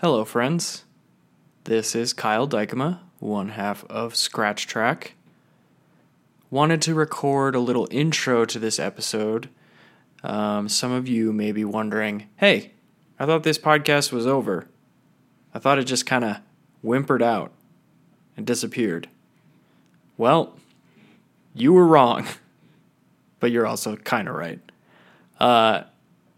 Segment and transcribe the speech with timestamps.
[0.00, 0.84] Hello, friends.
[1.64, 5.14] This is Kyle Dykema, one half of Scratch Track.
[6.50, 9.48] Wanted to record a little intro to this episode.
[10.22, 12.72] Um, some of you may be wondering hey,
[13.18, 14.68] I thought this podcast was over.
[15.54, 16.40] I thought it just kind of
[16.82, 17.52] whimpered out
[18.36, 19.08] and disappeared.
[20.18, 20.58] Well,
[21.54, 22.26] you were wrong,
[23.40, 24.60] but you're also kind of right.
[25.40, 25.84] Uh,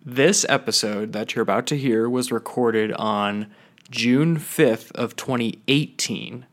[0.04, 3.50] this episode that you're about to hear was recorded on
[3.90, 6.46] June 5th of 2018.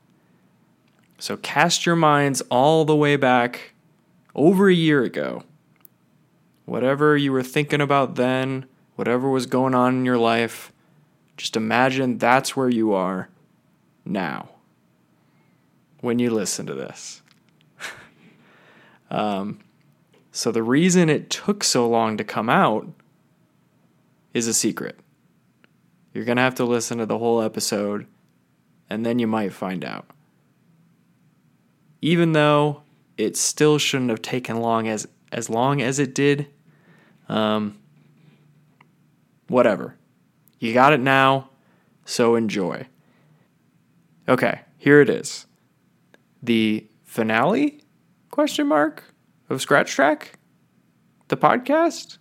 [1.18, 3.74] So cast your minds all the way back
[4.34, 5.44] over a year ago.
[6.66, 10.72] Whatever you were thinking about then, whatever was going on in your life,
[11.38, 13.30] just imagine that's where you are
[14.04, 14.50] now
[16.02, 17.22] when you listen to this.
[19.10, 19.60] um,
[20.32, 22.88] so the reason it took so long to come out
[24.36, 25.00] is a secret.
[26.14, 28.06] You're going to have to listen to the whole episode
[28.90, 30.06] and then you might find out.
[32.02, 32.84] Even though
[33.18, 36.48] it still shouldn't have taken long as as long as it did,
[37.28, 37.78] um,
[39.48, 39.96] whatever.
[40.60, 41.50] You got it now,
[42.06, 42.86] so enjoy.
[44.30, 45.46] Okay, here it is.
[46.44, 47.82] The finale?
[48.30, 49.04] Question mark
[49.50, 50.38] of Scratch Track?
[51.30, 52.18] The podcast?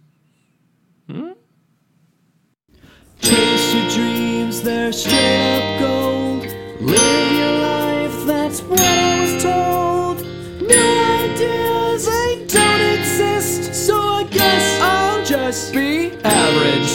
[1.09, 1.33] Hmm?
[3.25, 6.43] Chase your dreams, they're straight up gold.
[6.81, 10.21] Live your life, that's what I was told.
[10.69, 16.93] No ideas, they don't exist, so I guess I'll just be average.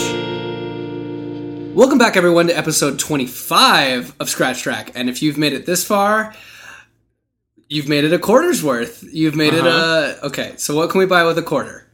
[1.74, 4.92] Welcome back, everyone, to episode 25 of Scratch Track.
[4.94, 6.32] And if you've made it this far,
[7.68, 9.02] you've made it a quarter's worth.
[9.12, 9.66] You've made Uh-huh.
[10.14, 10.26] it a.
[10.26, 11.88] Okay, so what can we buy with a quarter?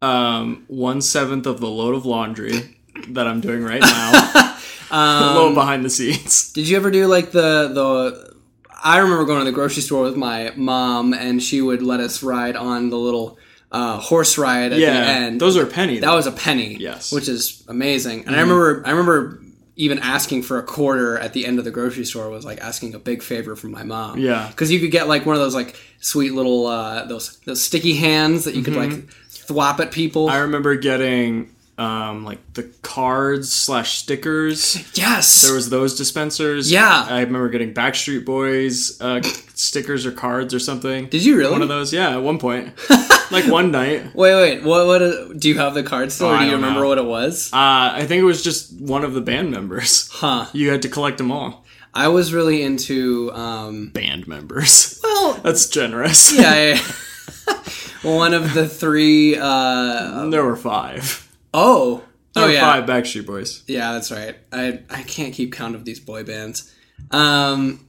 [0.00, 4.56] Um, one seventh of the load of laundry that I'm doing right now.
[4.90, 6.52] a little behind the scenes.
[6.52, 8.34] Did you ever do like the the?
[8.82, 12.22] I remember going to the grocery store with my mom, and she would let us
[12.22, 13.38] ride on the little
[13.72, 15.40] uh, horse ride at the end.
[15.40, 16.00] those are penny.
[16.00, 17.10] that was a penny, Yes.
[17.10, 18.26] which is amazing.
[18.26, 19.40] And I remember, I remember
[19.76, 22.94] even asking for a quarter at the end of the grocery store was like asking
[22.94, 24.18] a big favor from my mom.
[24.18, 24.48] Yeah.
[24.48, 27.94] because you could get like one of those like sweet little uh, those those sticky
[27.96, 28.90] hands that you could like
[29.30, 30.28] thwap at people.
[30.28, 34.76] I remember getting um like the cards slash stickers.
[34.96, 36.70] yes, There was those dispensers.
[36.70, 37.06] Yeah.
[37.08, 39.20] I remember getting Backstreet Boys uh,
[39.54, 41.06] stickers or cards or something.
[41.08, 41.50] Did you really?
[41.52, 42.72] One of those, yeah, at one point,
[43.32, 44.14] like one night.
[44.14, 44.62] Wait, wait.
[44.62, 44.86] What?
[44.86, 45.02] What?
[45.02, 46.28] uh, Do you have the card still?
[46.28, 46.88] Oh, or do you remember know.
[46.88, 47.50] what it was?
[47.52, 47.56] Uh,
[47.94, 50.08] I think it was just one of the band members.
[50.12, 50.46] Huh.
[50.52, 51.64] You had to collect them all.
[51.92, 53.32] I was really into.
[53.34, 55.00] um Band members.
[55.02, 56.32] Well, That's generous.
[56.38, 56.54] yeah.
[56.74, 57.58] yeah.
[58.02, 59.36] One of the three.
[59.38, 61.23] uh there were five.
[61.54, 62.02] Oh.
[62.34, 62.60] There Oh yeah.
[62.60, 63.62] five Backstreet Boys.
[63.68, 64.36] Yeah, that's right.
[64.52, 66.70] I I can't keep count of these boy bands.
[67.12, 67.86] Um,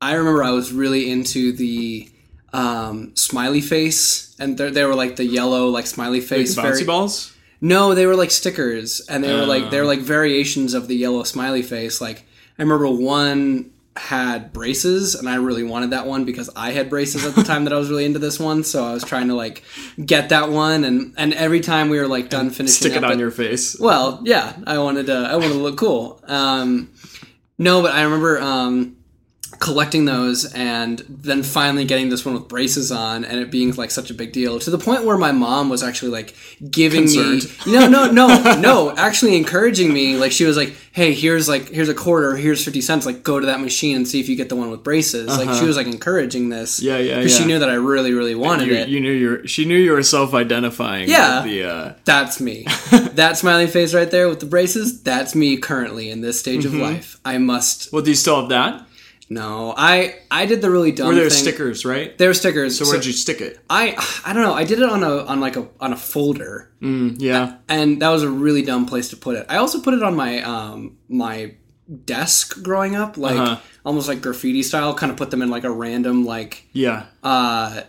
[0.00, 2.10] I remember I was really into the
[2.52, 6.56] um smiley face, and they they were like the yellow like smiley face.
[6.56, 7.32] Bouncy very- balls.
[7.60, 9.88] No, they were like stickers, and they were like they were Oh.
[9.88, 12.00] like variations of the yellow smiley face.
[12.00, 12.24] Like
[12.58, 17.24] I remember one had braces, and I really wanted that one because I had braces
[17.26, 18.64] at the time that I was really into this one.
[18.64, 19.62] So I was trying to like
[20.04, 23.18] get that one, and and every time we were like done finishing, Stick it on
[23.18, 23.78] your face.
[23.78, 25.14] well, yeah, I wanted to.
[25.14, 26.20] I wanted to look cool.
[26.26, 26.92] Um,
[27.58, 28.96] no, but I remember um,
[29.60, 33.90] collecting those and then finally getting this one with braces on, and it being like
[33.90, 36.34] such a big deal to the point where my mom was actually like
[36.70, 37.44] giving Concerned.
[37.66, 40.16] me no, no, no, no, actually encouraging me.
[40.16, 43.06] Like she was like, "Hey, here's like here's a quarter, here's fifty cents.
[43.06, 45.54] Like go to that machine and see if you get the one with braces." Like
[45.58, 46.88] she was like encouraging this, Uh-huh.
[46.90, 48.88] Yeah, yeah, because she knew that I really, really wanted You, it.
[48.88, 51.08] you knew you were, she knew you were self-identifying.
[51.08, 51.42] Yeah.
[51.42, 52.64] with The uh, That's me.
[53.14, 56.76] that smiley face right there with the braces, that's me currently in this stage Mm-hmm.
[56.76, 57.18] of life.
[57.24, 58.84] I must well, do you still have that?
[59.30, 59.74] No.
[59.76, 61.38] I I did the really dumb Were there thing.
[61.38, 62.16] stickers, right?
[62.18, 62.78] There were stickers.
[62.78, 63.58] So So where'd you stick it?
[63.68, 63.94] I
[64.24, 64.54] I don't know.
[64.54, 66.70] I did it on a on like a on a folder.
[66.80, 67.56] Yeah.
[67.68, 69.46] And that was a really dumb place to put it.
[69.48, 71.54] I also put it on my um my
[72.04, 73.56] desk growing up, like Uh-huh.
[73.84, 77.06] almost like graffiti style, kind of put them in like a random like Yeah.
[77.22, 77.82] uh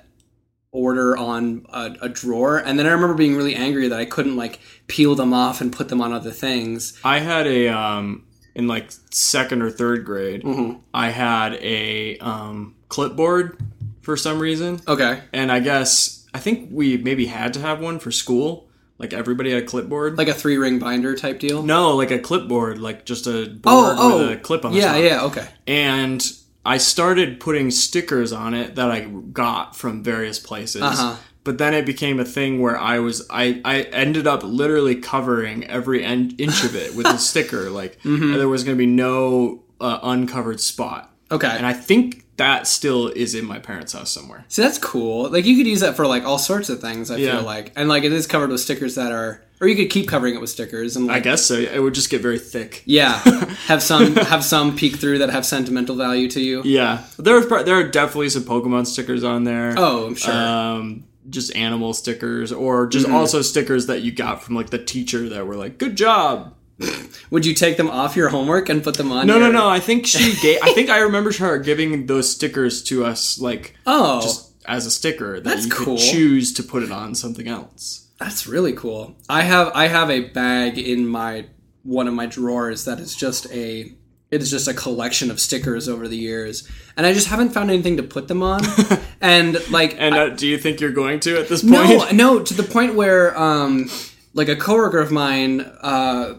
[0.71, 4.35] order on a, a drawer and then i remember being really angry that i couldn't
[4.35, 8.23] like peel them off and put them on other things I had a um
[8.59, 10.43] in like second or third grade.
[10.43, 10.79] Mm-hmm.
[10.93, 13.57] I had a um clipboard
[14.01, 17.99] for some reason, okay and I guess I think we maybe had to have one
[17.99, 18.67] for school.
[18.97, 20.17] Like everybody had a clipboard.
[20.17, 23.61] like a three ring binder type deal no, like a clipboard, like just a board
[23.65, 25.03] oh oh with a clip on the yeah top.
[25.03, 26.21] yeah okay and
[26.65, 30.81] I started putting stickers on it that I got from various places.
[30.81, 31.15] Uh-huh.
[31.49, 35.65] But then it became a thing where I was I I ended up literally covering
[35.65, 37.69] every en- inch of it with a sticker.
[37.71, 38.33] Like Mm-hmm.
[38.33, 41.11] there was going to be no uh, uncovered spot.
[41.31, 41.47] Okay.
[41.47, 44.45] And I think that still is in my parents' house somewhere.
[44.47, 45.29] So that's cool.
[45.29, 47.09] Like you could use that for like all sorts of things.
[47.11, 47.37] I Yeah.
[47.37, 50.07] feel like, and like it is covered with stickers that are, or you could keep
[50.07, 51.55] covering it with stickers and I guess so.
[51.55, 52.81] It would just get very thick.
[52.85, 53.17] yeah,
[53.67, 56.61] have some have some peek through that have sentimental value to you.
[56.63, 59.73] Yeah, there are there are definitely some Pokemon stickers on there.
[59.77, 60.33] Oh, I'm sure.
[60.33, 63.15] Um, just animal stickers, or just Mm-hmm.
[63.15, 66.55] also stickers that you got from like the teacher that were like, "Good job."
[67.29, 69.27] Would you take them off your homework and put them on?
[69.27, 69.47] No, your...
[69.47, 69.69] no, no.
[69.69, 70.59] I think she gave.
[70.63, 74.91] I think I remember her giving those stickers to us, like Oh, just as a
[74.91, 75.97] sticker that That's you cool.
[75.97, 78.07] could choose to put it on something else.
[78.19, 79.15] that's really cool.
[79.27, 81.47] I have I have a bag in my
[81.83, 83.93] one of my drawers that is just a
[84.31, 87.71] it is just a collection of stickers over the years, and I just haven't found
[87.71, 88.61] anything to put them on.
[89.21, 91.73] and like, And uh, do you think you're going to at this point?
[91.73, 93.89] No, no, to the point where um
[94.33, 96.35] like a coworker of mine uh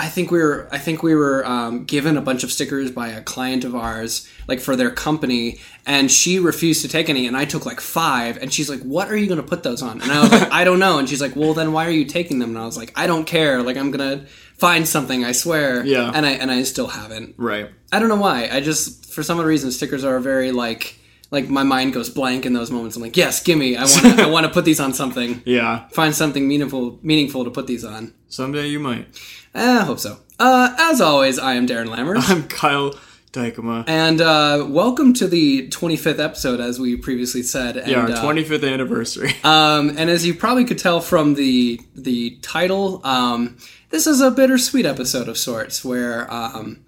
[0.00, 3.08] I think we were I think we were um, given a bunch of stickers by
[3.08, 7.36] a client of ours like for their company and she refused to take any and
[7.36, 10.00] I took like 5 and she's like what are you going to put those on?
[10.00, 12.04] And I was like I don't know and she's like well then why are you
[12.04, 12.50] taking them?
[12.50, 14.26] And I was like I don't care like I'm going to
[14.58, 15.84] find something I swear.
[15.84, 16.10] Yeah.
[16.14, 17.34] And I and I still haven't.
[17.38, 17.70] Right.
[17.92, 18.48] I don't know why.
[18.50, 20.96] I just for some reason stickers are very like
[21.30, 22.96] like my mind goes blank in those moments.
[22.96, 23.76] I'm like, yes, gimme.
[23.76, 24.22] I want to.
[24.22, 25.42] I want to put these on something.
[25.44, 25.88] Yeah.
[25.88, 28.14] Find something meaningful, meaningful to put these on.
[28.28, 29.06] Someday you might.
[29.54, 30.18] Eh, I hope so.
[30.38, 32.94] Uh, as always, I am Darren Lammers, I'm Kyle
[33.32, 33.84] Dykema.
[33.86, 37.76] and uh, welcome to the 25th episode, as we previously said.
[37.76, 39.32] And, Yeah, our uh, 25th anniversary.
[39.44, 43.56] Um, and as you probably could tell from the the title, um,
[43.90, 46.84] this is a bittersweet episode of sorts, where um,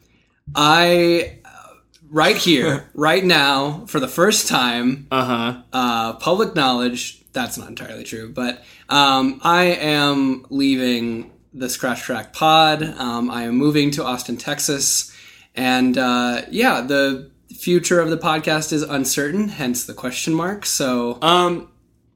[0.54, 1.74] I, uh,
[2.10, 5.62] right here, right now, for the first time, Uh huh.
[5.72, 7.18] uh, public knowledge.
[7.32, 12.82] That's not entirely true, but um, I am leaving the Scratch Track Pod.
[12.82, 15.09] Um, I am moving to Austin, Texas,
[15.54, 19.48] and uh, yeah, the future of the podcast is uncertain.
[19.48, 20.64] Hence the question mark.
[20.66, 21.68] So Um,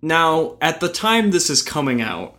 [0.03, 2.37] now at the time this is coming out,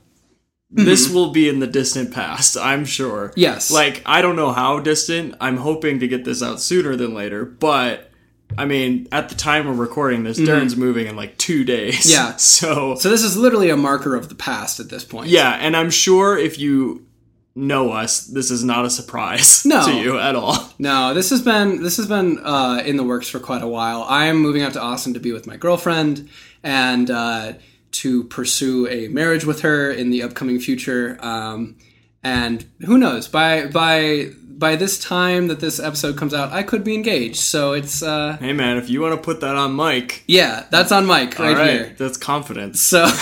[0.71, 2.57] this will be in the distant past.
[2.62, 3.31] I'm sure.
[3.36, 3.71] Yes.
[3.71, 5.36] Like I don't know how distant.
[5.39, 8.12] I'm hoping to get this out sooner than later, but.
[8.59, 12.06] I mean, at the time we're recording this, Darren's moving in like two days.
[12.06, 12.12] Mm-hmm.
[12.12, 12.36] Yeah.
[12.38, 15.30] So, So this is literally a marker of the past at this point.
[15.30, 17.07] yeah, and I'm sure if you
[17.55, 19.85] know us, this is not a surprise No.
[19.85, 20.73] to you at all.
[20.77, 24.03] No, this has been this has been uh, in the works for quite a while.
[24.03, 26.29] I am moving out to Austin to be with my girlfriend
[26.63, 27.53] and uh,
[27.91, 31.17] to pursue a marriage with her in the upcoming future.
[31.21, 31.77] Um,
[32.23, 36.83] and who knows by by by this time that this episode comes out, I could
[36.83, 37.37] be engaged.
[37.37, 40.91] So it's uh, Hey man, if you want to put that on mic, yeah, that's
[40.91, 41.95] on mic right, right, here.
[41.97, 42.81] that's confidence.
[42.81, 43.05] So.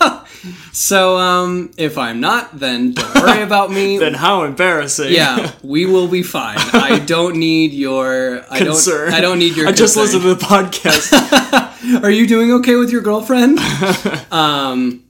[0.72, 3.98] So um, if I'm not, then don't worry about me.
[3.98, 5.12] Then how embarrassing.
[5.12, 6.56] yeah, we will be fine.
[6.58, 9.10] I don't need your I concern.
[9.10, 10.20] don't I don't need your I just concern.
[10.20, 12.02] listened to the podcast.
[12.02, 13.58] Are you doing okay with your girlfriend?
[14.32, 15.04] um,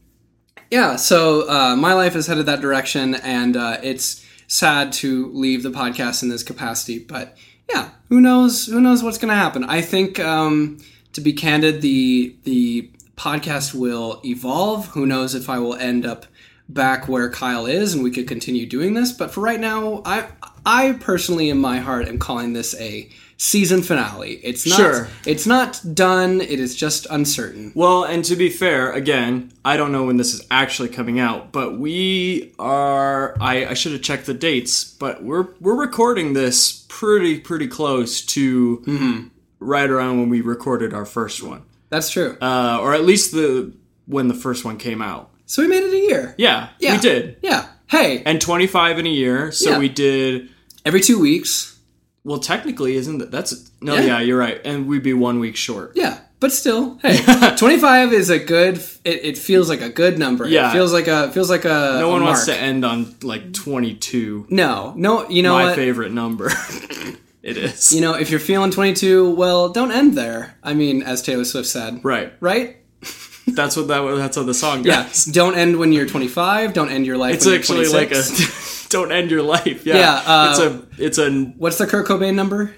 [0.71, 5.63] yeah, so uh, my life is headed that direction, and uh, it's sad to leave
[5.63, 6.99] the podcast in this capacity.
[6.99, 7.37] But
[7.71, 8.67] yeah, who knows?
[8.67, 9.65] Who knows what's going to happen?
[9.65, 10.79] I think, um,
[11.13, 12.91] to be candid, the the
[13.23, 14.89] podcast will evolve.
[14.89, 16.27] Who knows if I will end up
[16.69, 19.13] back where Kyle is, and we could continue doing this.
[19.13, 20.29] But for right now, I
[20.65, 24.35] I personally, in my heart, am calling this a season finale.
[24.43, 24.77] It's not.
[24.77, 25.09] Sure.
[25.27, 26.41] It's not done.
[26.41, 27.73] It is just uncertain.
[27.75, 31.53] well, and to be fair, again, I don't know when this is actually coming out,
[31.53, 33.37] but we are.
[33.41, 38.25] I, I should have checked the dates, but we're we're recording this pretty pretty close
[38.27, 39.29] to Mm-hmm.
[39.61, 41.63] right around when we recorded our first one,
[41.93, 42.37] That's true.
[42.41, 43.73] uh, or at least the
[44.07, 45.31] when the first one came out.
[45.47, 46.35] so we made it a year.
[46.39, 46.95] Yeah, Yeah.
[46.97, 47.67] we did, Yeah.
[47.89, 49.53] Hey, and twenty five in a year.
[49.53, 49.79] So Yeah.
[49.79, 50.49] we did.
[50.85, 51.77] every two weeks.
[52.25, 53.95] Well, technically, isn't that that's no?
[53.95, 54.01] Yeah.
[54.07, 55.93] Yeah, you're right, and we'd be one week short.
[55.97, 57.19] Yeah, but still, hey,
[57.57, 58.77] twenty five is a good.
[59.05, 60.47] It, it feels like a good number.
[60.49, 60.71] Yeah.
[60.71, 61.99] it feels like a feels like a.
[62.01, 64.47] No a one wants to end on like 22.
[64.51, 65.29] No, no.
[65.29, 65.75] You know My what?
[65.77, 66.51] favorite number.
[67.43, 67.93] it is.
[67.93, 70.57] You know, if you're feeling twenty two, well, don't end there.
[70.63, 72.33] I mean, as Taylor Swift said, right.
[72.41, 72.77] right?
[73.47, 75.09] That's what that that's how the song Yeah.
[75.33, 76.73] don't end when you're twenty five.
[76.75, 77.35] Don't end your life.
[77.35, 78.23] It's actually like a
[78.89, 79.85] don't end your life.
[79.85, 79.97] Yeah.
[79.97, 82.75] Yeah, uh, it's a it's a What's the Kurt Cobain number?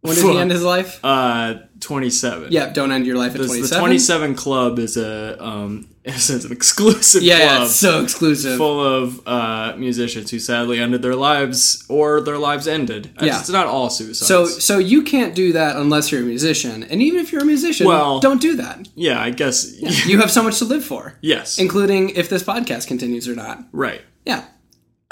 [0.00, 0.98] When did he end his life?
[1.04, 2.50] uh 27.
[2.50, 6.30] Yeah, don't end your life at This- twenty the 27 club is a um it's
[6.30, 8.56] an exclusive Yeah, club it's so exclusive.
[8.56, 13.10] full of uh, musicians who sadly ended their lives or their lives ended.
[13.20, 13.38] Yeah.
[13.38, 14.26] It's not all suicides.
[14.26, 16.82] So so you can't do that unless you're a musician.
[16.84, 18.88] And even if you're a musician, Well- don't do that.
[18.94, 19.78] yeah, I guess.
[20.06, 21.18] You have so much to live for.
[21.20, 21.58] yes.
[21.58, 23.62] Including if this podcast continues or not.
[23.72, 24.00] right.
[24.24, 24.44] Yeah.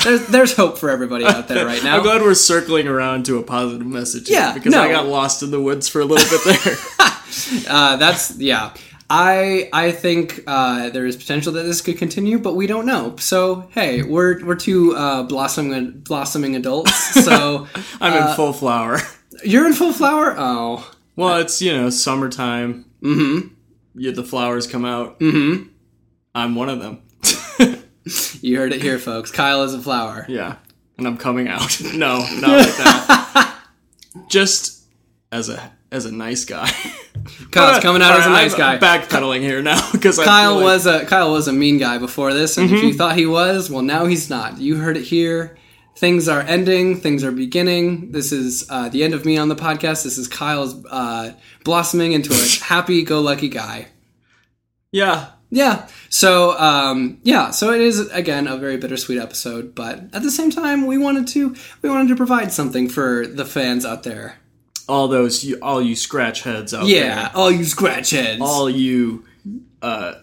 [0.05, 1.97] There's there's hope for everybody out there right now.
[1.97, 4.31] I'm glad we're circling around to a positive message.
[4.31, 4.81] Yeah, because no.
[4.81, 6.77] I got lost in the woods for a little bit there.
[7.69, 8.73] Uh, that's yeah.
[9.11, 13.17] I I think uh, there is potential that this could continue, but we don't know.
[13.19, 16.93] So hey, we're we're two uh, blossoming blossoming adults.
[17.25, 17.67] So
[18.01, 18.99] I'm Uh, in full flower.
[19.45, 20.35] you're in full flower.
[20.39, 22.85] Oh, Well, it's you know summertime.
[23.03, 23.55] mm-hmm.
[23.95, 25.19] Yeah, the flowers come out.
[25.21, 25.69] Mm-hmm.
[26.35, 27.03] I'm one of them.
[28.41, 29.31] You heard it here, folks.
[29.31, 30.25] Kyle is a flower.
[30.31, 30.57] Yeah,
[30.97, 31.79] and I'm coming out.
[31.83, 33.59] no, not like that.
[34.29, 34.85] Just
[35.31, 36.71] as a as a nice guy.
[37.51, 38.75] Kyle's coming out as a nice guy.
[38.75, 42.57] I'm backpedaling here now because Kyle was a Kyle was a mean guy before this,
[42.59, 42.77] and Mm-hmm.
[42.77, 44.59] if you thought he was, well, now he's not.
[44.59, 45.57] You heard it here.
[45.97, 47.01] Things are ending.
[47.01, 48.13] Things are beginning.
[48.13, 50.05] This is uh, the end of me on the podcast.
[50.05, 51.33] This is Kyle's uh,
[51.65, 53.89] blossoming into a happy-go-lucky guy.
[54.93, 55.31] yeah.
[55.51, 55.89] Yeah.
[56.11, 57.51] So um, yeah.
[57.53, 61.27] So it is again a very bittersweet episode, but at the same time, we wanted
[61.29, 64.37] to we wanted to provide something for the fans out there.
[64.89, 66.89] All those you, all you scratch heads out there.
[67.05, 67.15] Yeah.
[67.29, 67.31] there.
[67.37, 68.41] All you scratch heads.
[68.41, 69.25] All you
[69.83, 70.15] uh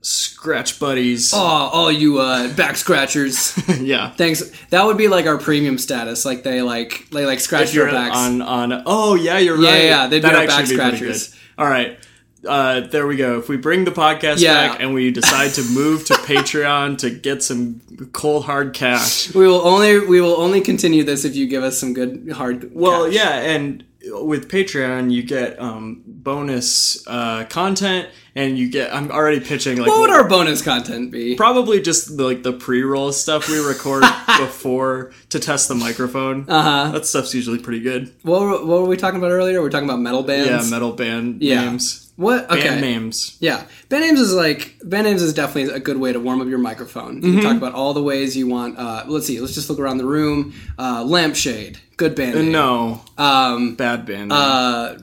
[0.00, 1.32] scratch buddies.
[1.34, 3.56] Oh, all you uh, back scratchers.
[3.80, 4.10] yeah.
[4.10, 4.42] Thanks.
[4.70, 6.24] That would be like our premium status.
[6.24, 8.16] Like they like they like scratch If your you're backs.
[8.16, 10.96] on on oh yeah you're Yeah, right yeah, they'd be That'd our back actually pretty
[10.96, 11.28] scratchers.
[11.28, 11.38] good.
[11.58, 11.98] all right
[12.46, 14.68] uh, there we go if we bring the podcast Yeah.
[14.68, 17.80] back and we decide to move to patreon to get some
[18.12, 21.76] cold hard cash we will only we will only continue this if you give us
[21.78, 22.70] some good hard.
[22.72, 23.14] well cash.
[23.14, 29.40] yeah and with patreon you get um, bonus uh, content and you get i'm already
[29.40, 31.34] pitching like What would our bonus content be?
[31.34, 34.04] probably just the, like the pre-roll stuff we record
[34.38, 36.92] before to test the microphone Uh huh.
[36.92, 39.60] that stuff's usually pretty good What were, what were we talking about earlier?
[39.60, 40.48] We are talking about metal bands.
[40.48, 41.64] yeah metal band Yeah.
[41.64, 42.50] names What?
[42.50, 42.62] Okay.
[42.68, 46.18] band names Yeah, band names is like band names is definitely a good way to
[46.18, 47.22] warm up your microphone.
[47.22, 47.32] You Mm-hmm.
[47.40, 48.76] can talk about all the ways you want.
[48.76, 49.40] Uh, let's see.
[49.40, 50.52] Let's just look around the room.
[50.78, 52.50] Uh, Lampshade, good band name.
[52.52, 54.96] no Um, bad band uh,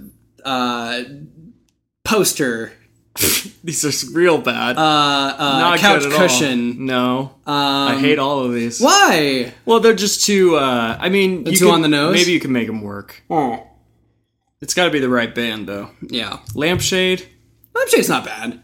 [0.44, 1.04] uh,
[2.04, 2.74] poster.
[3.64, 4.78] These are real bad.
[4.78, 6.28] Uh, uh, Not couch good at all.
[6.28, 6.86] cushion.
[6.86, 8.82] No, Um, I hate all of these.
[8.82, 9.54] Why?
[9.66, 10.58] Well, they're just too.
[10.58, 12.14] Uh, I mean, you too can- on the nose?
[12.14, 13.24] Maybe you can make them work.
[13.30, 13.66] Oh,
[14.62, 15.90] It's got to be the right band, though.
[16.02, 16.40] yeah.
[16.54, 17.28] Lampshade.
[17.76, 18.62] Lampshade's not bad.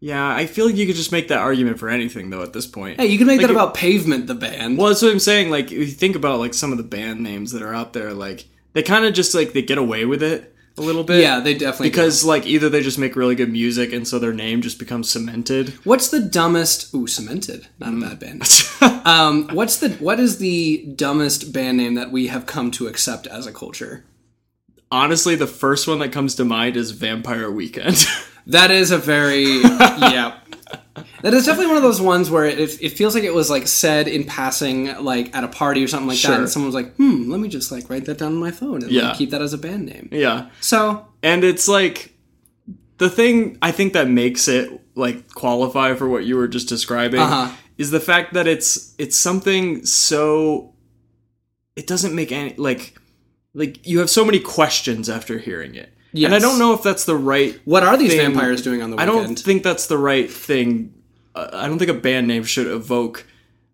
[0.00, 2.42] Yeah, I feel like you could just make that argument for anything, though.
[2.42, 4.76] At this point, Hey, you can make Like that about Pavement, the band.
[4.76, 5.50] well, that's what I'm saying.
[5.50, 8.12] Like, if you think about like some of the band names that are out there,
[8.12, 11.22] like they kind of just like they get away with it a little bit.
[11.22, 11.92] yeah, they definitely do.
[11.92, 15.08] Because like either they just make really good music, and so their name just becomes
[15.10, 15.70] cemented.
[15.84, 16.92] What's the dumbest?
[16.94, 17.68] Ooh, cemented.
[17.78, 17.98] Not Mm.
[17.98, 19.06] a bad band.
[19.06, 23.26] um, what's the what is the dumbest band name that we have come to accept
[23.26, 24.04] as a culture?
[24.94, 28.06] Honestly, the first one that comes to mind is Vampire Weekend.
[28.48, 30.38] That is a very yeah.
[31.22, 33.66] That is definitely one of those ones where it, it feels like it was like
[33.66, 36.94] said in passing, like at a party or something like that, and someone was like,
[36.96, 39.08] "Hmm, let me just like write that down on my phone and Yeah.
[39.08, 40.50] like, keep that as a band name." yeah.
[40.60, 42.12] So And it's like
[42.98, 47.20] the thing I think that makes it like qualify for what you were just describing
[47.20, 47.50] Uh-huh.
[47.78, 50.74] is the fact that it's it's something so
[51.76, 52.94] it doesn't make any like
[53.54, 55.90] like you have so many questions after hearing it.
[56.12, 58.90] And I don't know if that's the right what are these thing- vampires doing on
[58.90, 59.10] the weekend?
[59.10, 60.94] I don't think that's the right thing.
[61.34, 63.26] Uh, I don't think a band name should evoke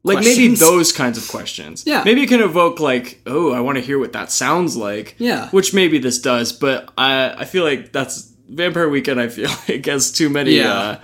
[0.02, 1.84] like maybe those kinds of questions.
[1.86, 2.02] Yeah.
[2.04, 5.14] Maybe it can evoke like, oh, I want to hear what that sounds like.
[5.18, 5.50] Yeah.
[5.50, 9.20] Which maybe this does, but I I feel like that's Vampire Weekend.
[9.20, 10.72] I feel like has too many Yeah.
[10.72, 11.00] uh,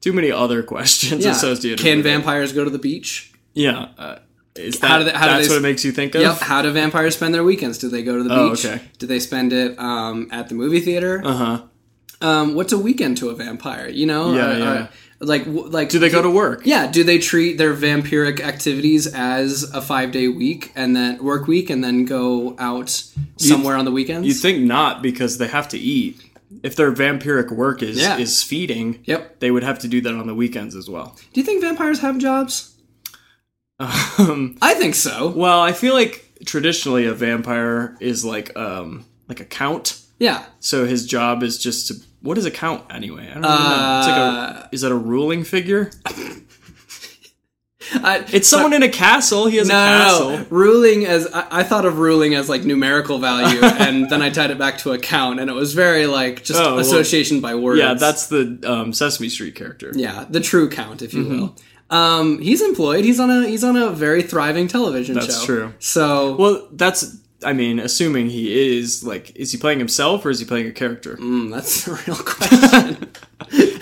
[0.00, 1.32] too many other questions yeah.
[1.32, 1.78] associated.
[1.80, 2.08] Can with it.
[2.08, 3.32] Can vampires go to the beach?
[3.52, 3.88] Yeah.
[3.98, 4.18] Uh,
[4.60, 6.22] is that How do they- how do that's they- what it makes you think of?
[6.22, 6.38] Yep.
[6.40, 7.78] How do vampires spend their weekends?
[7.78, 8.64] Do they go to the Oh, beach?
[8.64, 8.80] okay.
[8.98, 11.20] Do they spend it um, at the movie theater?
[11.24, 11.62] Uh huh.
[12.22, 13.88] um, what's a weekend to a vampire?
[13.88, 14.72] You know, Yeah, Are- yeah.
[14.82, 14.88] are-
[15.22, 16.62] like, like, Do they go to work?
[16.64, 21.46] Yeah, do they treat their vampiric activities as a five day week and then work
[21.46, 23.02] week and then go out
[23.36, 24.26] somewhere on the weekends?
[24.26, 26.20] You'd think not because they have to eat.
[26.62, 28.16] If their vampiric work is Yeah.
[28.18, 29.40] is feeding, Yep.
[29.40, 31.14] they would have to do that on the weekends as well.
[31.32, 32.69] Do you think vampires have jobs?
[33.80, 35.30] Um, I think so.
[35.30, 40.00] well, I feel like traditionally a vampire is like um like a count.
[40.18, 40.44] Yeah.
[40.60, 43.28] So his job is just to what is a count anyway?
[43.30, 43.48] I don't know.
[43.98, 45.90] It's like Uh, a is that a ruling figure?
[47.92, 49.46] I, It's someone in a castle.
[49.46, 50.30] He has no, a castle.
[50.38, 50.46] no.
[50.50, 54.50] Ruling as I, I thought of ruling as like numerical value, and then I tied
[54.50, 57.80] it back to account, and it was very like just Oh, well, association by words.
[57.80, 59.90] Yeah, that's the um, Sesame Street character.
[59.94, 61.40] yeah, the true count, if you Mm-hmm.
[61.40, 61.56] will.
[61.90, 63.04] Um, he's employed.
[63.04, 65.20] He's on a he's on a very thriving television show.
[65.20, 65.74] That's true.
[65.78, 67.16] So Well, that's.
[67.42, 70.72] I mean, assuming he is like, is he playing himself or is he playing a
[70.72, 71.16] character?
[71.16, 73.10] mm, that's a real question.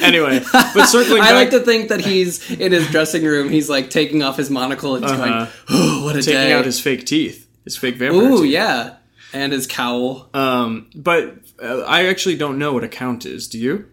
[0.01, 3.51] Anyway, but circling I back, like to think that he's in his dressing room.
[3.51, 5.17] He's like taking off his monocle and Uh-huh.
[5.17, 8.53] going, "Oh, what a taking day!" out his fake teeth, his fake vampire Ooh, teeth.
[8.53, 8.95] yeah,
[9.35, 10.31] and his cowl.
[10.33, 13.49] Um, but uh, I actually don't know what a count is.
[13.49, 13.87] Do you?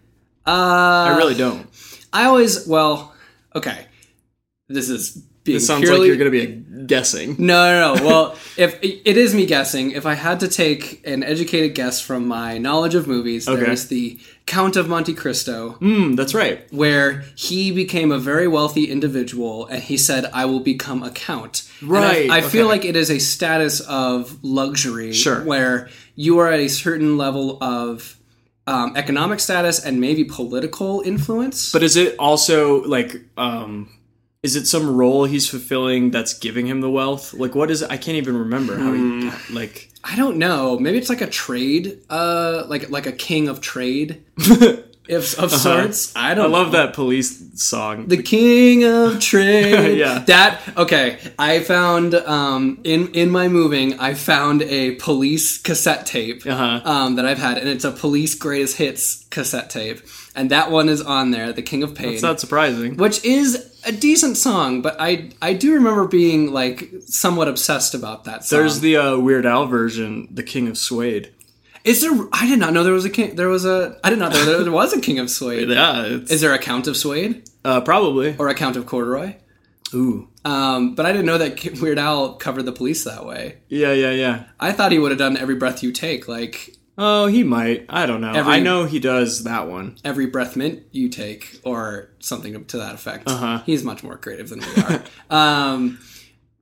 [0.46, 0.50] Uh,
[1.12, 1.68] I really don't.
[2.12, 3.12] I always well,
[3.54, 3.86] okay.
[4.68, 5.10] This is
[5.44, 6.46] being It sounds purely like you're going to
[6.80, 7.36] be guessing.
[7.38, 8.04] no, no, no.
[8.04, 12.26] Well, if it is me guessing, if I had to take an educated guess from
[12.26, 13.62] my knowledge of movies, Okay.
[13.62, 16.66] there's the Count of Monte Cristo, Hmm, that's right.
[16.72, 21.62] where he became a very wealthy individual, and he said, "I will become a count."
[21.80, 25.42] And I- Right, I, feel like it is a status of luxury, Sure.
[25.44, 28.16] where you are at a certain level of
[28.68, 31.70] um, economic status and maybe political influence.
[31.70, 33.88] But is it also like, um,
[34.46, 37.34] is it some role he's fulfilling that's giving him the wealth?
[37.42, 37.82] Like, what is?
[37.82, 39.28] I can't even remember how Hmm.
[39.28, 39.76] he, like,
[40.12, 40.78] I don't know.
[40.84, 44.10] Maybe it's like a trade, uh, like like a king of trade,
[45.08, 46.12] if of sorts.
[46.16, 46.46] I don't.
[46.46, 46.56] Uh-huh.
[46.56, 46.78] I love know.
[46.78, 47.30] that police
[47.62, 48.06] song.
[48.08, 49.98] The king of trade.
[49.98, 50.20] Yeah.
[50.26, 51.18] That okay.
[51.38, 56.80] I found um in in my moving, I found a police cassette tape Uh-huh.
[56.84, 60.00] um that I've had, and it's a police greatest hits cassette tape,
[60.34, 62.12] and that one is on there, the king of pain.
[62.14, 62.96] It's not surprising.
[62.96, 68.24] which is a decent song, but I I do remember being like somewhat obsessed about
[68.24, 68.58] that song.
[68.58, 71.32] There's the uh, Weird Al version, The King of Suede.
[71.84, 72.10] Is there?
[72.32, 73.36] I did not know there was a king.
[73.36, 73.96] There was a.
[74.02, 75.68] I did not know there was a king of suede.
[75.70, 78.34] Yeah, it's Is there a count of suede uh, probably.
[78.38, 79.36] or a count of corduroy?
[79.94, 80.28] Ooh.
[80.44, 83.58] Um, but I didn't know that Weird Al covered the police that way.
[83.68, 84.44] Yeah, yeah, yeah.
[84.58, 87.84] I thought he would have done every breath you take, like Oh, he might.
[87.88, 88.32] I don't know.
[88.32, 89.96] Every- I know he does that one.
[90.04, 93.28] every breath mint you take, or something to that effect.
[93.28, 93.62] Uh-huh.
[93.66, 95.02] He's much more creative than we are.
[95.30, 95.98] um,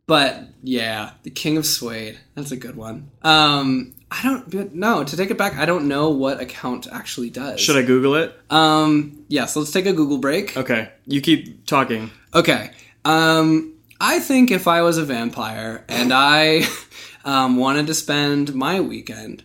[0.06, 2.18] but yeah, the King of Suede.
[2.34, 3.10] That's a good one.
[3.22, 4.74] Um, I don't.
[4.74, 7.60] No, to take it back, I don't know what account actually does.
[7.60, 8.36] Should I Google it?
[8.50, 9.56] Um, yes.
[9.56, 10.56] let's take a Google break.
[10.56, 12.10] Okay, you keep talking.
[12.34, 12.70] Okay.
[13.04, 16.62] Um, I think if I was a vampire and I
[17.24, 19.44] um, wanted to spend my weekend,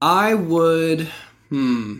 [0.00, 1.08] I would.
[1.48, 1.98] Hmm.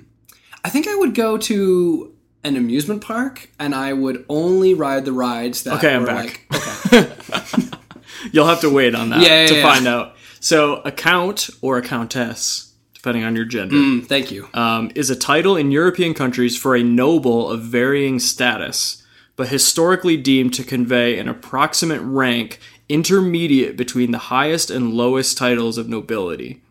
[0.64, 5.12] I think I would go to an amusement park and I would only ride the
[5.12, 6.46] rides that Okay, I'm back.
[6.50, 6.92] like.
[6.92, 7.68] Okay.
[8.32, 9.62] You'll have to wait on that Yeah, yeah, to yeah.
[9.62, 10.14] find out.
[10.40, 14.48] So, a count or a countess, depending on your gender, Mm, thank you.
[14.54, 19.02] um, is a title in European countries for a noble of varying status,
[19.36, 25.76] but historically deemed to convey an approximate rank intermediate between the highest and lowest titles
[25.78, 26.62] of nobility.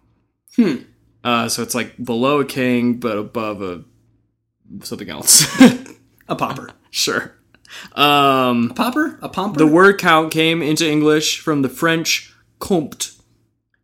[0.55, 0.75] Hmm.
[1.27, 3.83] Uh, so it's like below a king, but above a
[4.81, 5.45] something else.
[6.29, 6.69] A popper.
[6.89, 7.35] sure.
[7.95, 9.19] Um, A popper?
[9.21, 9.57] A pomper?
[9.57, 13.11] the word count came into English from the French comte,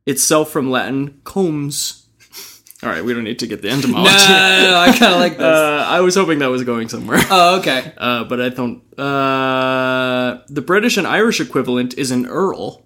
[0.06, 2.08] itself from Latin comes.
[2.84, 4.16] All right, we don't need to get the no, etymology.
[4.16, 5.46] no, no, no, I kind of like this.
[5.46, 7.92] Uh, I was hoping that was going somewhere, oh, okay.
[7.98, 8.82] uh, but I don't.
[8.98, 12.86] Uh, the British and Irish equivalent is an earl,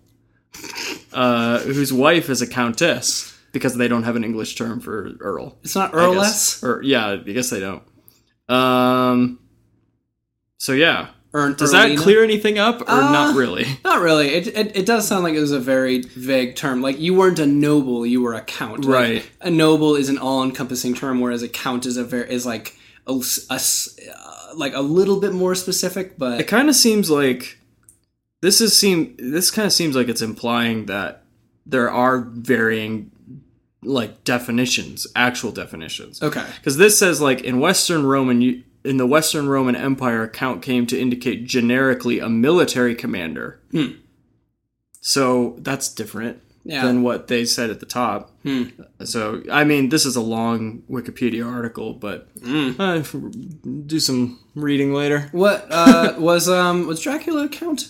[1.14, 5.58] uh, whose wife is a countess because they don't have an English term for earl.
[5.64, 6.64] It's not I Earl guess.
[6.64, 7.84] Or yeah, I guess they don't.
[8.50, 9.40] Um.
[10.58, 13.66] So yeah, Ern- does that clear anything up or not Uh, really?
[13.84, 14.30] Not really.
[14.30, 16.82] It, it it does sound like it was a very vague term.
[16.82, 18.86] Like you weren't a noble, you were a count.
[18.86, 19.32] Like, Right.
[19.42, 23.14] a noble is an all-encompassing term, whereas a count is a very is like a,
[23.52, 26.18] a uh, like a little bit more specific.
[26.18, 27.60] But It kind of seems like
[28.42, 31.24] this is seem this kind of seems like it's implying that
[31.66, 33.12] there are varying
[33.84, 36.22] like definitions, actual definitions.
[36.22, 40.88] okay, Because this says like in Western Roman in the Western Roman Empire, count came
[40.88, 43.60] to indicate generically a military commander.
[43.72, 43.88] Hmm.
[45.02, 46.86] So that's different Yeah.
[46.86, 48.32] than what they said at the top.
[48.44, 48.64] Hmm.
[49.04, 52.72] So I mean, this is a long Wikipedia article, but Hmm.
[52.80, 53.04] uh,
[53.86, 55.30] do some reading later.
[55.32, 57.90] what uh, was um was Dracula a count?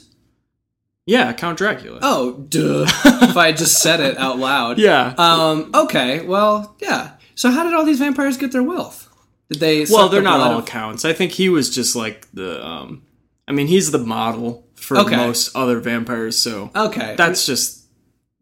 [1.07, 1.99] Yeah, Count Dracula.
[2.03, 2.83] Oh, duh!
[3.05, 4.77] if I had just said it out loud.
[4.77, 5.15] Yeah.
[5.17, 5.71] Um.
[5.73, 6.21] Okay.
[6.23, 6.75] Well.
[6.79, 7.11] Yeah.
[7.33, 9.09] So how did all these vampires get their wealth?
[9.49, 9.85] Did they?
[9.89, 11.05] well, they're the not all of- counts.
[11.05, 12.63] I think he was just like the.
[12.63, 13.03] um
[13.47, 15.15] I mean, he's the model for Okay.
[15.15, 17.15] most other vampires, so Okay.
[17.17, 17.85] that's just.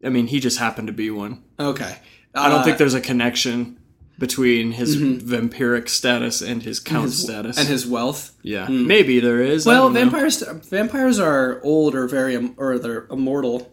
[0.04, 1.42] I mean, he just happened to be one.
[1.58, 1.96] okay.
[2.34, 3.78] I don't Uh, think there's a connection.
[4.18, 7.58] Between his vampiric status and his count status.
[7.58, 8.34] and his wealth.
[8.42, 9.66] yeah, maybe there is.
[9.66, 9.94] Well, know.
[10.00, 13.72] vampires vampires are old or very or they're immortal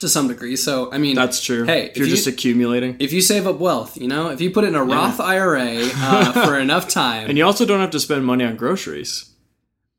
[0.00, 0.56] to some degree.
[0.56, 1.64] So I mean, That's true.
[1.64, 4.50] Hey, if you're you- just accumulating, if you save up wealth, you know, if you
[4.50, 7.90] put it in a Roth IRA uh, for enough time, and you also don't have
[7.90, 9.30] to spend money on groceries.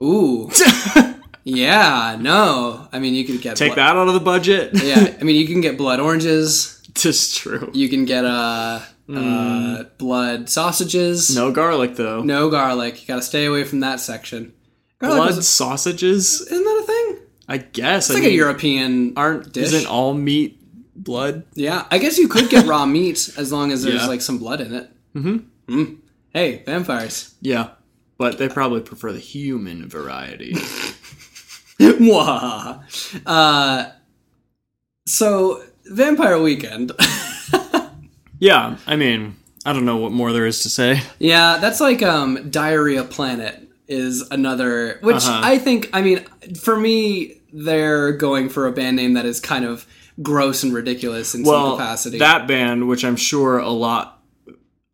[0.03, 0.49] ooh,
[1.43, 4.71] yeah, no, I mean you could get Take blood, that out of the budget.
[4.83, 6.77] Yeah, I mean you can get blood oranges.
[6.93, 7.71] Just true.
[7.73, 11.35] You can get uh, uh blood sausages.
[11.35, 12.21] No garlic though.
[12.21, 13.01] no garlic.
[13.01, 14.53] You got to stay away from that section.
[14.99, 16.41] Garlic Blood was- sausages.
[16.41, 17.17] isn't that a thing?
[17.47, 18.09] I guess.
[18.09, 19.73] It's like a European Aren't dish.
[19.73, 20.59] isn't all meat
[20.95, 21.43] blood?
[21.55, 24.07] Yeah, I guess you could get raw meat as long as there's Yeah.
[24.07, 24.89] like some blood in it.
[25.15, 25.93] Mm-hmm.
[26.33, 27.33] Hey, vampires.
[27.41, 27.71] Yeah,
[28.17, 30.55] but they probably prefer the human variety.
[33.25, 33.89] Uh,
[35.07, 36.91] so, Vampire Weekend.
[38.41, 41.01] yeah, I mean, I don't know what more there is to say.
[41.19, 45.41] yeah, that's like um, Diarrhea Planet is another, which Uh-huh.
[45.43, 46.25] I think, I mean,
[46.61, 49.85] for me, they're going for a band name that is kind of
[50.21, 52.17] gross and ridiculous in some Well, capacity.
[52.19, 54.17] that band, which I'm sure a lot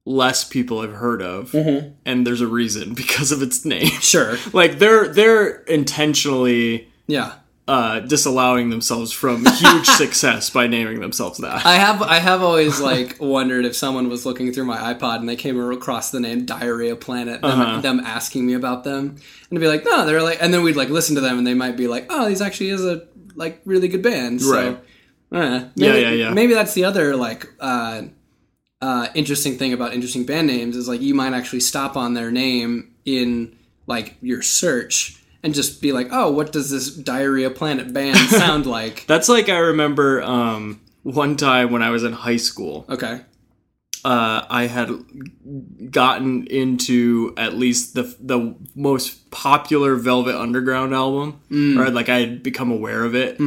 [0.05, 1.89] less people have heard of, Mm-hmm.
[2.05, 3.87] and there's a reason because of its name.
[4.01, 4.37] sure.
[4.53, 7.33] like they're they're intentionally Yeah.
[7.67, 11.65] Uh, disallowing themselves from huge success by naming themselves that.
[11.65, 15.27] I have I have always like wondered if someone was looking through my iPod and
[15.27, 17.81] they came across the name Diarrhea Planet, them, Uh-huh.
[17.81, 19.17] them asking me about them,
[19.49, 21.53] and be like, no, they're like, and then we'd like listen to them and they
[21.53, 24.77] might be like, oh, these actually is a like really good band, so, Right.
[25.31, 26.33] uh, maybe, yeah, yeah.
[26.33, 28.03] Maybe that's the other like uh,
[28.81, 32.31] uh, interesting thing about interesting band names is like you might actually stop on their
[32.31, 37.93] name in like your search and just be like, oh, what does this Diarrhea Planet
[37.93, 39.05] band sound like?
[39.07, 42.83] That's like I remember um, one time when I was in high school.
[42.89, 43.21] Okay.
[44.03, 44.89] uh, I had
[45.89, 51.39] gotten into at least the the most popular Velvet Underground album,
[51.79, 53.37] or like I had become aware of it,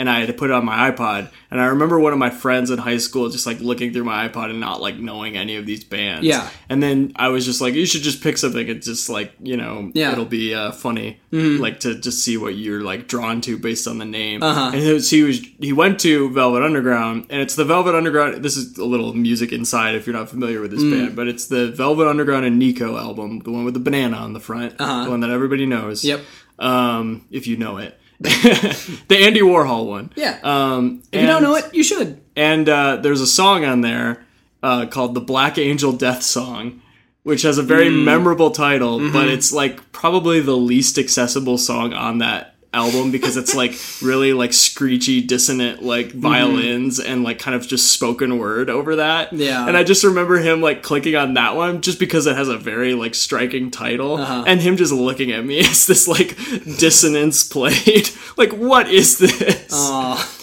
[0.00, 1.28] and I had to put it on my iPod.
[1.50, 4.26] And I remember one of my friends in high school just like looking through my
[4.26, 6.24] iPod and not like knowing any of these bands.
[6.26, 6.48] Yeah.
[6.70, 8.66] And then I was just like, you should just pick something.
[8.66, 10.12] It's just like you know, Yeah.
[10.12, 13.98] it'll be uh, funny, like to just see what you're like drawn to based on
[13.98, 14.42] the name.
[14.42, 14.70] Uh-huh.
[14.72, 18.42] And he was, he was he went to Velvet Underground, and it's the Velvet Underground.
[18.42, 20.90] This is a little music inside if you're not familiar with this Mm.
[20.92, 24.32] band, but it's the Velvet Underground and Nico album, the one with the banana on
[24.32, 25.04] the front, Uh-huh.
[25.04, 26.04] the one that everybody knows.
[26.04, 26.20] Yep.
[26.58, 30.12] Um, if you know it, the Andy Warhol one.
[30.16, 30.38] Yeah.
[30.42, 32.20] Um, If you don't know it, you should.
[32.36, 34.24] and uh, there's a song on there
[34.62, 36.82] uh, called the Black Angel Death Song,
[37.22, 38.04] which has a very Mm.
[38.04, 39.12] memorable title, Mm-hmm.
[39.12, 44.32] but it's like probably the least accessible song on that album because it's like really
[44.32, 49.42] like screechy dissonant like violins and like kind of just spoken word over that Mm-hmm.
[49.42, 49.66] Yeah.
[49.66, 52.56] and i just remember him like clicking on that one just because it has a
[52.56, 54.44] very like striking title Uh-huh.
[54.46, 56.36] and him just looking at me as this like
[56.78, 60.36] dissonance played like what is this Aw.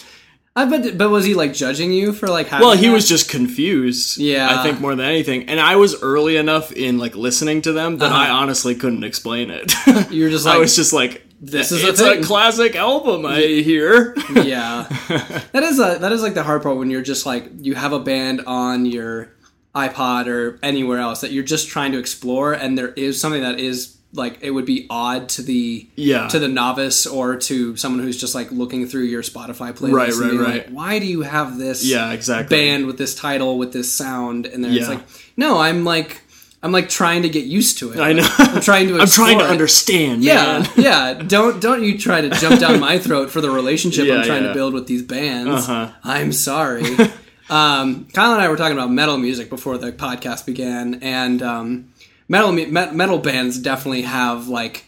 [0.56, 2.92] I bet, but was he like judging you for like Well, he that?
[2.94, 4.18] was just confused.
[4.18, 4.50] Yeah.
[4.60, 8.00] I think more than anything, and I was early enough in like listening to them
[8.00, 8.38] that I Uh-huh.
[8.40, 9.72] honestly couldn't explain it.
[10.10, 12.28] You were just like, I was just like, This "This is is a it's a,
[12.28, 14.16] classic album." I hear.
[14.36, 14.88] yeah.
[15.52, 17.94] That is a that is like the hard part when you're just like you have
[17.94, 19.32] a band on your
[19.76, 23.60] iPod or anywhere else that you're just trying to explore, and there is something that
[23.60, 26.28] is like it would be odd to the Yeah.
[26.30, 29.94] to the novice or to someone who's just like looking through your Spotify playlist.
[29.94, 30.66] Right, right, right.
[30.66, 31.86] Like, Why do you have this?
[31.86, 32.58] Yeah, exactly.
[32.58, 35.02] Band with this title with this sound, and then it's like,
[35.36, 36.22] no, I'm like.
[36.64, 38.00] I'm like trying to get used to it.
[38.00, 38.28] I know.
[38.40, 38.98] I'm trying to.
[39.00, 39.50] I'm trying to it.
[39.52, 40.24] understand.
[40.24, 40.70] Yeah, man.
[40.78, 41.14] yeah.
[41.14, 44.42] Don't don't you try to jump down my throat for the relationship Yeah, I'm trying
[44.44, 44.50] yeah.
[44.50, 45.70] to build with these bands.
[45.70, 45.92] Uh-huh.
[46.04, 46.84] I'm sorry.
[47.50, 51.94] um, Kyle and I were talking about metal music before the podcast began, and um,
[52.28, 54.86] metal me- metal bands definitely have like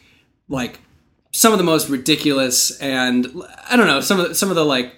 [0.49, 0.79] like
[1.31, 3.27] some of the most ridiculous and
[3.69, 4.95] I don't know some of the, some of the like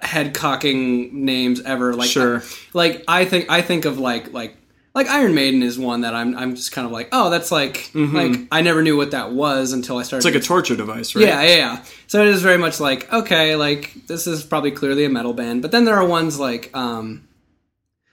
[0.00, 1.92] head cocking names ever.
[1.94, 2.42] Like Sure.
[2.72, 4.56] like I think I think of like like
[4.94, 7.90] like Iron Maiden is one that I'm I'm just kind of like oh that's like
[7.94, 10.26] like I never knew what that was until I started.
[10.26, 10.28] Mm-hmm.
[10.36, 11.26] It's like a torture device, right?
[11.26, 11.84] yeah yeah yeah.
[12.06, 15.62] So it is very much like okay like this is probably clearly a metal band,
[15.62, 17.26] but then there are ones like um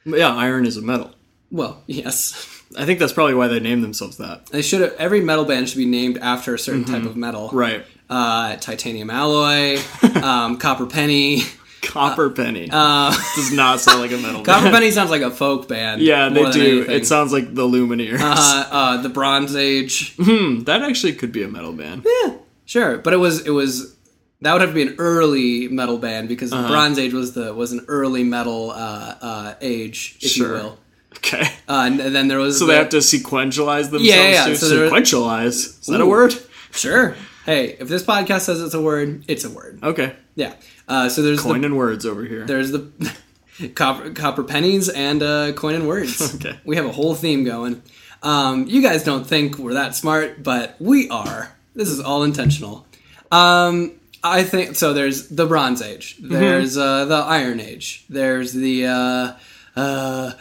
[0.06, 1.12] Yeah, Iron is a metal.
[1.52, 4.46] well yes I think that's probably why they named themselves that.
[4.48, 7.50] they should have every metal band should be named after a certain type of metal
[7.52, 7.86] Right.
[8.10, 9.78] uh, titanium alloy
[10.24, 11.44] um, copper penny
[11.82, 14.74] Copper Penny uh, does not sound like a metal copper band.
[14.76, 16.86] penny sounds like a folk band Yeah, they do.
[16.88, 18.20] It sounds like the Lumineers.
[18.22, 22.06] uh, uh, the Bronze Age Hmm, that actually could be a metal band.
[22.06, 23.96] Yeah, sure, but it was it was
[24.42, 26.62] that would have to be an early metal band because Uh-huh.
[26.64, 30.48] the Bronze Age was the was an early metal uh, uh, age, if Sure.
[30.48, 30.78] you will.
[31.18, 31.44] Okay.
[31.68, 34.06] Uh, and then there was So the- they have to sequentialize themselves.
[34.06, 35.82] Yeah, yeah, so sequentialize.
[35.82, 36.34] Is that a word?
[36.72, 37.16] sure.
[37.46, 39.80] Hey, if this podcast says it's a word, it's a word.
[39.84, 40.16] Okay.
[40.36, 40.54] Yeah.
[40.92, 42.44] Uh, so there's Coin the, and words over here.
[42.46, 42.92] there's the
[43.76, 46.36] copper, copper pennies and uh, coin and words.
[46.36, 46.60] Okay.
[46.66, 47.82] We have a whole theme going.
[48.22, 51.56] Um, you guys don't think we're that smart, but we are.
[51.74, 52.86] This is all intentional.
[53.32, 54.92] Um, I think so.
[54.94, 56.18] There's the Bronze Age.
[56.18, 56.30] Mm-hmm.
[56.34, 58.06] There's uh, the Iron Age.
[58.10, 59.34] There's the uh,
[59.76, 60.32] uh,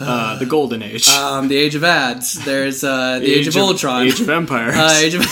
[0.00, 1.08] Uh, the Golden Age.
[1.22, 2.44] um, the Age of Ads.
[2.44, 4.06] There's uh, the, Age, of, Ultron.
[4.08, 4.74] Age of Empires.
[4.76, 5.24] uh, Age of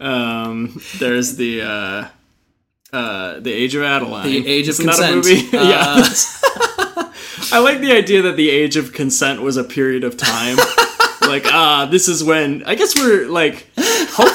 [0.00, 2.08] um, there's the uh,
[2.92, 4.24] uh, the Age of Adaline.
[4.26, 5.16] The Age of Isn't that a Consent.
[5.26, 5.56] movie?
[5.56, 7.12] Uh, yeah.
[7.52, 10.56] I like the idea that the Age of Consent was a period of time.
[11.22, 12.62] like, ah, this is when.
[12.64, 14.32] I guess we're like, hope,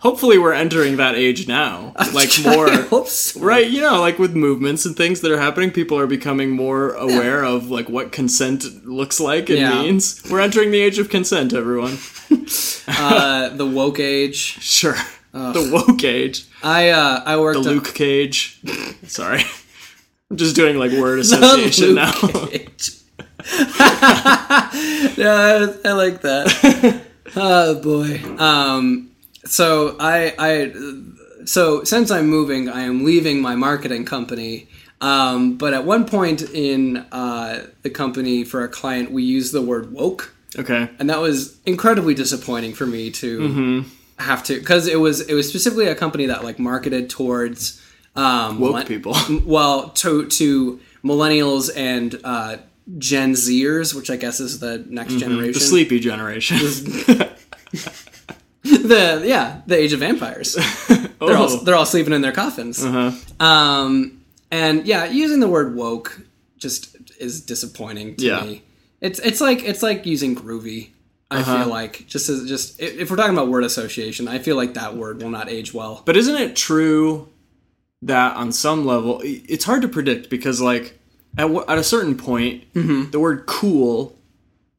[0.00, 1.92] hopefully, we're entering that age now.
[2.14, 3.04] Like more.
[3.06, 3.40] So.
[3.40, 6.92] Right, you know, like with movements and things that are happening, people are becoming more
[6.94, 9.82] aware of like what consent looks like and Yeah.
[9.82, 10.22] means.
[10.30, 11.98] We're entering the age of consent, everyone.
[12.88, 14.36] Uh, the woke age.
[14.60, 14.96] Sure.
[15.32, 16.46] The woke age.
[16.62, 18.60] I uh, I worked The on- Luke Cage.
[19.06, 19.42] Sorry.
[20.30, 22.12] I'm just doing like word association now.
[25.16, 27.02] Yeah, I like that.
[27.36, 28.20] oh boy.
[28.38, 29.10] Um,
[29.44, 34.68] so I I so since I'm moving, I am leaving my marketing company.
[35.00, 39.62] Um, but at one point in uh, the company for a client, we used the
[39.62, 40.90] word woke, okay.
[40.98, 43.88] and that was incredibly disappointing for me to Mm-hmm.
[44.20, 47.80] Have to because it was it was specifically a company that like marketed towards
[48.14, 49.16] um, Woke millen- people.
[49.44, 52.56] well to to millennials and uh,
[52.98, 55.42] Gen Zers, which I guess is the next generation.
[55.44, 55.52] Mm-hmm.
[55.52, 56.58] The sleepy generation.
[58.62, 60.54] The yeah, the Age of Vampires.
[60.88, 61.64] They're all Oh.
[61.64, 62.82] they're all sleeping in their coffins.
[62.84, 63.12] Uh-huh.
[63.44, 66.20] Um, and yeah, using the word woke
[66.58, 68.44] just is disappointing to Yeah.
[68.44, 68.62] me.
[69.00, 70.90] It's it's like it's like using groovy.
[71.30, 71.58] I Uh-huh.
[71.64, 74.96] feel like just as just if we're talking about word association, I feel like that
[74.96, 76.02] word will not age well.
[76.04, 77.28] But isn't it true
[78.02, 80.98] that on some level, it's hard to predict because, like,
[81.38, 84.18] at, w- at a certain point, the word cool,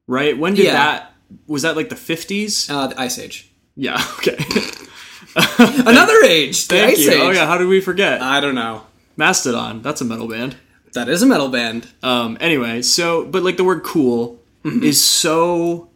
[0.08, 0.38] right?
[0.38, 0.76] When did Mm-hmm.
[0.76, 0.84] Yeah.
[0.98, 1.14] that,
[1.48, 2.70] was that like the 50s?
[2.70, 4.38] Uh, the Ice Age, yeah, okay.
[5.36, 7.12] another age, the Thank Ice you.
[7.12, 7.20] Age.
[7.22, 8.22] Oh, yeah, how did we forget?
[8.22, 8.84] I don't know.
[9.18, 10.56] Mastodon, that's a metal band.
[10.94, 11.88] That is a metal band.
[12.04, 14.84] Um, anyway, so but like the word cool Mm-hmm.
[14.84, 15.90] is so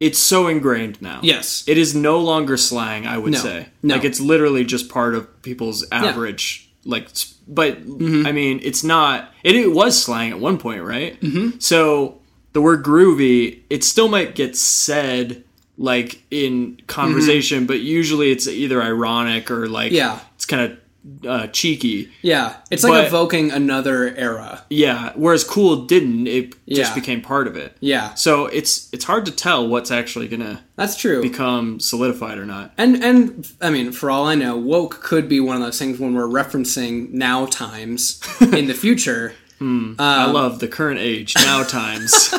[0.00, 1.20] it's so ingrained now.
[1.22, 1.64] Yes.
[1.66, 3.38] It is no longer slang, I would No.
[3.38, 3.68] say.
[3.82, 3.94] No.
[3.94, 7.08] Like it's literally just part of people's average like
[7.48, 8.26] but Mm-hmm.
[8.26, 11.20] I mean, it's not it, it was slang at one point, right?
[11.20, 11.58] Mm-hmm.
[11.60, 12.20] So
[12.52, 15.44] the word groovy, it still might get said
[15.78, 19.96] like in conversation, but usually it's either ironic or like Mm-hmm.
[19.96, 20.20] Yeah.
[20.34, 20.78] it's kind of
[21.26, 22.10] uh, cheeky.
[22.22, 24.64] Yeah, it's like But- evoking another era.
[24.70, 26.26] Yeah, whereas cool didn't.
[26.26, 26.94] It just Yeah.
[26.94, 27.76] became part of it.
[27.80, 31.22] Yeah, So it's it's hard to tell what's actually gonna that's true.
[31.22, 32.72] become solidified or not.
[32.76, 35.98] And and I mean, for all I know, woke could be one of those things
[35.98, 39.34] when we're referencing now times in the future.
[39.58, 39.94] Hmm.
[39.98, 42.34] I um, love the current age now times.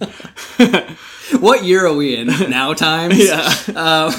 [1.40, 2.26] What year are we in?
[2.50, 3.18] Now times.
[3.18, 4.10] yeah, uh,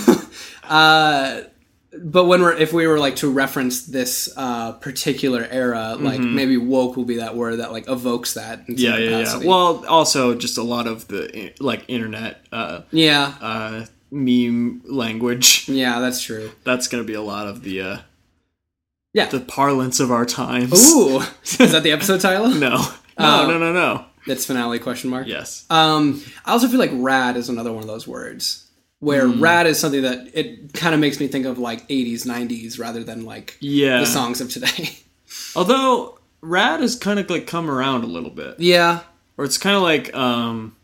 [0.64, 1.42] uh,
[1.98, 6.56] But when we're if we were like to reference this uh, particular era, like maybe
[6.56, 8.62] woke will be that word that like evokes that.
[8.62, 8.74] Mm-hmm.
[8.78, 9.38] yeah, yeah, yeah.
[9.48, 15.68] Well, also just a lot of the like internet uh, yeah, uh, meme language.
[15.68, 16.52] yeah, that's true.
[16.64, 17.98] That's gonna be a lot of the uh,
[19.14, 19.26] Yeah.
[19.26, 20.92] the parlance of our times.
[20.94, 22.50] Ooh, is that the episode title?
[22.50, 22.86] No,
[23.18, 24.06] no, no, no, no.
[24.28, 25.26] That's finale question mark.
[25.26, 25.66] Yes.
[25.72, 28.69] Um, I also feel like rad is another one of those words
[29.00, 29.42] where Hmm.
[29.42, 33.04] rad is something that it kind of makes me think of like 80s, 90s rather
[33.04, 34.00] than like Yeah.
[34.02, 34.98] the songs of today.
[35.56, 38.56] Although rad has kind of like come around a little bit.
[38.60, 39.02] yeah.
[39.38, 40.76] or it's kind of like um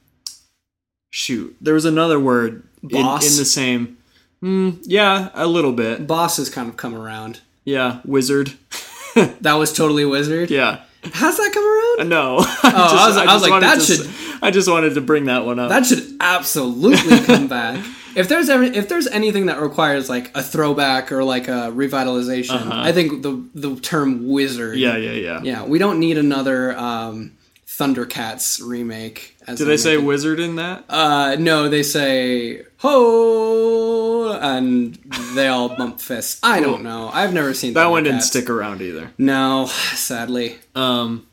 [1.10, 3.30] shoot there was another word in, Boss?
[3.32, 3.98] in the same
[4.44, 7.40] mm, yeah a little bit Boss has kind of come around.
[7.64, 8.54] yeah wizard
[9.42, 10.52] That was totally wizard.
[10.52, 10.82] yeah
[11.14, 12.10] How's that come around?
[12.10, 14.10] no I, Oh, I was- I was like, that should-
[14.42, 17.84] i just wanted to bring that one up That should absolutely come back.
[18.16, 22.72] If there's ever, if there's anything that requires like a throwback or like a revitalization,
[22.72, 24.76] I think the the term wizard.
[24.78, 24.96] Uh-huh.
[24.96, 27.34] yeah yeah yeah Yeah, we don't need another um,
[27.68, 29.36] Thundercats remake.
[29.48, 30.04] As did they say it.
[30.04, 34.96] wizard in that Uh, no, they say ho, and
[35.36, 36.40] they all bump fists.
[36.44, 37.10] I don't know.
[37.14, 40.56] I've never seen that one didn't stick around either No, sadly.
[40.74, 41.28] um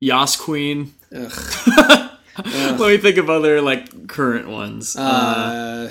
[0.00, 1.32] yas queen Ugh.
[2.44, 5.90] let me think of other like current ones uh,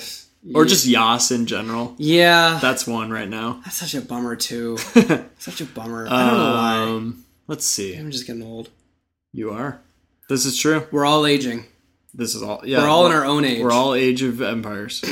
[0.54, 4.76] or just yas in general yeah, that's one right now that's such a bummer too.
[5.38, 6.06] such a bummer.
[6.08, 6.76] I don't know why.
[6.78, 8.70] um let's see I'm just getting old.
[9.32, 9.80] you are
[10.28, 10.86] This is true.
[10.92, 11.64] We're all aging.
[12.14, 12.60] This is all.
[12.64, 13.62] Yeah, We're all in our own age.
[13.62, 15.02] We're all Age of Empires.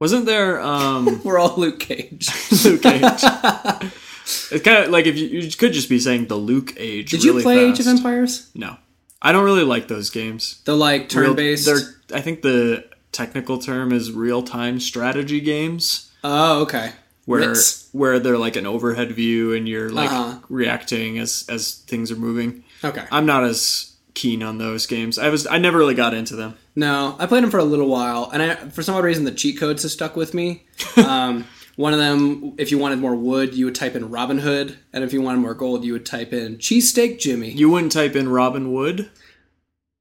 [0.00, 2.28] Wasn't there um We're all Luke Cage.
[2.64, 3.02] Luke Cage.
[3.02, 7.10] it's kind of like if you, you could just be saying the Luke Age.
[7.10, 8.50] Did you really play Age of Empires?
[8.54, 8.76] No,
[9.22, 10.60] I don't really like those games.
[10.64, 11.66] The like turn based.
[11.66, 11.78] They're.
[12.12, 16.10] I think the technical term is real time strategy games.
[16.24, 16.92] Oh, okay.
[17.26, 17.88] where Wits.
[17.92, 20.38] where they're like an overhead view and you're like Uh-huh.
[20.48, 22.64] reacting as as things are moving.
[22.84, 23.04] Okay.
[23.10, 25.18] I'm not as keen on those games.
[25.18, 26.56] I was I never really got into them.
[26.76, 29.32] No, I played them for a little while, and I, for some odd reason, the
[29.32, 30.64] cheat codes have stuck with me.
[30.96, 31.46] Um,
[31.80, 35.02] one of them, if you wanted more wood, you would type in Robin Hood, and
[35.02, 37.50] if you wanted more gold, you would type in Cheesesteak Jimmy.
[37.50, 39.10] You wouldn't type in Robin Wood,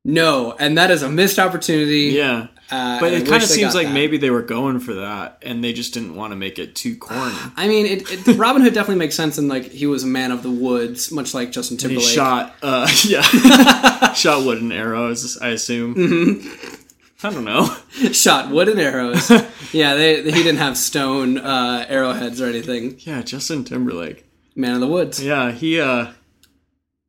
[0.06, 2.12] no, and that is a missed opportunity.
[2.16, 2.48] yeah.
[2.72, 3.94] uh, But it kind of seems like that.
[3.94, 6.96] maybe they were going for that, and they just didn't want to make it too
[6.98, 7.36] corny.
[7.56, 10.32] I mean, it, it, Robin Hood definitely makes sense, and like he was a man
[10.32, 12.08] of the woods, much like Justin He Timberlake.
[12.08, 15.38] shot, uh, yeah, shot wood and arrows.
[15.38, 15.96] I assume.
[15.96, 16.79] Mm-hmm.
[17.24, 17.66] I don't know.
[18.12, 19.30] shot wooden arrows.
[19.74, 22.96] yeah, they, he didn't have stone uh, arrowheads or anything.
[23.00, 24.26] Yeah, Justin Timberlake.
[24.56, 25.24] Man of the woods.
[25.24, 26.12] Yeah, he uh,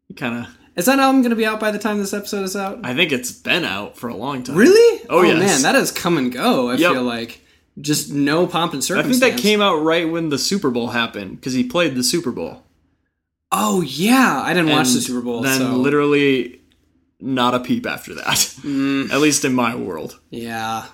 [0.08, 0.56] he kind of.
[0.76, 2.80] Is that album going to be out by the time this episode is out?
[2.84, 4.56] I think it's been out for a long time.
[4.56, 5.04] Really?
[5.10, 5.38] Oh, yes.
[5.38, 6.70] man, that has come and go.
[6.70, 6.92] I Yep.
[6.92, 7.40] feel like
[7.80, 9.16] just no pomp and circumstance.
[9.16, 12.04] I think that came out right when the Super Bowl happened because he played the
[12.04, 12.62] Super Bowl.
[13.52, 15.42] Oh yeah, I didn't watch the Super Bowl.
[15.42, 16.59] Then so literally
[17.20, 18.24] not a peep after that.
[18.62, 19.10] Mm.
[19.12, 20.18] At least in my world.
[20.30, 20.86] yeah.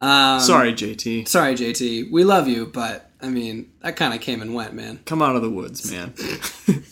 [0.00, 1.26] Um, Sorry, JT.
[1.26, 2.12] sorry, JT.
[2.12, 5.00] We love you, but I mean that kind of came and went, man.
[5.06, 6.14] Come out of the woods, man.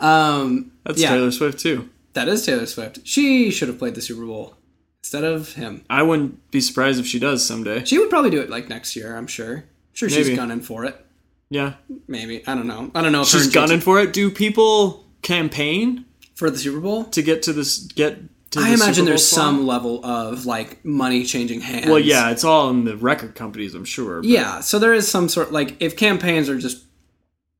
[0.00, 1.88] Um, That's yeah, Taylor Swift too.
[2.12, 3.00] that is Taylor Swift.
[3.04, 4.54] She should have played the Super Bowl
[5.02, 5.84] instead of him.
[5.90, 7.84] I wouldn't be surprised if she does someday.
[7.84, 9.16] She would probably do it like next year.
[9.16, 9.64] I'm sure.
[9.92, 11.04] Sure, she's gunning for it.
[11.50, 11.74] Yeah.
[12.06, 12.90] Maybe I don't know.
[12.94, 14.12] I don't know if She's and JT gunning for it.
[14.12, 16.04] Do people campaign
[16.38, 17.04] for the Super Bowl.
[17.04, 18.18] to get to this get
[18.52, 21.86] to I the imagine there's some level of like money changing hands.
[21.86, 24.20] Well, yeah, it's all in the record companies, I'm sure.
[24.20, 26.84] but- Yeah, so there is some sort like if campaigns are just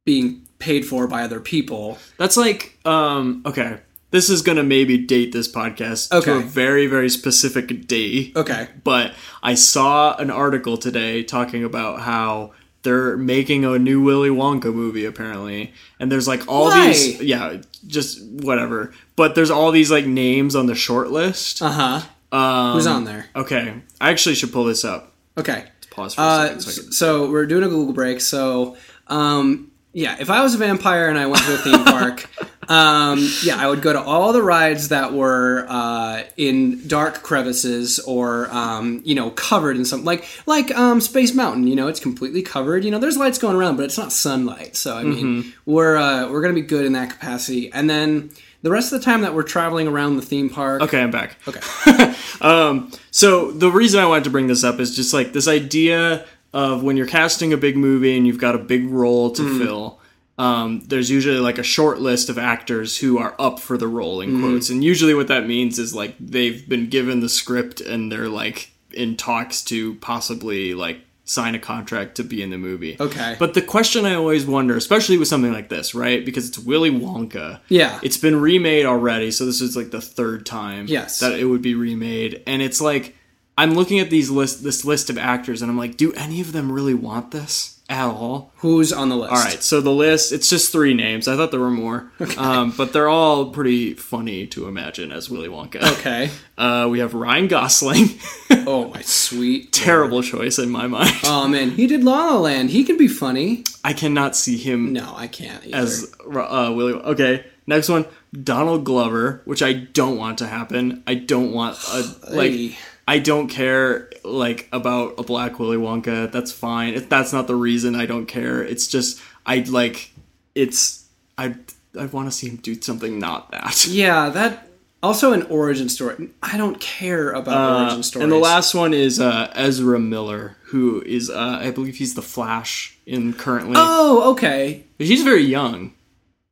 [0.07, 1.99] being paid for by other people.
[2.17, 3.81] That's like, um, okay.
[4.11, 8.33] This is gonna maybe date this podcast to a very, very specific day.
[8.35, 8.69] Okay.
[8.83, 9.13] But
[9.43, 15.05] I saw an article today talking about how they're making a new Willy Wonka movie
[15.05, 16.89] apparently, and there's like all Why?
[16.89, 18.93] these, yeah, just whatever.
[19.17, 21.61] But there's all these like names on the short list.
[21.63, 22.37] Uh huh.
[22.37, 23.27] Um, Who's on there?
[23.35, 25.13] Okay, I actually should pull this up.
[25.37, 25.65] Okay.
[25.91, 26.61] Pause for a Uh, second.
[26.61, 28.21] So can- so we're doing a Google break.
[28.21, 28.77] So,
[29.09, 32.29] um, yeah, if I was a vampire and I went to a theme park,
[32.69, 37.99] um, yeah, I would go to all the rides that were uh, in dark crevices
[38.01, 41.67] or um, you know covered in some like like um, Space Mountain.
[41.67, 42.85] You know, it's completely covered.
[42.85, 44.77] You know, there's lights going around, but it's not sunlight.
[44.77, 47.73] So I mean, we're uh, we're gonna be good in that capacity.
[47.73, 48.31] And then
[48.63, 51.37] the rest of the time that we're traveling around the theme park, Okay, I'm back.
[51.47, 52.15] Okay.
[52.41, 56.27] um, so the reason I wanted to bring this up is just like this idea
[56.53, 59.98] of when you're casting a big movie and you've got a big role to fill.
[60.39, 64.21] Um, there's usually like a short list of actors who are up for the role
[64.21, 68.11] in quotes, and usually what that means is like they've been given the script and
[68.13, 72.97] they're like in talks to possibly like sign a contract to be in the movie.
[72.99, 73.37] Okay.
[73.39, 76.25] But the question I always wonder, especially with something like this, right?
[76.25, 77.61] Because it's Willy Wonka.
[77.69, 77.99] Yeah.
[78.03, 81.19] It's been remade already, so this is like the third time Yes.
[81.21, 82.43] that it would be remade.
[82.47, 83.15] And it's like
[83.59, 86.53] I'm looking at these list this list of actors and I'm like, do any of
[86.53, 88.53] them really want this at all?
[88.57, 89.33] who's on the list?
[89.33, 91.27] All right, so the list it's just three names.
[91.29, 95.49] I thought there were more, um, but they're all pretty funny to imagine as Willy
[95.49, 95.83] Wonka.
[95.99, 96.31] Okay.
[96.59, 98.19] Uh, we have Ryan Gosling,
[98.67, 99.73] Oh my sweet.
[99.73, 101.15] terrible choice in my mind.
[101.23, 102.71] Oh man, he did La La Land.
[102.71, 103.63] He can be funny.
[103.85, 105.65] I cannot see him No, I can't.
[105.65, 105.77] Either.
[105.77, 106.95] as uh, Willy.
[106.95, 108.07] Okay, next one,
[108.43, 111.05] Donald Glover, which I don't want to happen.
[111.07, 112.75] I don't want a like.
[113.07, 116.31] I don't care like about a black Willy Wonka.
[116.31, 116.95] That's fine.
[116.95, 118.63] If that's not the reason, I don't care.
[118.63, 120.11] It's just I like
[120.55, 121.55] it's I
[121.99, 123.87] I want to see him do something not that.
[123.91, 124.69] yeah, that
[125.03, 126.31] also an origin story.
[126.43, 128.23] I don't care about origin stories.
[128.23, 132.15] Uh, And the last one is uh, Ezra Miller, who is uh, I believe he's
[132.15, 133.75] the Flash in currently.
[133.77, 134.85] Oh, okay.
[134.99, 135.93] He's very young.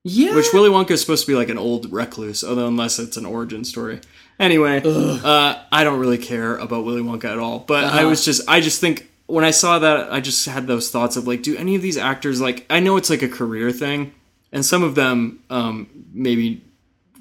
[0.05, 0.37] Yeah.
[0.37, 3.27] Which Willy Wonka is supposed to be like an old recluse, although unless it's an
[3.27, 4.01] origin story.
[4.38, 7.61] Anyway, uh, I don't really care about Willy Wonka at all.
[7.61, 8.09] But I Uh-huh.
[8.11, 11.27] was just, I just think when I saw that, I just had those thoughts of
[11.27, 12.66] like, do any of these actors like?
[12.68, 14.12] I know it's like a career thing,
[14.53, 16.62] and some of them um, maybe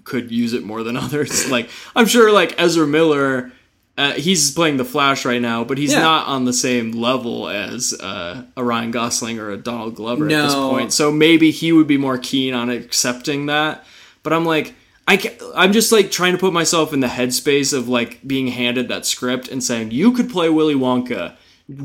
[0.04, 1.50] could use it more than others.
[1.50, 3.52] like I'm sure, like Ezra Miller.
[3.98, 6.02] Uh, he's playing the Flash right now, but he's Yeah.
[6.02, 10.32] not on the same level as uh, a Ryan Gosling or a Donald Glover at
[10.32, 10.92] this point.
[10.92, 13.86] So maybe he would be more keen on accepting that.
[14.22, 14.76] But I'm like,
[15.08, 18.48] I ca- I'm just like trying to put myself in the headspace of like being
[18.48, 21.36] handed that script and saying you could play Willy Wonka.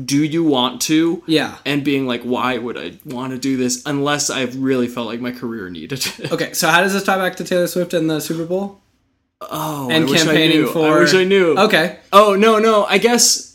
[0.05, 1.23] Do you want to?
[1.25, 1.57] Yeah.
[1.65, 5.19] And being like, why would I want to do this unless I really felt like
[5.19, 6.31] my career needed it?
[6.31, 8.79] Okay, so how does this tie back to Taylor Swift and the Super Bowl
[9.41, 10.67] Oh, and I wish I campaigning knew.
[10.71, 10.97] for?
[10.97, 11.57] I wish I knew.
[11.57, 11.97] Okay.
[12.13, 12.85] Oh no, no.
[12.85, 13.50] I guess.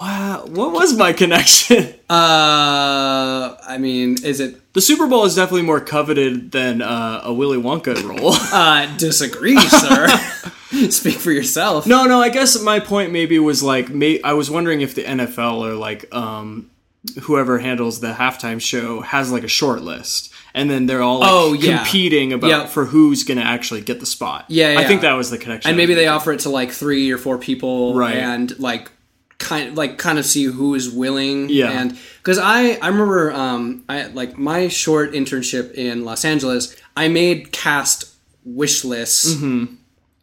[0.00, 0.46] Wow.
[0.46, 1.94] What was my connection?
[2.10, 4.72] Uh, I mean, is it?
[4.72, 8.34] The Super Bowl is definitely more coveted than uh, a Willy Wonka role.
[8.52, 10.08] Uh, disagree, sir.
[10.90, 11.86] Speak for yourself.
[11.86, 12.20] no, no.
[12.20, 15.74] I guess my point maybe was like, may- I was wondering if the NFL or
[15.74, 16.68] like um,
[17.22, 21.30] whoever handles the halftime show has like a short list, and then they're all like
[21.32, 21.76] Oh, yeah.
[21.78, 22.68] competing about Yep.
[22.70, 24.46] for who's gonna actually get the spot.
[24.48, 25.68] Yeah, I think that was the connection.
[25.68, 28.16] and maybe they offer it to like three or four people, Right.
[28.16, 28.90] And like
[29.40, 31.48] kind of like kind of see who is willing.
[31.48, 31.70] Yeah.
[31.70, 37.08] And because I I remember um I like my short internship in Los Angeles, I
[37.08, 38.04] made cast
[38.44, 39.74] wish lists Mm-hmm.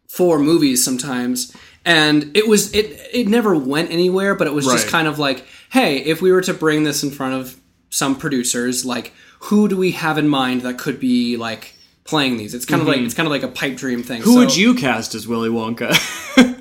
[0.07, 1.53] for movies sometimes.
[1.83, 5.45] And it was it it never went anywhere, but it was just kind of like,
[5.69, 7.55] hey, if we were to bring this in front of
[7.89, 11.73] some producers, like who do we have in mind that could be like
[12.07, 12.53] playing these?
[12.53, 14.21] It's kind of like it's kind of like a pipe dream thing.
[14.21, 14.29] Mm-hmm.
[14.29, 15.91] Who So- would you cast as Willy Wonka?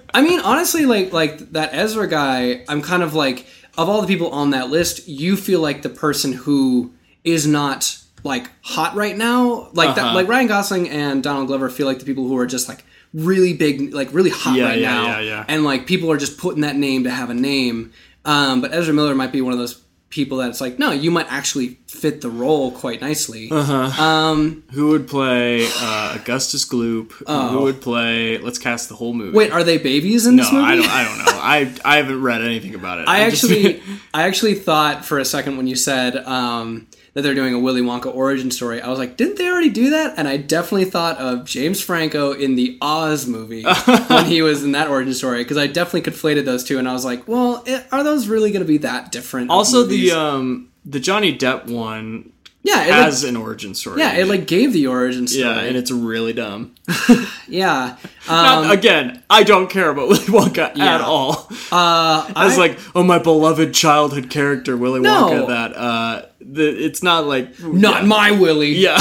[0.14, 3.46] I mean, honestly, like like that Ezra guy, I'm kind of like
[3.78, 6.92] of all the people on that list, you feel like the person who
[7.24, 9.68] is not like hot right now.
[9.72, 10.14] Like that Uh-huh.
[10.14, 12.84] like Ryan Gosling and Donald Glover feel like the people who are just like
[13.14, 15.06] really big like really hot Yeah, right yeah, now.
[15.06, 15.44] yeah, yeah.
[15.48, 17.92] And like people are just putting that name to have a name.
[18.24, 19.74] Um, but Ezra Miller might be one of those
[20.10, 23.48] people that it's like, no, you might actually fit the role quite nicely.
[23.50, 24.02] Uh-huh.
[24.02, 27.12] Um, who would play uh, Augustus Gloop?
[27.26, 28.38] Who would play?
[28.38, 29.34] Let's cast the whole movie.
[29.34, 29.38] Oh.
[29.38, 30.64] wait, are they babies in no, this movie?
[30.64, 30.88] I don't.
[30.88, 31.40] I don't know.
[31.42, 33.08] I I haven't read anything about it.
[33.08, 33.82] I I'm just- actually,
[34.14, 36.86] I actually thought for a second when you said um,
[37.16, 39.88] that they're doing a Willy Wonka origin story, I was like, didn't they already do
[39.88, 40.18] that?
[40.18, 43.62] And I definitely thought of James Franco in the Oz movie
[44.08, 46.92] when he was in that origin story because I definitely conflated those two, and I
[46.92, 49.50] was like, well, eh, are those really going to be that different?
[49.50, 50.10] also movies?
[50.12, 52.32] the um the Johnny Depp one
[52.66, 54.00] yeah, it has like, an origin story.
[54.00, 55.44] yeah, it like gave the origin story.
[55.44, 56.74] yeah, and it's really dumb.
[57.48, 57.96] yeah.
[58.28, 60.96] Not- Um, again, I don't care about Willy Wonka Yeah.
[60.96, 61.48] at all.
[61.70, 65.28] uh, As I- like, oh, my beloved childhood character Willy No.
[65.30, 65.46] Wonka.
[65.48, 68.08] That uh, the it's not like not yeah.
[68.08, 68.72] my Willy.
[68.74, 68.98] Yeah.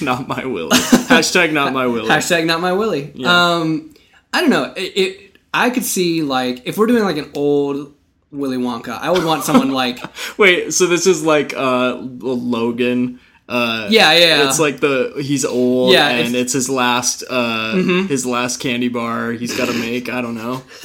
[0.00, 0.76] not my Willy.
[1.08, 2.08] Hashtag not my Willy.
[2.08, 3.12] Hashtag not my Willy.
[3.24, 3.94] Um,
[4.32, 4.72] I don't know.
[4.76, 5.36] It, it.
[5.54, 7.94] I could see like if we're doing like an old
[8.36, 9.98] Willy Wonka, I would want someone like
[10.38, 13.20] Wait, so this is like uh Logan.
[13.48, 14.48] Uh, Yeah, yeah.
[14.48, 16.40] It's like the he's old, Yeah, and it's- Mm-hmm.
[16.42, 17.74] it's, his last uh
[18.08, 20.08] his last candy bar he's got to make.
[20.08, 20.62] I don't know.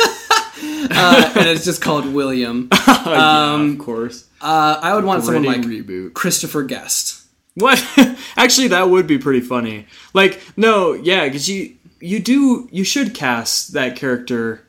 [0.92, 2.70] uh, and it's just called William.
[2.88, 4.28] yeah, of course.
[4.42, 6.14] Uh, I would want someone like reboot.
[6.14, 7.18] Christopher Guest.
[7.56, 7.84] What?
[8.38, 9.86] Actually, that would be pretty funny.
[10.14, 14.66] Like, no, yeah, because you you do you should cast that character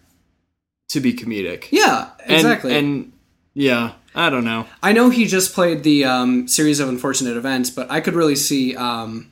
[0.92, 1.68] to be comedic.
[1.70, 2.76] Yeah, exactly.
[2.76, 3.12] And,
[3.54, 4.66] yeah, I don't know.
[4.82, 8.36] I know he just played the um, series of unfortunate events, but I could really
[8.36, 9.30] see um,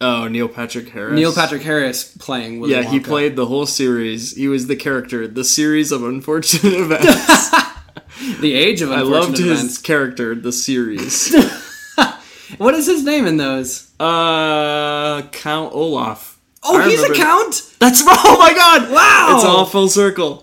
[0.00, 1.14] Oh, Neil Patrick Harris.
[1.14, 4.36] Neil Patrick Harris playing Willy Yeah, he played the whole series.
[4.36, 7.50] He was the character, the series of unfortunate events.
[8.40, 11.34] the age of I unfortunate loved his character, the series.
[12.56, 13.90] What is his name in those?
[14.00, 16.37] uh, Count Olaf.
[16.68, 17.74] Oh, I he's a remember- count.
[17.78, 18.90] That's oh my god!
[18.90, 19.34] Wow!
[19.36, 20.42] It's all full circle.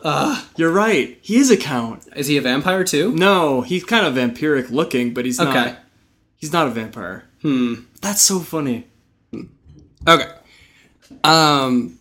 [0.55, 1.17] You're right.
[1.21, 2.07] He is a count.
[2.15, 3.13] Is he a vampire too?
[3.13, 5.53] No, he's kind of vampiric looking, but he's Okay.
[5.53, 5.77] not.
[6.37, 7.25] He's not a vampire.
[7.41, 7.73] Hmm.
[8.01, 8.87] That's so funny.
[10.07, 10.29] Okay.
[11.23, 11.99] Um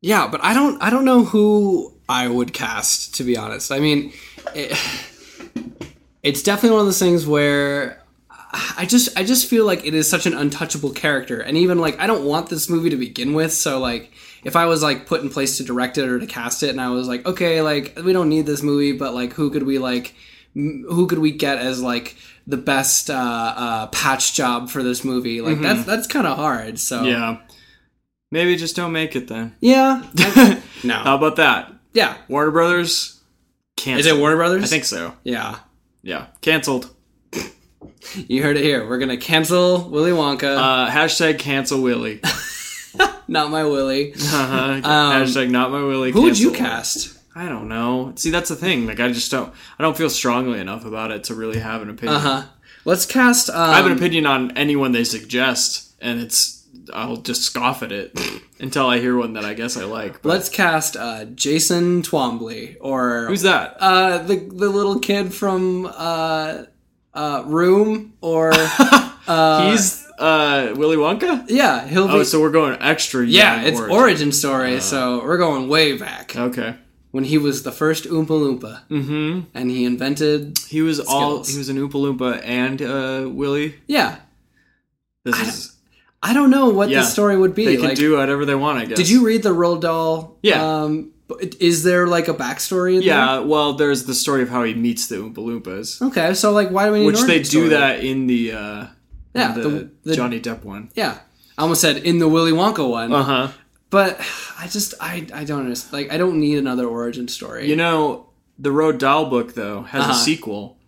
[0.00, 3.72] yeah, but I don't I don't know who I would cast to be honest.
[3.72, 4.12] I mean,
[4.54, 4.76] it,
[6.22, 8.02] it's definitely one of those things where
[8.76, 11.98] I just I just feel like it is such an untouchable character and even like
[11.98, 14.12] I don't want this movie to begin with, so like
[14.44, 16.80] if I was like put in place to direct it or to cast it and
[16.80, 19.78] I was like, okay, like we don't need this movie, but like who could we
[19.78, 20.14] like
[20.54, 25.40] who could we get as like the best uh, uh, patch job for this movie?
[25.40, 26.78] Like that's that's kind of hard.
[26.78, 27.38] So Yeah.
[28.30, 29.54] Maybe just don't make it then.
[29.60, 30.02] yeah.
[30.84, 30.94] No.
[30.96, 31.72] How about that?
[31.94, 32.16] yeah.
[32.28, 33.20] Warner Brothers.
[33.76, 34.00] Canceled.
[34.00, 34.64] Is it Warner Brothers?
[34.64, 35.14] I think so.
[35.24, 35.58] Yeah.
[36.02, 36.93] Yeah, canceled.
[38.28, 38.86] You heard it here.
[38.88, 40.56] We're gonna cancel Willy Wonka.
[40.56, 42.20] Uh, hashtag cancel Willy.
[43.28, 44.12] not my Willy.
[44.14, 44.80] Uh-huh.
[44.82, 46.12] hashtag not my Willy.
[46.12, 47.18] Who would you cast?
[47.34, 48.12] I don't know.
[48.16, 48.86] See, that's the thing.
[48.86, 49.52] Like, I just don't.
[49.78, 52.16] I don't feel strongly enough about it to really have an opinion.
[52.16, 52.42] Uh huh.
[52.84, 53.50] Let's cast.
[53.50, 57.90] Um, I have an opinion on anyone they suggest, and it's I'll just scoff at
[57.92, 58.18] it
[58.60, 60.22] until I hear one that I guess I like.
[60.22, 63.76] But Let's cast uh, Jason Twombly or who's that?
[63.80, 66.64] uh, the the little kid from uh,
[67.14, 68.52] uh, Room or
[69.26, 71.44] he's uh, Willy Wonka?
[71.48, 72.14] Yeah, he'll be.
[72.14, 73.24] Oh, so we're going extra.
[73.26, 74.80] yeah, it's origin, story.
[74.80, 76.76] so we're going way back Okay.
[77.10, 79.40] when he was the first Oompa Loompa, Mm-hmm.
[79.54, 80.58] and he invented.
[80.68, 81.44] He was all.
[81.44, 83.74] He was an Oompa Loompa and uh, Willy.
[83.86, 84.16] Yeah,
[85.24, 85.70] This I is.
[86.22, 87.66] I don't know what Yeah, the story would be.
[87.66, 88.78] They can like, do whatever they want.
[88.78, 88.96] I guess.
[88.96, 90.38] did you read the Roald Dahl?
[90.42, 90.62] Yeah.
[90.82, 91.12] Um,
[91.60, 92.96] is there like a backstory?
[92.96, 93.40] In Yeah.
[93.40, 96.86] Well, there's the story of how he meets the Oompa Loompas, Okay, so like, why
[96.86, 97.06] do we need?
[97.06, 97.68] which they do story?
[97.70, 98.52] that in the.
[98.52, 98.86] Uh,
[99.34, 100.90] Yeah, in the, the- the- Johnny Depp one.
[100.94, 101.18] Yeah,
[101.58, 103.48] I almost said in the Willy Wonka one, Uh huh.
[103.90, 104.18] but
[104.58, 105.92] I just I I don't understand.
[105.92, 107.68] Like, I don't need another origin story.
[107.68, 108.26] You know,
[108.58, 110.12] the Roald Dahl book though has Uh-huh.
[110.12, 110.78] a sequel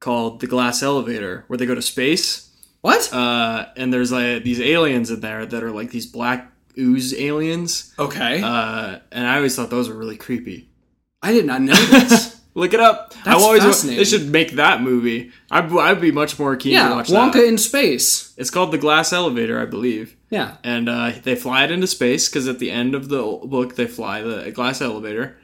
[0.00, 2.48] called The Glass Elevator, where they go to space.
[2.82, 3.12] what?
[3.12, 7.92] uh, and there's like these aliens in there that are like these black ooze aliens,
[7.98, 10.70] okay, uh, and I always thought those were really creepy.
[11.22, 12.36] I did not know this.
[12.54, 13.14] Look it up.
[13.24, 13.98] I That's always fascinating.
[13.98, 15.30] they should make that movie.
[15.48, 17.44] I'd, I'd be much more keen to yeah, watch Wonka that.
[17.44, 18.34] in space.
[18.36, 20.56] It's called The Glass Elevator, I believe, Yeah.
[20.64, 23.86] and uh, they fly it into space because at the end of the book they
[23.86, 25.36] fly the glass elevator,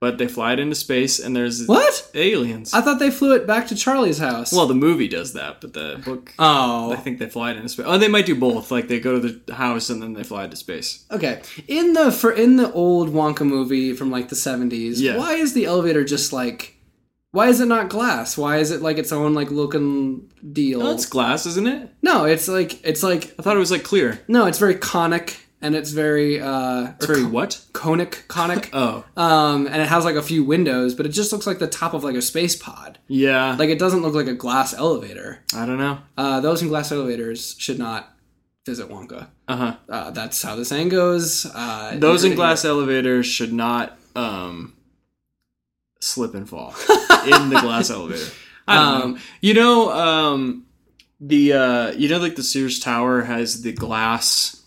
[0.00, 2.10] but they fly it into space and there's What?
[2.14, 2.74] aliens.
[2.74, 4.52] I thought they flew it back to Charlie's house.
[4.52, 6.34] well, the movie does that, but the book.
[6.38, 7.86] oh, I think they fly it into space.
[7.88, 8.70] Oh, they might do both.
[8.70, 11.04] Like they go to the house and then they fly it to space.
[11.10, 11.40] okay.
[11.66, 15.16] In the for in the old Wonka movie from like the seventies, Yeah.
[15.16, 16.74] why is the elevator just like?
[17.32, 18.38] Why is it not glass?
[18.38, 20.80] Why is it like its own like looking deal?
[20.80, 21.90] No, it's glass, isn't it?
[22.02, 24.20] no, it's like it's like I thought it was like clear.
[24.28, 27.64] no, it's very conic and it's very uh, It's very what?
[27.72, 28.70] conic, conic.
[28.74, 31.66] Oh, um, and it has like a few windows, but it just looks like the
[31.66, 32.98] top of like a space pod.
[33.08, 33.56] yeah.
[33.58, 35.40] Like it doesn't look like a glass elevator.
[35.54, 35.98] I don't know.
[36.16, 38.12] Uh, those in glass elevators should not
[38.66, 39.28] visit Wonka.
[39.48, 39.76] Uh huh.
[39.88, 41.46] Uh, that's how the saying goes.
[41.54, 44.74] Uh, Those in glass elevators should not um
[46.00, 46.70] slip and fall
[47.26, 48.26] in the glass elevator.
[48.68, 49.18] I don't Um, know.
[49.40, 50.66] You know, um,
[51.20, 54.62] the uh, you know, like the Sears Tower has the glass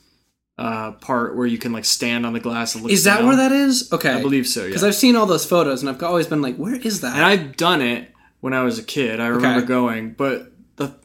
[0.60, 2.91] uh part where you can like stand on the glass and look.
[2.91, 3.28] Is that down.
[3.28, 3.91] where that is?
[3.93, 4.62] Okay, I believe so.
[4.62, 4.68] Yeah.
[4.68, 7.16] because I've seen all those photos and I've always been like, where is that?
[7.16, 9.20] and I've done it when I was a kid.
[9.20, 9.68] I remember Okay.
[9.68, 10.95] going, but the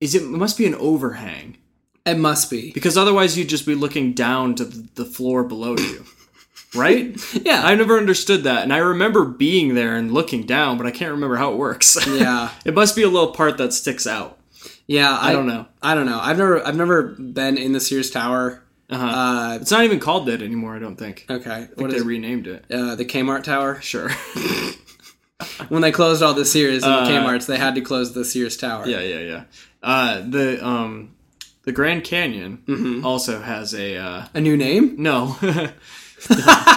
[0.00, 1.56] is it, it must be an overhang
[2.06, 2.72] it must be.
[2.72, 6.04] because otherwise you'd just be looking down to the the floor below you,
[6.74, 7.16] right?
[7.44, 10.90] Yeah, I never understood that, and I remember being there and looking down, but I
[10.92, 11.98] can't remember how it works.
[12.08, 14.38] yeah, it must be a little part that sticks out.
[14.96, 15.16] Yeah.
[15.20, 15.66] I, don't know.
[15.82, 16.18] I don't know.
[16.20, 18.62] I've never, I've never been in the Sears Tower.
[18.90, 19.06] Uh-huh.
[19.06, 20.74] Uh, it's not even called that anymore.
[20.74, 21.24] I don't think.
[21.28, 22.64] I okay, think what they is renamed it.
[22.70, 23.80] uh, the Kmart Tower?
[23.80, 24.10] Sure.
[25.70, 28.24] When they closed all the Sears and Uh, the Kmart's, they had to close the
[28.26, 28.86] Sears Tower.
[28.86, 29.42] yeah, yeah, yeah.
[29.82, 31.14] Uh, the um,
[31.62, 33.06] the Grand Canyon Mm-hmm.
[33.06, 34.96] also has a uh, A new name?
[35.02, 35.36] no,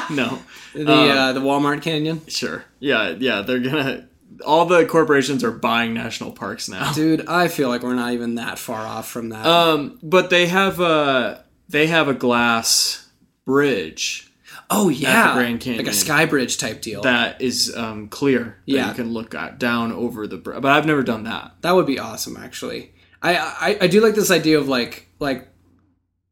[0.09, 0.39] no.
[0.73, 2.21] The Um, uh, the Walmart Canyon.
[2.27, 2.63] Sure.
[2.79, 3.41] Yeah, yeah.
[3.41, 4.07] They're gonna.
[4.45, 6.93] All the corporations are buying national parks now.
[6.95, 9.45] Dude, I feel like we're not even that far off from that.
[9.45, 13.09] Um, but they have a they have a glass
[13.45, 14.31] bridge
[14.73, 15.85] oh yeah, Grand Canyon.
[15.85, 17.01] like a sky bridge type deal.
[17.01, 18.43] That, is um, clear.
[18.43, 18.89] That Yeah.
[18.89, 20.37] you can look at down over the.
[20.37, 21.53] But I've never done that.
[21.61, 21.73] that.
[21.73, 22.93] would be awesome, actually.
[23.21, 25.47] I, I I do like this idea of like like.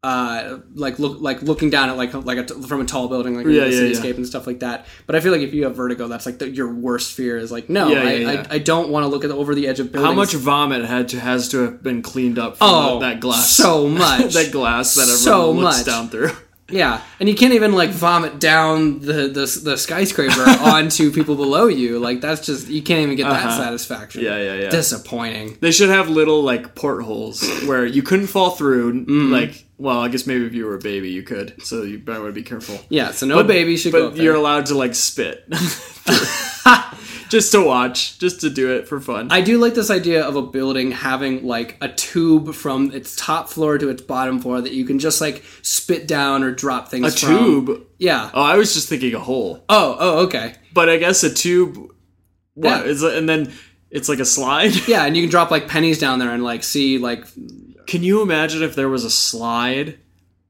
[0.03, 3.35] Uh, like look, like looking down at like like a t- from a tall building,
[3.35, 4.15] like Yeah, the yeah, cityscape yeah.
[4.15, 4.87] and stuff like that.
[5.05, 7.51] But I feel like if you have vertigo, that's like the, your worst fear is
[7.51, 8.33] like, no, Yeah, I.
[8.33, 10.09] I, I don't want to look at the, over the edge of buildings.
[10.11, 13.51] How much vomit had to has to have been cleaned up from Oh, that glass?
[13.51, 14.33] so much.
[14.33, 15.85] that glass that everyone So looks much.
[15.85, 16.31] down through.
[16.71, 21.67] Yeah, and you can't even like vomit down the the, the skyscraper onto people below
[21.67, 21.99] you.
[21.99, 23.57] Like that's just you can't even get that Uh-huh.
[23.63, 24.23] satisfaction.
[24.23, 24.69] Yeah, yeah, yeah.
[24.69, 25.57] Disappointing.
[25.61, 29.05] They should have little like portholes where you couldn't fall through.
[29.05, 29.31] Mm.
[29.31, 31.61] Like, well, I guess maybe if you were a baby, you could.
[31.63, 32.79] So you better be careful.
[32.89, 35.45] Yeah, so no baby should go But you're allowed to like spit,
[37.31, 39.29] just to watch, just to do it for fun.
[39.31, 43.47] I do like this idea of a building having like a tube from its top
[43.47, 47.07] floor to its bottom floor that you can just like spit down or drop things.
[47.15, 47.37] a from.
[47.37, 47.87] tube.
[47.97, 48.29] Yeah.
[48.33, 49.95] Oh, I was just thinking a hole, Oh.
[49.97, 50.19] Oh.
[50.25, 50.55] Okay.
[50.73, 51.77] but I guess a tube.
[52.55, 53.17] What Yeah.
[53.17, 53.53] And then
[53.89, 54.73] it's like a slide.
[54.87, 57.25] Yeah, and you can drop like pennies down there and like see like
[57.87, 59.97] Can you imagine if there was a slide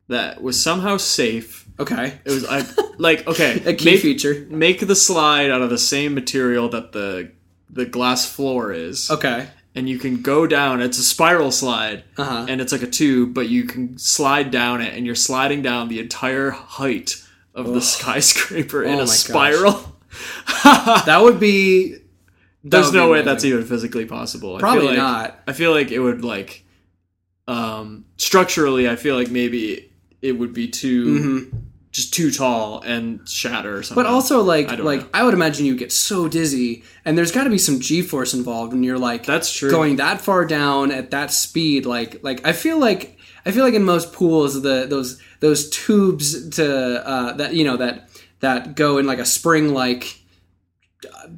[0.07, 1.60] that was somehow safe?
[1.81, 2.65] Okay It was like,
[2.99, 4.45] like okay, a key make, feature.
[4.49, 7.31] make the slide out of the same material that the
[7.69, 9.09] the glass floor is.
[9.09, 9.47] Okay.
[9.75, 10.81] and you can go down.
[10.81, 12.45] It's a spiral slide, Uh-huh.
[12.49, 15.87] and it's like a tube, but you can slide down it, and you're sliding down
[15.87, 17.15] the entire height
[17.55, 19.75] of the skyscraper in Oh a spiral.
[21.05, 21.93] That would be.
[21.93, 22.01] that
[22.63, 23.25] There's would be no way amazing.
[23.33, 24.57] that's even physically possible.
[24.57, 25.39] I Probably feel like, not.
[25.47, 26.65] I feel like it would like,
[27.47, 31.57] um, structurally, I feel like maybe it would be too Mm-hmm.
[31.91, 34.01] Just too tall and shatter or something.
[34.01, 35.09] But also, like, I like know.
[35.13, 38.73] I would imagine you get so dizzy, and there's got to be some G-force involved
[38.73, 39.69] when you're like That's true.
[39.69, 41.85] going that far down at that speed.
[41.85, 46.49] Like, like I feel like I feel like in most pools, the those those tubes
[46.51, 50.20] to uh, that you know that that go in like a spring like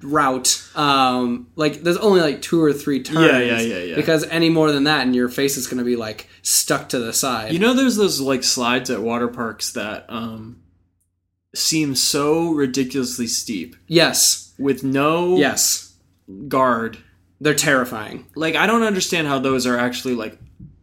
[0.01, 0.63] route.
[0.75, 3.25] Um, like there's only like two or three turns.
[3.25, 3.95] Yeah, yeah, yeah, yeah.
[3.95, 6.99] Because any more than that, and your face is going to be like stuck to
[6.99, 7.53] the side.
[7.53, 10.61] You know, there's those like slides at water parks that um,
[11.55, 15.95] seem so ridiculously steep yes, with no yes,
[16.47, 16.97] guard.
[17.39, 18.25] they're terrifying.
[18.35, 20.37] Like, I don't understand how those are actually like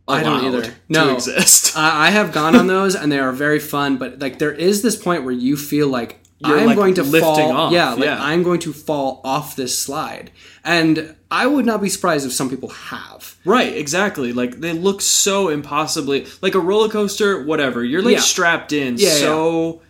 [0.08, 0.74] I don't either.
[0.88, 1.14] No.
[1.14, 1.76] exist.
[1.76, 4.82] I I have gone on those and they are very fun, but like there is
[4.82, 7.52] this point where you feel like I'm like, going to fall.
[7.52, 8.22] off, Yeah, like yeah.
[8.22, 10.30] I'm going to fall off this slide,
[10.64, 13.36] and I would not be surprised if some people have.
[13.44, 14.32] Right, exactly.
[14.32, 17.44] Like they look so impossibly like a roller coaster.
[17.44, 18.20] Whatever, you're like Yeah.
[18.20, 19.20] strapped in Yeah, Mm-hmm.
[19.20, 19.82] so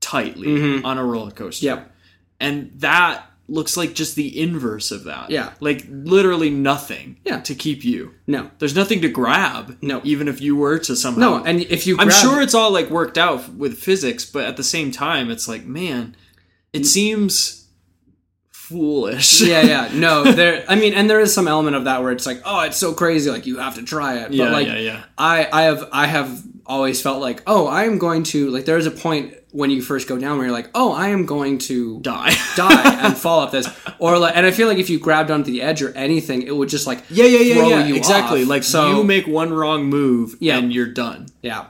[0.00, 1.66] tightly on a roller coaster.
[1.66, 1.92] Yep.
[2.40, 5.30] and that looks like just the inverse of that.
[5.30, 5.52] Yeah.
[5.60, 7.18] like literally nothing.
[7.24, 7.40] Yeah.
[7.40, 8.14] to keep you.
[8.26, 8.50] No.
[8.58, 9.78] There's nothing to grab.
[9.82, 10.00] No.
[10.04, 11.20] even if you were to somehow.
[11.20, 14.56] No, and if you, I'm sure it's all like worked out with physics, but at
[14.56, 16.14] the same time, it's like, man,
[16.72, 16.86] it mm.
[16.86, 17.68] seems
[18.50, 19.40] foolish.
[19.40, 19.90] yeah, yeah.
[19.94, 20.64] No, there.
[20.68, 22.92] I mean, and there is some element of that where it's like, oh, it's so
[22.92, 24.32] crazy, like you have to try it.
[24.32, 25.04] Yeah, but like, yeah, yeah.
[25.16, 28.66] I, I have, I have always felt like, oh, I am going to like.
[28.66, 31.58] There's a point when you first go down where you're like, oh, I am going
[31.58, 32.34] to die.
[32.56, 33.66] die and fall off this,
[33.98, 36.54] or like, and I feel like if you grabbed onto the edge or anything, it
[36.54, 37.84] would just like Yeah, yeah, yeah, yeah.
[37.86, 38.42] you exactly.
[38.42, 38.48] off.
[38.48, 40.58] Like so, you make one wrong move Yeah.
[40.58, 41.26] and you're done.
[41.42, 41.66] yeah,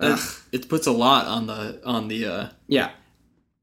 [0.00, 2.90] It, puts a lot on the on the uh yeah.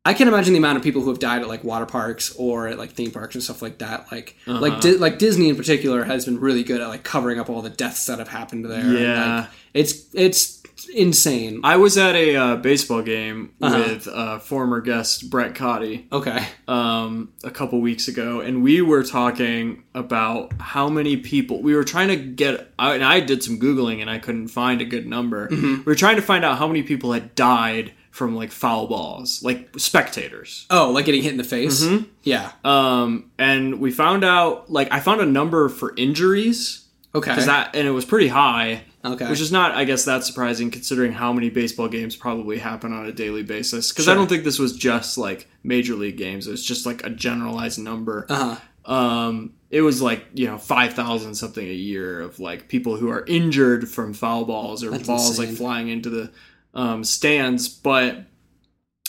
[0.06, 2.68] I can imagine the amount of people who have died at like water parks or
[2.70, 4.10] at like theme parks and stuff like that.
[4.12, 4.60] Like, Uh-huh.
[4.60, 7.62] like, Di- like Disney in particular has been really good at like covering up all
[7.62, 8.80] the deaths that have happened there.
[8.80, 9.36] and, Yeah.
[9.42, 11.62] like, it's it's insane.
[11.64, 13.78] I was at a uh, baseball game Uh-huh.
[13.78, 19.04] with uh, former guest Brett Cotty Okay, um, a couple weeks ago, and we were
[19.04, 22.72] talking about how many people we were trying to get.
[22.80, 25.48] I, and I did some googling, and I couldn't find a good number.
[25.50, 25.78] Mm-hmm.
[25.80, 29.44] We were trying to find out how many people had died from like foul balls,
[29.44, 30.66] like spectators.
[30.70, 31.84] oh, like getting hit in the face.
[31.84, 32.04] Mm-hmm.
[32.24, 32.52] Yeah.
[32.64, 37.34] Um, and we found out like I found a number for injuries Okay.
[37.36, 38.82] that and it was pretty high.
[39.04, 39.30] Okay.
[39.30, 43.06] Which is not, I guess, that surprising considering how many baseball games probably happen on
[43.06, 43.92] a daily basis.
[43.92, 44.14] Because Sure.
[44.14, 47.10] I don't think this was just like major league games; it was just like a
[47.10, 48.26] generalized number.
[48.30, 48.94] uh huh.
[48.94, 53.10] Um, it was like you know five thousand something a year of like people who
[53.10, 56.32] are injured from foul balls or That's balls like flying into the
[56.74, 58.26] um, stands, but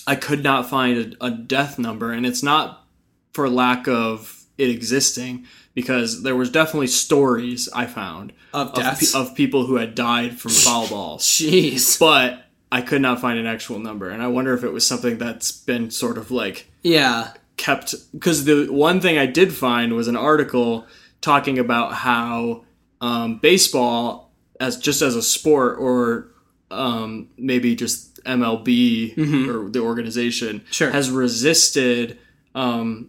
[0.06, 2.86] I could not find a, a death number, and it's not
[3.32, 8.82] for lack of it existing because there was definitely stories I found Of of, pe-
[8.82, 9.14] deaths.
[9.14, 11.98] of people who had died from foul balls, Jeez.
[11.98, 15.18] but I could not find an actual number, and I wonder if it was something
[15.18, 17.32] that's been sort of like Yeah.
[17.56, 20.86] kept because the one thing I did find was an article
[21.20, 22.64] talking about how
[23.00, 26.28] um, baseball as just as a sport or
[26.70, 29.16] um, maybe just MLB
[29.48, 30.90] or the organization Sure.
[30.90, 32.18] has resisted
[32.54, 33.08] um,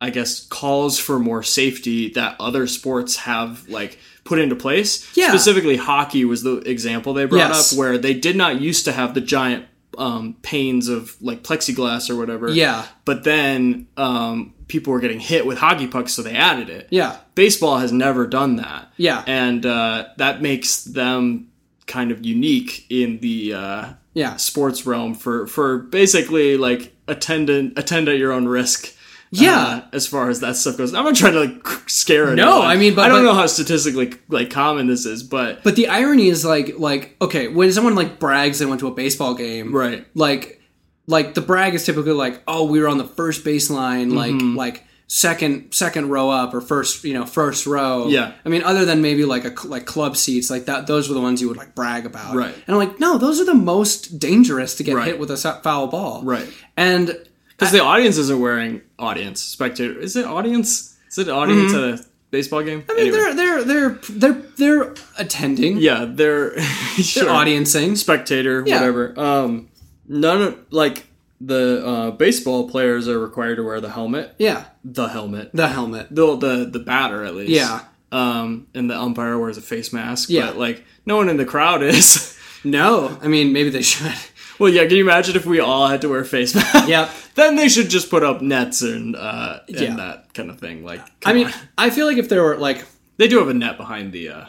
[0.00, 5.08] I guess calls for more safety that other sports have like put into place.
[5.16, 5.28] Yeah.
[5.30, 7.72] Specifically hockey was the example they brought Yes.
[7.72, 12.08] up where they did not used to have the giant um, panes of like plexiglass
[12.10, 12.48] or whatever.
[12.50, 12.86] Yeah.
[13.04, 16.86] But then um, people were getting hit with hockey pucks, so they added it.
[16.90, 17.16] Yeah.
[17.34, 18.92] Baseball has never done that.
[18.96, 19.24] Yeah.
[19.26, 21.48] And uh, that makes them
[21.86, 24.36] kind of unique in the uh, Yeah.
[24.36, 28.94] sports realm for, for basically like attend attend at your own risk.
[29.30, 29.56] Yeah.
[29.66, 32.36] uh, as far as that stuff goes, I'm not trying to like scare anyone.
[32.36, 35.62] No, I mean, but- I don't but- know how statistically like common this is, but
[35.62, 38.94] But the irony is like like okay, when someone like brags they went to a
[38.94, 40.60] baseball game, right, like
[41.06, 44.56] like the brag is typically like, oh, we were on the first baseline, like Mm-hmm.
[44.56, 48.08] like second second row up or first you know first row.
[48.08, 48.32] Yeah.
[48.44, 51.20] I mean, other than maybe like a like club seats, like that, those were the
[51.22, 52.34] ones you would like brag about.
[52.34, 52.54] Right.
[52.66, 55.06] And I'm like, no, those are the most dangerous to get Right.
[55.06, 56.22] hit with a foul ball.
[56.24, 56.46] right.
[56.76, 57.16] And
[57.58, 59.98] Because the audience isn't wearing audience spectator.
[59.98, 60.96] Is it audience?
[61.10, 62.82] Is it audience at a baseball game?
[62.82, 62.90] Mm-hmm.
[62.90, 66.64] I mean, they're they're they're they're they're attending, yeah, they're they're
[67.02, 67.24] sure.
[67.28, 67.96] audiencing.
[67.96, 68.76] spectator, Yeah.
[68.76, 69.18] whatever.
[69.18, 69.70] Um,
[70.06, 71.06] none of like
[71.40, 74.34] the uh, baseball players are required to wear the helmet.
[74.38, 75.50] Yeah, The helmet.
[75.54, 76.08] the helmet.
[76.10, 77.50] The the the batter at least.
[77.50, 77.80] Yeah.
[78.10, 80.30] Um, and the umpire wears a face mask.
[80.30, 80.46] Yeah.
[80.46, 82.36] But like no one in the crowd is.
[82.64, 84.12] No, I mean maybe they should.
[84.58, 84.86] Well, yeah.
[84.86, 86.88] Can you imagine if we all had to wear face masks?
[86.88, 87.10] Yep.
[87.34, 89.96] then they should just put up nets and uh and Yeah.
[89.96, 90.84] that kind of thing.
[90.84, 91.52] Like, I mean, on.
[91.76, 92.84] I feel like if there were like
[93.16, 94.44] they do have a net behind the uh,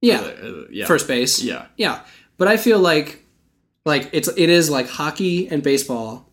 [0.00, 1.42] yeah, uh, yeah first base.
[1.42, 1.66] Yeah.
[1.76, 2.00] Yeah.
[2.38, 3.24] But I feel like
[3.84, 6.28] like it's it is like hockey and baseball,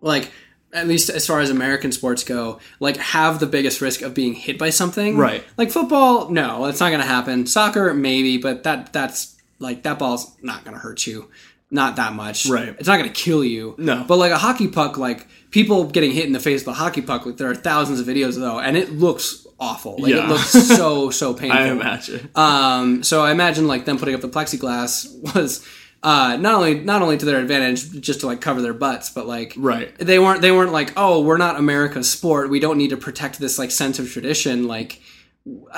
[0.00, 0.30] like
[0.72, 4.34] at least as far as American sports go, like have the biggest risk of being
[4.34, 5.16] hit by something.
[5.16, 5.42] Right.
[5.56, 7.46] Like football, no, that's not going to happen.
[7.46, 11.30] Soccer, maybe, but that that's like that ball's not going to hurt you.
[11.76, 12.46] Not that much.
[12.46, 12.70] Right.
[12.78, 13.74] It's not going to kill you.
[13.78, 14.04] No.
[14.08, 17.02] But like a hockey puck, like people getting hit in the face with a hockey
[17.02, 19.96] puck, like there are thousands of videos though, and it looks awful.
[19.98, 21.58] Like it looks so so painful.
[21.60, 22.28] I imagine.
[22.34, 25.66] Um, so I imagine like them putting up the plexiglass was
[26.02, 29.26] uh, not only not only to their advantage just to like cover their butts, but
[29.26, 29.96] like Right.
[29.98, 33.38] they weren't they weren't like oh we're not America's sport we don't need to protect
[33.38, 35.00] this like sense of tradition like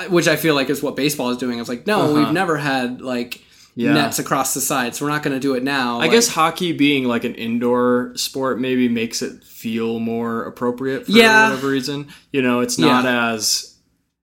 [0.09, 1.59] which I feel like is what baseball is doing.
[1.59, 3.43] It's like no we've never had like Uh-huh.
[3.79, 3.93] Yeah.
[3.93, 5.99] nets across the side, so we're not going to do it now.
[6.01, 11.11] I guess hockey being like an indoor sport maybe makes it feel more appropriate for
[11.13, 11.49] Yeah.
[11.49, 12.07] whatever reason.
[12.33, 13.75] You know, it's not as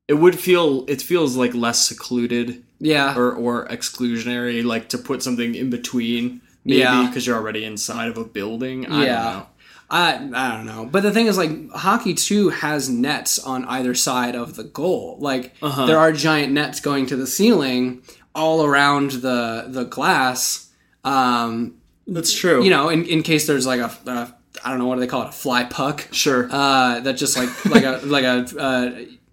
[0.09, 5.23] it would feel it feels like less secluded yeah or or exclusionary like to put
[5.23, 7.07] something in between maybe Yeah.
[7.07, 8.87] because you're already inside of a building.
[8.87, 9.23] I Yeah.
[9.23, 9.47] don't know.
[9.89, 13.95] I I don't know, but the thing is, like hockey too has nets on either
[13.95, 15.17] side of the goal.
[15.21, 15.87] Like Uh-huh.
[15.87, 18.03] there are giant nets going to the ceiling
[18.37, 20.71] all around the the glass.
[21.05, 22.63] Um, That's true.
[22.63, 24.35] you know, in, in case there's like a, a
[24.65, 26.09] I don't know what do they call it, a fly puck.
[26.13, 26.49] sure.
[26.51, 28.91] Uh, that just like like a like a, uh,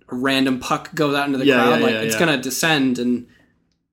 [0.10, 1.80] a random puck goes out into the Yeah, crowd.
[1.80, 3.28] yeah, like yeah, it's gonna descend and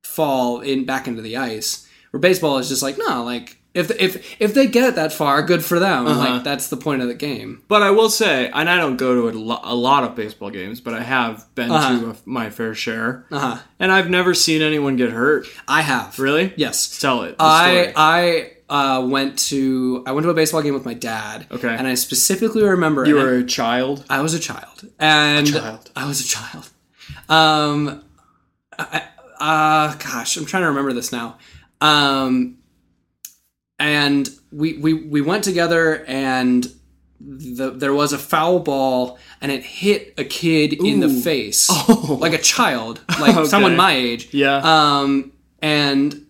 [0.03, 1.87] fall in back into the ice.
[2.11, 5.63] Where baseball is just like no, like if if if they get that far, good
[5.63, 6.05] for them.
[6.07, 6.19] Uh-huh.
[6.19, 7.63] Like that's the point of the game.
[7.67, 10.49] But I will say, and I don't go to a, lo- a lot of baseball
[10.49, 11.99] games, but I have been Uh-huh.
[11.99, 13.57] to a, my fair share, Uh huh.
[13.79, 15.47] and I've never seen anyone get hurt.
[15.67, 16.53] I have Really?
[16.57, 16.99] yes.
[16.99, 17.35] Tell it.
[17.39, 17.93] I.
[17.95, 21.45] I uh, went to I went to a baseball game with my dad.
[21.51, 21.67] Okay.
[21.75, 24.05] and I specifically remember you were a child.
[24.09, 25.91] I was a child, and child.
[25.93, 26.69] I was a child.
[27.27, 28.01] Um,
[28.79, 29.03] I,
[29.41, 31.37] uh, gosh, I'm trying to remember this now.
[31.81, 32.59] Um,
[33.81, 36.65] and we we we went together, and
[37.19, 42.17] the there was a foul ball, and it hit a kid in the face, Oh.
[42.19, 43.47] like a child, like Okay.
[43.47, 44.33] someone my age.
[44.33, 44.57] Yeah.
[44.63, 46.25] Um, and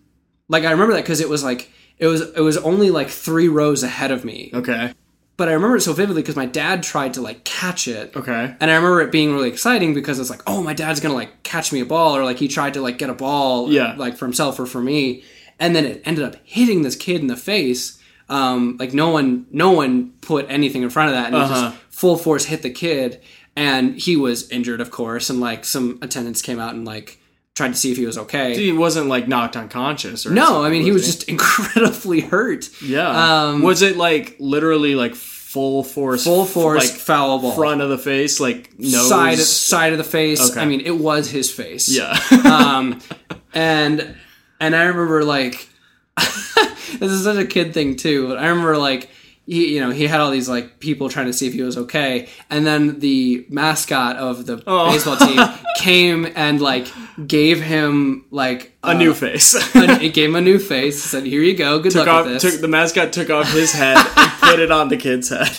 [0.48, 3.48] like I remember that because it was like it was it was only like three
[3.48, 4.92] rows ahead of me, okay.
[5.36, 8.14] but I remember it so vividly because my dad tried to like catch it.
[8.16, 8.54] Okay.
[8.60, 11.42] And I remember it being really exciting because it's like, oh, my dad's gonna like
[11.42, 13.94] catch me a ball, or like he tried to like get a ball, Yeah.
[13.96, 15.22] like for himself or for me,
[15.62, 17.98] and then it ended up hitting this kid in the face.
[18.28, 21.70] Um, like no one, no one put anything in front of that, and Uh-huh.
[21.70, 23.20] just full force hit the kid,
[23.56, 27.18] and he was injured, of course, and like some attendants came out and like
[27.54, 28.56] tried to see if he was okay.
[28.56, 32.68] He wasn't like knocked unconscious or no, I mean he was just incredibly hurt.
[32.82, 33.10] Yeah.
[33.50, 36.24] Um, was it like literally like full force?
[36.24, 37.52] Full force like foul ball.
[37.52, 39.06] front of the face, like nose.
[39.08, 40.50] Side side of the face.
[40.52, 40.60] Okay.
[40.60, 41.90] I mean, it was his face.
[41.90, 42.16] Yeah.
[42.46, 43.00] um,
[43.52, 44.16] and
[44.62, 45.68] and I remember like
[46.16, 48.28] this is such a kid thing too.
[48.28, 49.10] But I remember like
[49.44, 51.76] he, you know, he had all these like people trying to see if he was
[51.76, 54.90] okay, and then the mascot of the Oh.
[54.92, 55.40] baseball team
[55.78, 56.86] came and like
[57.26, 59.54] gave him like a new face.
[59.74, 61.02] a, it gave him a new face.
[61.02, 61.80] Said, "Here you go.
[61.80, 62.24] Good took luck off.
[62.26, 65.28] with this." Took the mascot took off his head and put it on the kid's
[65.28, 65.50] head.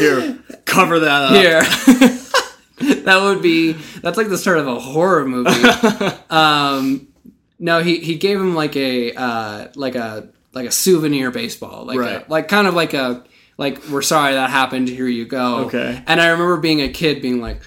[0.00, 1.30] Here, cover that up.
[1.30, 1.62] Here.
[3.04, 3.72] that would be
[4.02, 5.68] that's like the start of a horror movie.
[6.28, 7.06] um
[7.58, 11.84] no, he he gave him like a uh like a like a souvenir baseball.
[11.84, 12.26] Like Right.
[12.26, 13.24] a, like kind of like a
[13.58, 15.64] like we're sorry that happened, here you go.
[15.66, 16.02] Okay.
[16.06, 17.60] And I remember being a kid being like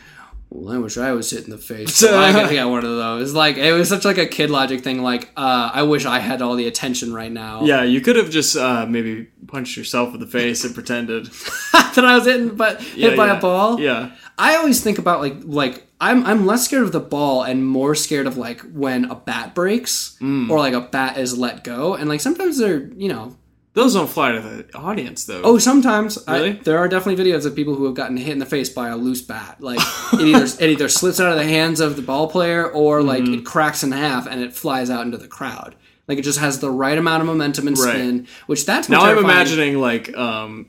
[0.51, 1.93] well, I wish I was hit in the face.
[1.93, 3.35] So I could get one of those.
[3.35, 5.03] Like it was such like a kid logic thing.
[5.03, 7.63] Like uh, I wish I had all the attention right now.
[7.65, 11.25] Yeah, you could have just uh, maybe punched yourself in the face and pretended
[11.73, 13.37] that I was hit, but Yeah, hit by yeah.
[13.37, 13.79] a ball.
[13.79, 14.11] Yeah.
[14.39, 17.93] I always think about like like I'm I'm less scared of the ball and more
[17.95, 20.49] scared of like when a bat breaks Mm.
[20.49, 23.35] or like a bat is let go and like sometimes they're you know
[23.73, 25.41] Those don't fly to the audience though.
[25.43, 26.51] oh sometimes I- Really?
[26.53, 28.97] there are definitely videos of people who have gotten hit in the face by a
[28.97, 29.79] loose bat like
[30.13, 33.23] it either it either slips out of the hands of the ball player or like
[33.23, 33.33] Mm-hmm.
[33.35, 35.75] it cracks in half and it flies out into the crowd
[36.07, 37.93] like it just has the right amount of momentum and Right.
[37.95, 40.67] spin which that's now I'm imagining like um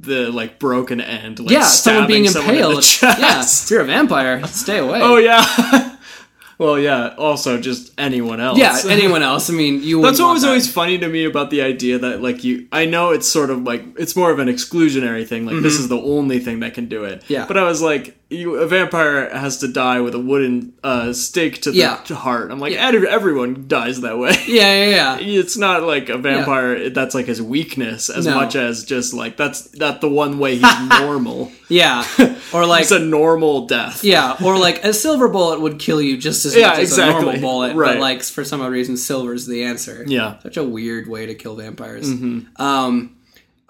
[0.00, 3.20] the like broken end, like yeah someone being someone impaled chest.
[3.20, 5.96] yeah if you're a vampire stay away Oh yeah.
[6.58, 7.14] well, yeah.
[7.18, 8.58] Also, just anyone else.
[8.58, 10.48] yeah anyone else I mean you That's what was that.
[10.48, 13.62] always funny to me about the idea that like you I know it's sort of
[13.62, 16.86] like it's more of an exclusionary thing like this is the only thing that can
[16.86, 17.20] do it.
[17.22, 17.32] Mm-hmm.
[17.32, 17.46] Yeah.
[17.46, 21.60] But I was like you, a vampire has to die with a wooden uh, stake
[21.62, 21.96] to the Yeah.
[22.06, 22.50] to heart.
[22.50, 22.90] I'm like, Yeah.
[23.08, 24.32] everyone dies that way.
[24.46, 25.18] Yeah, yeah, yeah.
[25.40, 28.34] It's not like a vampire that's like his weakness as No.
[28.34, 31.52] much as just like that's not the one way he's normal.
[31.68, 32.04] Yeah.
[32.52, 34.02] Or like It's a normal death.
[34.04, 37.20] Yeah, or like a silver bullet would kill you just as Yeah, much as exactly.
[37.20, 37.94] a normal bullet, Right.
[37.94, 40.04] but like for some odd reason, silver's the answer.
[40.06, 40.38] Yeah.
[40.42, 42.08] such a weird way to kill vampires.
[42.12, 42.62] Mm-hmm.
[42.62, 43.16] Um,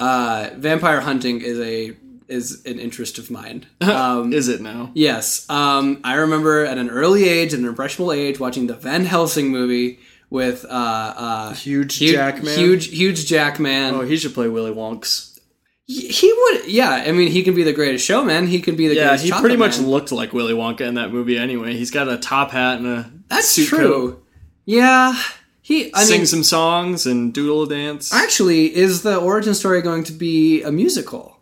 [0.00, 1.96] uh, vampire hunting is a
[2.32, 3.66] is an interest of mine.
[3.82, 4.90] Um, Is it now?
[4.94, 9.04] yes, um, I remember at an early age, at an impressionable age, watching the Van
[9.04, 9.98] Helsing movie
[10.30, 12.58] with uh, uh, Hugh Hugh, Jackman?
[12.58, 13.94] huge, Hugh Jackman.
[13.94, 15.38] Oh, he should play Willy Wonks.
[15.86, 16.90] he, would, yeah.
[17.06, 18.46] I mean, he can be the greatest showman.
[18.46, 19.88] He can be the Yeah, he pretty much man.
[19.88, 21.74] looked like Willy Wonka in that movie anyway.
[21.76, 23.78] He's got a top hat and a That's true.
[24.12, 24.26] coat.
[24.64, 25.20] Yeah,
[25.60, 25.92] he.
[25.92, 28.10] I Sing mean, some songs and doodle a dance.
[28.12, 31.40] actually, is the origin story going to be a musical?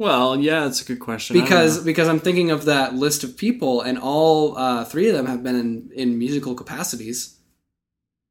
[0.00, 1.38] Well, yeah, that's a good question.
[1.38, 5.26] Because because I'm thinking of that list of people, and all uh, three of them
[5.26, 7.36] have been in in musical capacities.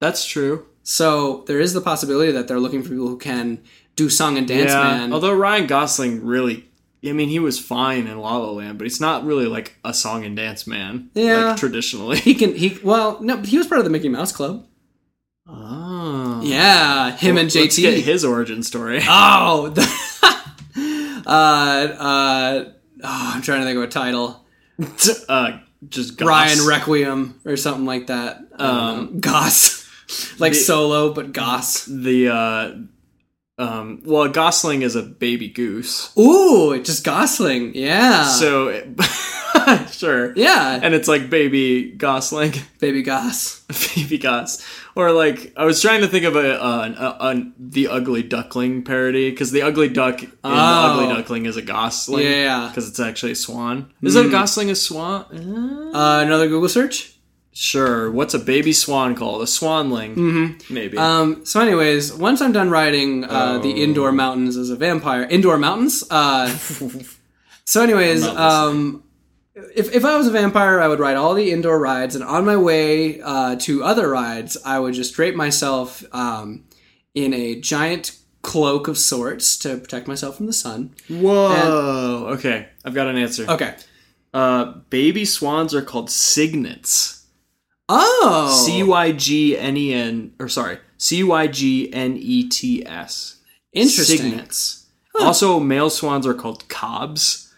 [0.01, 0.65] that's true.
[0.81, 3.61] So there is the possibility that they're looking for people who can
[3.95, 5.13] do song and dance yeah, man.
[5.13, 6.65] although Ryan Gosling really.
[7.05, 9.93] I mean, he was fine in La La Land, but he's not really like a
[9.93, 11.11] song and dance man.
[11.13, 11.49] Yeah.
[11.49, 12.17] Like traditionally.
[12.17, 14.65] he can he well no he was part of the Mickey Mouse Club.
[15.47, 16.41] Oh.
[16.43, 18.01] Yeah, him and Let's get JT.
[18.01, 18.99] his origin story.
[19.07, 19.81] Oh, the,
[21.29, 22.65] uh, uh,
[23.03, 24.45] oh, I'm trying to think of a title.
[25.29, 26.27] uh, just Goss.
[26.27, 28.39] Ryan Requiem or something like that.
[28.53, 29.87] Um, Goss,
[30.39, 31.85] like the- solo, but Goss.
[31.85, 32.71] the uh
[33.57, 36.17] um well Gosling is a baby goose.
[36.17, 37.75] Ooh, just Gosling.
[37.75, 38.25] Yeah.
[38.25, 38.69] So
[39.91, 40.33] sure.
[40.35, 43.61] yeah, And it's like baby Gosling, baby Goss.
[43.95, 44.63] baby Goss,
[44.95, 48.23] or like I was trying to think of a, uh, an, a, an the Ugly
[48.23, 50.49] Duckling parody because the Ugly Duck in the Oh.
[51.01, 52.67] Ugly Duckling is a Gosling, Yeah.
[52.67, 53.91] because it's actually a swan.
[54.01, 55.25] Is it a Gosling a swan?
[55.93, 57.13] Uh, another Google search.
[57.51, 58.09] sure.
[58.11, 59.41] What's a baby swan called?
[59.41, 60.73] A swanling, mm-hmm.
[60.73, 60.97] maybe.
[60.97, 63.83] Um, so, anyways, once I'm done riding uh, the Oh.
[63.83, 66.03] indoor mountains as a vampire, indoor mountains.
[66.09, 66.47] Uh,
[67.65, 69.03] so, anyways, um,
[69.55, 72.45] if if I was a vampire, I would ride all the indoor rides, and on
[72.45, 76.65] my way uh, to other rides, I would just drape myself um,
[77.13, 80.95] in a giant cloak of sorts to protect myself from the sun.
[81.09, 82.27] Whoa.
[82.31, 83.45] okay, I've got an answer.
[83.49, 83.75] Okay.
[84.33, 87.25] Uh, baby swans are called cygnets.
[87.89, 88.63] Oh.
[88.65, 93.41] C Y G N E N, or sorry, C Y G N E T S.
[93.73, 94.17] Interesting.
[94.17, 94.85] Cygnets.
[95.19, 97.48] Also, male swans are called cobs,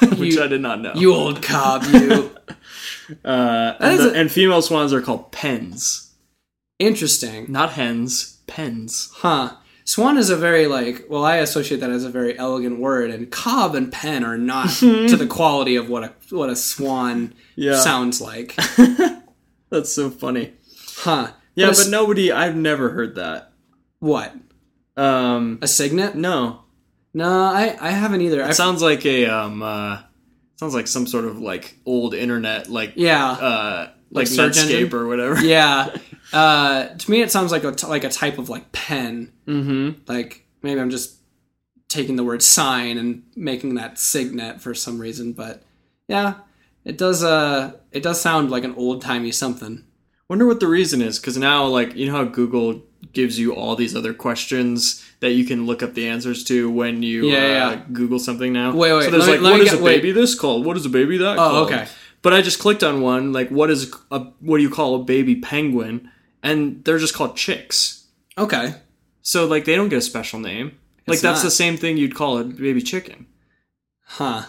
[0.16, 0.92] which You- I did not know.
[0.94, 2.30] You old cob, you.
[3.24, 6.12] uh, and, the- a- and female swans are called pens,
[6.78, 7.46] Interesting.
[7.50, 8.36] not hens.
[8.46, 9.10] Pens.
[9.16, 9.54] Huh.
[9.84, 13.30] Swan is a very like well, I associate that as a very elegant word, and
[13.30, 17.76] cob and pen are not to the quality of what a what a swan Yeah.
[17.78, 18.54] sounds like.
[19.70, 20.54] That's so funny.
[20.96, 21.32] Huh.
[21.54, 22.30] Yeah, But but nobody.
[22.32, 23.52] I've never heard that.
[23.98, 24.34] what?
[24.96, 26.14] Um, A cygnet?
[26.16, 26.60] no,
[27.14, 28.42] No, I I haven't either.
[28.42, 30.02] It sounds like a um, uh,
[30.56, 33.30] sounds like some sort of like old internet like yeah.
[33.30, 34.94] uh like, search Netscape engine?
[34.94, 35.40] or whatever.
[35.44, 35.94] yeah.
[36.30, 39.32] Uh, to me, it sounds like a t- like a type of like pen.
[39.46, 40.02] Mm-hmm.
[40.06, 41.16] Like maybe I'm just
[41.88, 45.62] taking the word sign and making that signet for some reason, but
[46.06, 46.34] yeah,
[46.84, 47.24] it does.
[47.24, 49.84] Uh, it does sound like an old timey something.
[50.28, 52.82] Wonder what the reason is, because now like you know how Google
[53.14, 57.02] gives you all these other questions that you can look up the answers to when
[57.02, 57.40] you Yeah, uh,
[57.72, 57.82] yeah.
[57.92, 58.74] Google something now.
[58.74, 59.96] Wait, wait, So there's like, let what me is get- a wait.
[59.96, 60.64] baby this called?
[60.64, 61.72] What is a baby that Oh, called?
[61.72, 61.88] okay.
[62.22, 65.04] But I just clicked on one like what is a what do you call a
[65.04, 66.10] baby penguin?
[66.42, 68.04] And they're just called chicks.
[68.36, 68.74] Okay.
[69.22, 70.72] So like they don't get a special name.
[71.06, 71.44] Like Guess that's not.
[71.46, 73.26] the same thing you'd call a baby chicken.
[74.04, 74.44] Huh.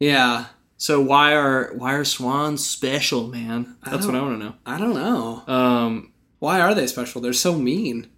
[0.00, 0.46] Yeah.
[0.76, 3.76] So why are why are swans special, man?
[3.84, 4.54] That's what I want to know.
[4.66, 5.42] I don't know.
[5.46, 7.20] Um, Why are they special?
[7.20, 8.08] They're so mean.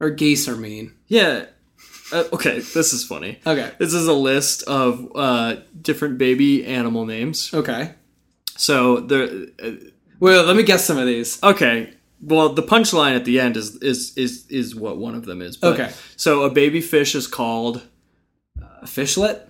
[0.00, 0.94] Or geese are mean.
[1.08, 1.46] yeah.
[2.12, 3.38] Uh, okay, this is funny.
[3.46, 3.70] Okay.
[3.78, 7.54] This is a list of uh, different baby animal names.
[7.54, 7.92] Okay.
[8.56, 11.40] So the uh, Well, let me guess some of these.
[11.42, 11.92] okay.
[12.20, 15.56] Well, the punchline at the end is is is is what one of them is.
[15.56, 15.92] But- Okay.
[16.16, 17.82] So a baby fish is called
[18.82, 19.42] A fishlet?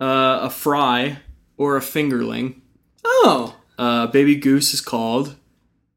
[0.00, 1.18] uh, a fry
[1.56, 2.60] or a fingerling.
[3.04, 3.56] Oh.
[3.78, 5.36] Uh, baby goose is called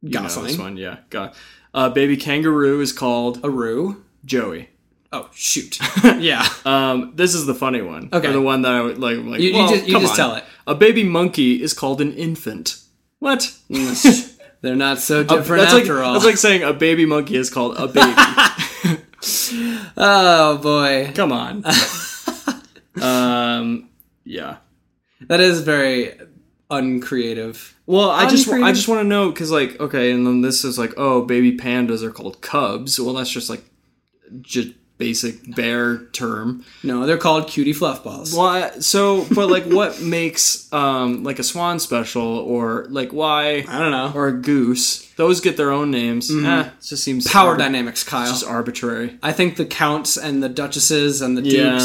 [0.02, 0.48] you know Gosling.
[0.48, 1.00] this one, yeah.
[1.10, 1.36] Got.
[1.78, 4.04] Uh, baby kangaroo is called A roo?
[4.26, 4.70] Joey.
[5.14, 5.78] Oh, shoot.
[6.04, 6.44] yeah.
[6.66, 8.10] Um, this is the funny one.
[8.12, 8.28] Okay.
[8.30, 9.18] Or the one that I would like.
[9.20, 10.44] like You- you just- you just tell it.
[10.66, 12.78] A baby monkey is called an infant.
[13.20, 13.54] What?
[14.62, 16.14] They're not so Uh, different that's like after all.
[16.14, 18.14] that's like saying a baby monkey is called a baby.
[19.98, 21.12] oh, boy.
[21.14, 21.64] Come on.
[23.02, 23.90] um,
[24.24, 24.58] yeah.
[25.28, 26.14] That is very
[26.70, 27.76] uncreative.
[27.86, 30.78] Well, I just I just want to know because like okay, and then this is
[30.78, 33.00] like oh, baby pandas are called cubs.
[33.00, 33.64] Well, that's just like
[34.42, 36.66] just basic bear term.
[36.84, 38.34] No, they're called cutie fluff balls.
[38.34, 38.72] Why?
[38.80, 43.92] So, but like, what makes um like a swan special or like why I don't
[43.92, 44.12] know.
[44.14, 45.06] or a goose?
[45.14, 46.30] Those get their own names.
[46.30, 48.28] Eh, it just seems Power arbi- dynamics, Kyle.
[48.28, 49.18] Just arbitrary.
[49.24, 51.80] I think the counts and the duchesses and the Yeah.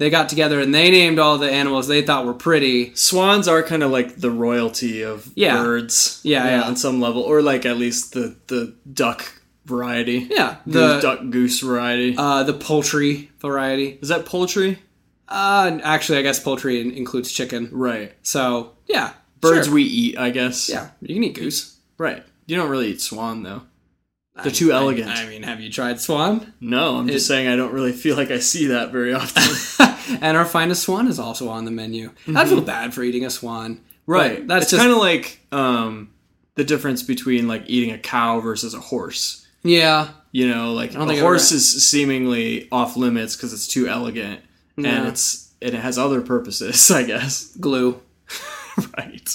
[0.00, 2.94] They got together and they named all the animals they thought were pretty.
[2.94, 5.62] Swans are kind of like the royalty of Yeah.
[5.62, 6.20] birds.
[6.24, 6.62] Yeah, yeah.
[6.62, 9.30] on some level, or like at least the the duck
[9.66, 10.26] variety.
[10.30, 12.14] Yeah, Goose, the duck goose variety.
[12.16, 13.98] uh, the poultry variety.
[14.02, 14.78] is that poultry?
[15.28, 17.68] Uh, actually, I guess poultry includes chicken.
[17.70, 18.12] Right.
[18.22, 19.74] So yeah, Birds sure.
[19.74, 20.68] we eat, I guess.
[20.70, 21.76] yeah, you can eat goose.
[21.98, 22.24] Right.
[22.46, 23.62] You don't really eat swan though.
[24.42, 25.10] They're too elegant.
[25.10, 26.54] I, mean, have you tried swan?
[26.60, 29.42] No, I'm just saying I don't really feel like I see that very often.
[30.20, 32.10] and our finest swan is also on the menu.
[32.34, 33.76] I feel bad for eating a swan.
[33.76, 34.12] Mm-hmm.
[34.12, 34.46] right.
[34.46, 36.10] But That's kind of like um,
[36.56, 39.46] the difference between like eating a cow versus a horse.
[39.62, 40.08] yeah.
[40.32, 44.40] You know, like a horse is seemingly off limits because it's too elegant
[44.76, 44.90] Yeah.
[44.98, 47.46] and it's and it has other purposes, I guess.
[47.56, 48.00] glue.
[48.96, 49.28] right.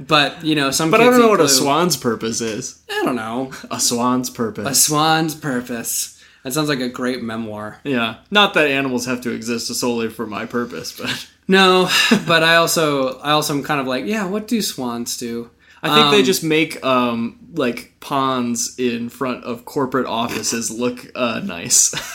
[0.00, 0.90] But you know, some.
[0.90, 2.82] But I don't know what a swan's purpose is.
[2.90, 3.52] I don't know.
[3.70, 4.66] A swan's purpose.
[4.66, 6.13] A swan's purpose.
[6.44, 7.80] That sounds like a great memoir.
[7.84, 8.16] yeah.
[8.30, 11.88] Not that animals have to exist solely for my purpose, but No,
[12.26, 15.50] but I also I also am kind of like, yeah, what do swans do?
[15.82, 21.10] I think they Um, just make um like ponds in front of corporate offices look
[21.14, 21.92] uh nice.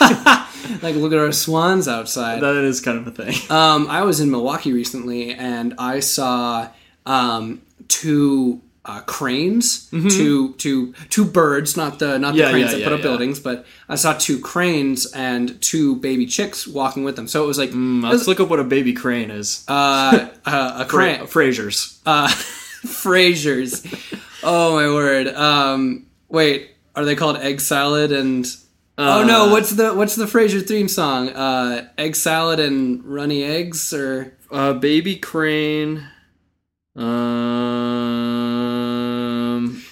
[0.82, 2.40] like look at our swans outside.
[2.40, 3.34] that is kind of a thing.
[3.50, 6.68] Um, I was in Milwaukee recently, and I saw
[7.06, 8.60] um, two
[8.90, 12.38] uh, cranes, two two two birds, not the not Mm-hmm.
[12.38, 15.60] Yeah, the cranes yeah, that yeah, put up buildings, but I saw two cranes and
[15.62, 17.28] two baby chicks walking with them.
[17.28, 19.64] So it was like Mm, Let's look up what a baby crane is.
[19.68, 21.98] uh, uh, a crane, Frasiers.
[22.06, 22.28] uh,
[22.86, 23.84] Frasiers.
[24.42, 25.28] Oh my word!
[25.28, 28.46] Um, wait, are they called egg salad and?
[28.98, 29.46] oh no!
[29.48, 31.28] Uh, What's the what's the Frasier theme song?
[31.30, 36.08] Uh, egg salad and runny eggs, or Uh, baby crane.
[36.96, 37.79] Um,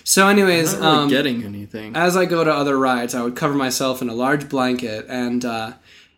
[0.08, 0.28] so.
[0.28, 1.94] Anyways, not really um, getting anything.
[1.96, 5.44] as I go to other rides, I would cover myself in a large blanket, and
[5.44, 5.72] uh,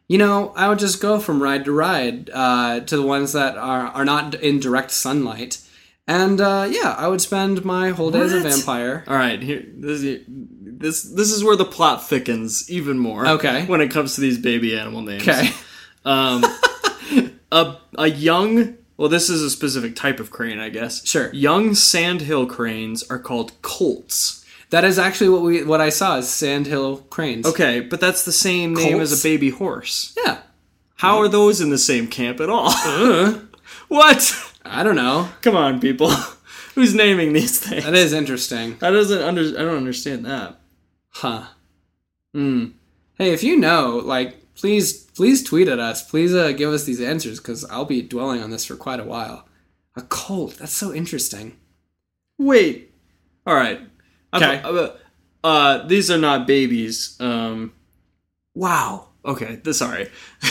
[0.09, 3.57] you know, I would just go from ride to ride uh, to the ones that
[3.57, 5.59] are are not in direct sunlight,
[6.07, 9.05] and uh, yeah, I would spend my whole day as a vampire.
[9.07, 10.25] All right, here this is
[10.83, 13.27] this this is where the plot thickens even more.
[13.27, 13.67] Okay.
[13.67, 15.23] when it comes to these baby animal names.
[15.29, 15.51] Okay,
[16.05, 16.43] Um,
[17.53, 21.07] a a young well, this is a specific type of crane, I guess.
[21.07, 21.33] Sure.
[21.33, 24.45] Young sandhill cranes are called colts.
[24.69, 27.47] that is actually what we what I saw is sandhill cranes.
[27.47, 30.15] Okay, but that's the same name as a baby horse.
[30.23, 30.43] yeah,
[30.97, 32.71] How are those in the same camp at all?
[33.89, 34.53] what?
[34.67, 35.31] I don't know.
[35.41, 36.11] Come on, people.
[36.75, 37.85] Who's naming these things?
[37.87, 39.41] That is interesting, That doesn't under.
[39.41, 40.61] I don't understand that.
[41.09, 41.45] huh?
[42.35, 42.67] Hmm.
[43.15, 46.09] Hey, if you know, like, please, please tweet at us.
[46.09, 49.05] Please uh, give us these answers because I'll be dwelling on this for quite a
[49.05, 49.49] while.
[49.97, 50.57] A colt.
[50.59, 51.57] That's so interesting.
[52.39, 52.95] Wait.
[53.47, 53.81] All right.
[54.33, 54.61] Okay.
[54.63, 54.91] uh,
[55.43, 57.17] uh, these are not babies.
[57.21, 57.73] Um.
[58.55, 59.09] Wow.
[59.25, 59.57] Okay.
[59.57, 59.79] This.
[59.79, 60.09] Sorry.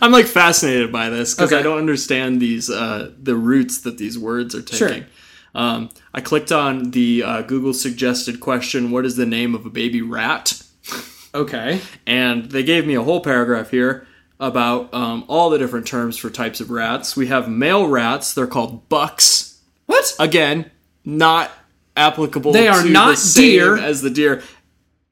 [0.00, 4.18] I'm like fascinated by this because I don't understand these uh the roots that these
[4.18, 5.02] words are taking.
[5.02, 5.06] Sure.
[5.54, 9.70] Um, I clicked on the uh, Google suggested question, "What is the name of a
[9.70, 10.62] baby rat?"
[11.38, 11.80] Okay.
[12.06, 14.06] and they gave me a whole paragraph here
[14.40, 17.16] about um, all the different terms for types of rats.
[17.16, 19.60] We have male rats; they're called bucks.
[19.86, 20.14] What?
[20.18, 20.70] Again,
[21.04, 21.50] not
[21.96, 22.52] applicable.
[22.52, 23.76] They are not the same deer.
[23.76, 24.42] as the deer.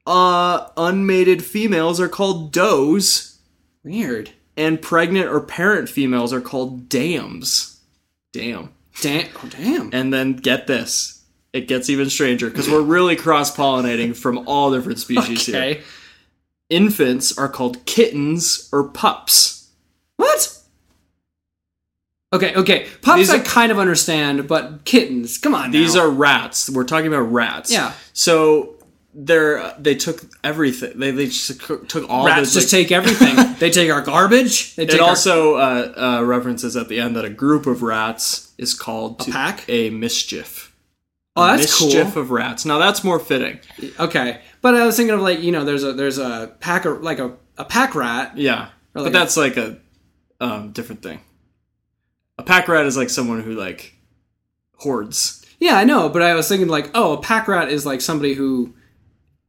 [0.05, 3.39] Uh, unmated females are called does,
[3.83, 4.29] Weird.
[4.55, 7.81] and pregnant or parent females are called dams.
[8.31, 8.71] Damn.
[9.01, 9.27] Damn.
[9.43, 9.89] Oh, damn.
[9.91, 11.23] And then get this.
[11.53, 15.55] It gets even stranger because we're really cross pollinating from all different species here.
[16.69, 19.69] Infants are called kittens or pups.
[20.17, 20.57] What?
[22.33, 22.53] Okay.
[22.55, 22.87] Okay.
[23.01, 25.37] Pups, These I are- kind of understand, but kittens.
[25.37, 25.71] Come on.
[25.71, 26.01] These now.
[26.01, 26.69] are rats.
[26.69, 27.71] We're talking about rats.
[27.71, 27.93] Yeah.
[28.13, 28.73] So
[29.13, 30.99] they're they took everything.
[30.99, 32.53] They they just took all rats.
[32.53, 33.35] the, Just like- take everything.
[33.59, 34.75] they take our garbage.
[34.75, 37.81] They take It our- also uh, uh, references at the end that a group of
[37.81, 39.63] rats is called to- pack?
[39.69, 40.65] a mischief.
[41.37, 41.87] Oh, that's mischief cool.
[41.89, 42.65] Mischief of rats.
[42.65, 43.59] Now that's more fitting.
[43.99, 44.41] Okay,
[44.71, 47.19] but I was thinking of like you know, there's a there's a pack of like
[47.19, 48.37] a, a pack rat.
[48.37, 49.77] Yeah, Or but like that's like a
[50.41, 51.21] um, different thing.
[52.37, 53.95] A pack rat is like someone who like
[54.75, 55.45] hoards.
[55.59, 58.33] Yeah, I know, but I was thinking like, oh, a pack rat is like somebody
[58.33, 58.75] who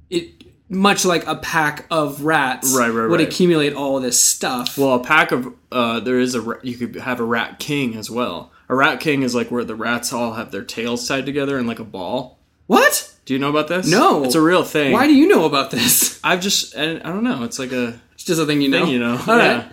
[0.08, 3.28] it much like a pack of rats Right, right, would right.
[3.28, 4.78] accumulate all this stuff.
[4.78, 8.08] Well, a pack of uh, there is a you could have a rat king as
[8.10, 8.52] well.
[8.68, 11.66] A rat king is like where the rats all have their tails tied together in
[11.66, 12.38] like a ball.
[12.66, 13.14] What?
[13.28, 13.86] Do you know about this?
[13.86, 14.24] No.
[14.24, 14.90] It's a real thing.
[14.90, 16.18] Why do you know about this?
[16.24, 17.44] I've just I, I don't know.
[17.44, 18.86] It's like a It's just a thing you know.
[18.86, 19.22] thing, you know.
[19.28, 19.56] All yeah.
[19.58, 19.66] right.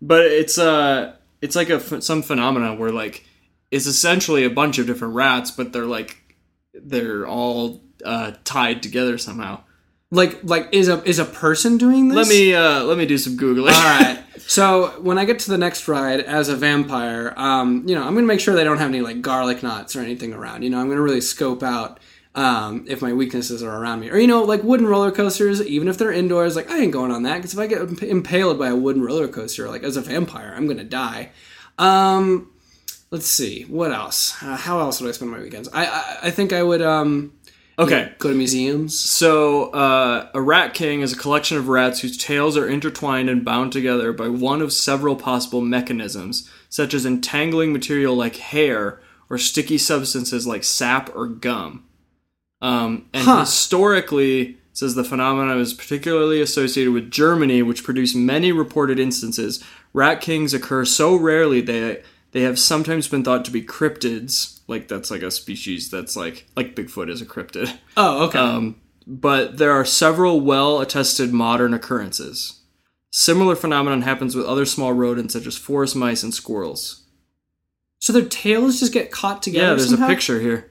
[0.00, 3.26] But it's uh it's like a some phenomena where like
[3.72, 6.36] it's essentially a bunch of different rats, but they're like
[6.72, 9.64] they're all uh, tied together somehow.
[10.12, 12.16] Like like is a is a person doing this?
[12.16, 13.72] Let me uh let me do some googling.
[13.72, 14.22] All right.
[14.46, 18.14] So when I get to the next ride as a vampire, um, you know, I'm
[18.14, 20.62] gonna make sure they don't have any like garlic knots or anything around.
[20.62, 22.00] You know, I'm gonna really scope out
[22.34, 24.10] um, if my weaknesses are around me.
[24.10, 27.10] Or you know, like wooden roller coasters, even if they're indoors, like I ain't going
[27.10, 29.96] on that because if I get imp- impaled by a wooden roller coaster, like as
[29.96, 31.30] a vampire, I'm gonna die.
[31.78, 32.50] Um,
[33.10, 34.40] let's see, what else?
[34.42, 35.68] Uh, how else would I spend my weekends?
[35.72, 37.32] I I, I think I would um,
[37.78, 38.12] okay.
[38.18, 38.98] go to museums.
[38.98, 43.44] So, uh, a rat king is a collection of rats whose tails are intertwined and
[43.44, 49.36] bound together by one of several possible mechanisms, such as entangling material like hair or
[49.36, 51.84] sticky substances like sap or gum.
[52.62, 53.40] Um, and Huh.
[53.40, 59.62] historically, it says the phenomenon is particularly associated with Germany, which produced many reported instances.
[59.92, 62.02] Rat kings occur so rarely they
[62.32, 64.60] they have sometimes been thought to be cryptids.
[64.68, 67.76] Like that's like a species that's like like Bigfoot is a cryptid.
[67.96, 68.38] Oh, okay.
[68.38, 72.60] Um, but there are several well attested modern occurrences.
[73.10, 77.02] Similar phenomenon happens with other small rodents such as forest mice and squirrels.
[77.98, 79.66] so their tails just get caught together.
[79.70, 80.06] Yeah, there's somehow?
[80.06, 80.69] a picture here.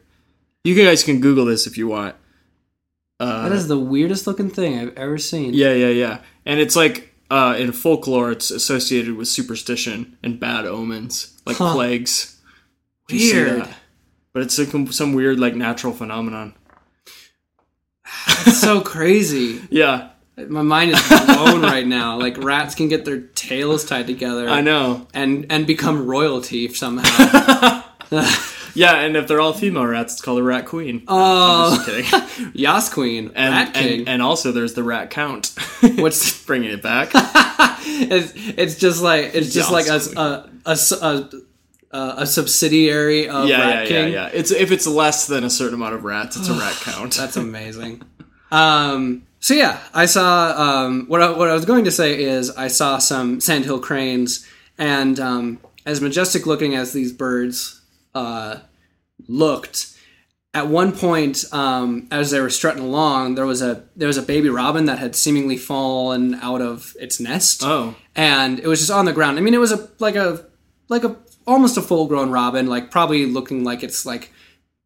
[0.63, 2.15] You guys can Google this if you want.
[3.19, 5.53] Uh, That is the weirdest looking thing I've ever seen.
[5.53, 6.19] yeah, yeah, yeah.
[6.45, 11.73] And it's like uh, in folklore, it's associated with superstition and bad omens, like Huh.
[11.73, 12.39] plagues.
[13.11, 13.67] Weird.
[14.33, 16.53] But it's like some weird, like natural phenomenon.
[18.45, 19.61] It's so crazy.
[19.69, 20.09] Yeah,
[20.47, 22.17] My mind is blown right now.
[22.19, 25.07] Like rats can get their tails tied together I know.
[25.13, 27.83] and and become royalty somehow.
[28.75, 31.03] Yeah, and if they're all female rats, it's called a rat queen.
[31.07, 31.71] Oh.
[31.79, 32.51] I'm just kidding.
[32.55, 33.99] Yas Queen, And, Rat King.
[34.01, 35.53] and and also there's the rat count.
[35.97, 37.09] What's bringing it back?
[37.13, 41.29] it's, it's just like it's just Yas like a a, a,
[41.91, 44.13] a- a- subsidiary of yeah, Rat yeah, yeah, King.
[44.13, 44.29] yeah.
[44.33, 47.15] It's if it's less than a certain amount of rats, it's a rat count.
[47.15, 48.03] That's amazing.
[48.51, 52.51] um, so yeah, I saw um, what I, what I was going to say is
[52.51, 54.45] I saw some sandhill cranes,
[54.77, 57.78] and um, as majestic looking as these birds
[58.15, 58.57] uh,
[59.27, 59.87] looked,
[60.53, 64.21] at one point um, as they were strutting along, there was a there was a
[64.23, 68.91] baby robin that had seemingly fallen out of its nest, oh, and it was just
[68.91, 69.37] on the ground.
[69.37, 70.45] I mean, it was a like a
[70.89, 74.31] like a almost a full grown robin, like probably looking like it's like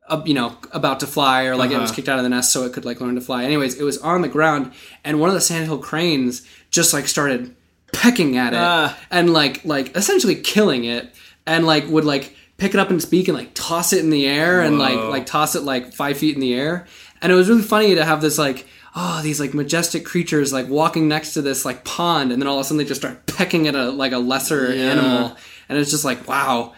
[0.09, 1.95] uh, you know about to fly or like it was Uh-huh.
[1.95, 3.45] kicked out of the nest so it could like learn to fly.
[3.45, 4.73] Anyways, it was on the ground,
[5.05, 7.55] and one of the sandhill cranes just like started
[7.93, 8.97] pecking at it Ah.
[9.09, 11.13] and like like essentially killing it,
[11.47, 14.09] and like would like pick it up in its beak and like toss it in
[14.09, 16.87] the air and like like toss it like five feet in the air.
[17.21, 20.67] And it was really funny to have this like oh these like majestic creatures like
[20.69, 23.25] walking next to this like pond and then all of a sudden they just start
[23.25, 24.91] pecking at a like a lesser Yeah.
[24.91, 25.35] animal
[25.67, 26.73] and it's just like wow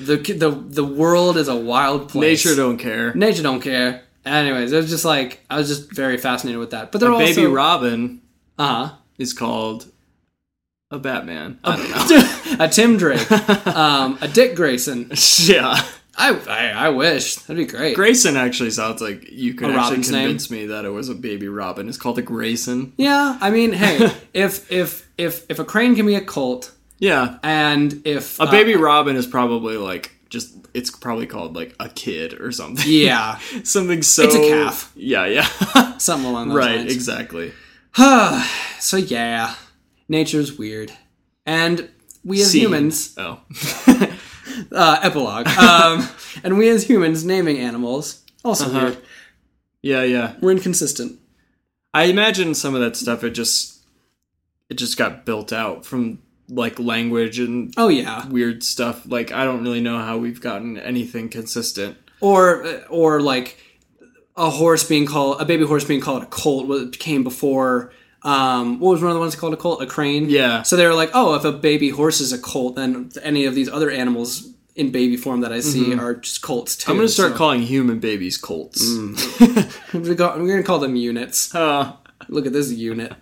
[0.00, 2.44] the the the world is a wild place.
[2.44, 3.14] nature don't care.
[3.14, 4.02] nature don't care.
[4.26, 6.92] Anyways, it was just like I was just very fascinated with that.
[6.92, 8.20] But they're A baby robin
[8.58, 9.86] uh-huh is called
[10.90, 11.58] a Batman.
[11.64, 11.90] I don't
[12.58, 12.64] know.
[12.64, 13.30] a Tim Drake,
[13.66, 15.10] um, a Dick Grayson.
[15.38, 15.82] yeah,
[16.16, 17.94] I, I I wish that'd be great.
[17.94, 20.22] Grayson actually sounds like you could A actually robin's name?
[20.22, 21.88] convince me that it was a baby robin.
[21.88, 22.92] It's called a Grayson.
[22.96, 27.38] Yeah, I mean, hey, if if if if a crane can be a cult, Yeah,
[27.42, 30.54] and if a uh, baby robin is probably like just.
[30.74, 32.84] It's probably called like a kid or something.
[32.86, 34.24] yeah, something so.
[34.24, 34.92] It's a calf.
[34.94, 35.96] Yeah, yeah.
[35.96, 36.66] something along those lines.
[36.68, 36.94] right, lines.
[36.94, 37.52] exactly.
[38.78, 39.54] so yeah,
[40.08, 40.92] nature's weird,
[41.46, 41.88] and
[42.24, 42.62] we as Scene.
[42.62, 43.40] humans, Oh,
[44.72, 46.08] uh, epilogue, um,
[46.44, 48.78] and we as humans naming animals also Uh-huh.
[48.86, 48.98] weird.
[49.82, 50.34] yeah, yeah.
[50.40, 51.18] We're inconsistent.
[51.94, 53.24] I imagine some of that stuff.
[53.24, 53.78] It just,
[54.68, 59.02] it just got built out from like language and Oh yeah, weird stuff.
[59.06, 61.96] Like I don't really know how we've gotten anything consistent.
[62.20, 63.58] or or like
[64.36, 67.92] a horse being called a baby horse being called a colt what came before
[68.32, 70.62] um what was one of the ones called a colt a crane Yeah.
[70.62, 73.54] so they were like oh if a baby horse is a colt then any of
[73.54, 74.30] these other animals
[74.80, 76.90] in baby form that i see are just colts too Mm-hmm.
[76.92, 78.80] I'm gonna start so- calling human babies colts.
[79.94, 81.92] we're go- we're gonna call them units Uh,
[82.28, 83.12] look at this unit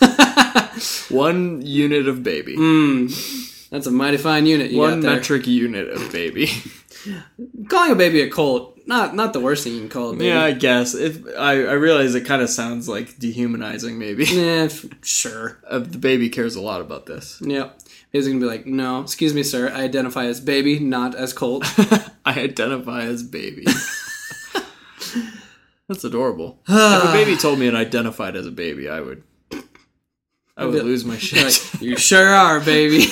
[1.10, 2.54] one unit of baby.
[3.70, 6.48] that's a mighty fine unit you one metric unit of baby.
[7.68, 10.26] calling a baby a colt not not the worst thing you can call a baby
[10.26, 10.94] yeah, I guess.
[10.94, 13.98] If I, I realize it kind of sounds like dehumanizing.
[13.98, 17.40] Maybe f- sure uh, the baby cares a lot about this.
[17.40, 17.80] Yep.
[18.12, 19.70] He's gonna be like, "No, excuse me, sir.
[19.70, 21.64] I identify as baby, not as Colt."
[22.24, 23.66] I identify as baby.
[25.88, 26.60] That's adorable.
[26.68, 29.22] if a baby told me it identified as a baby, I would.
[30.56, 31.42] I would lose my shit.
[31.42, 33.06] like, you sure are, baby.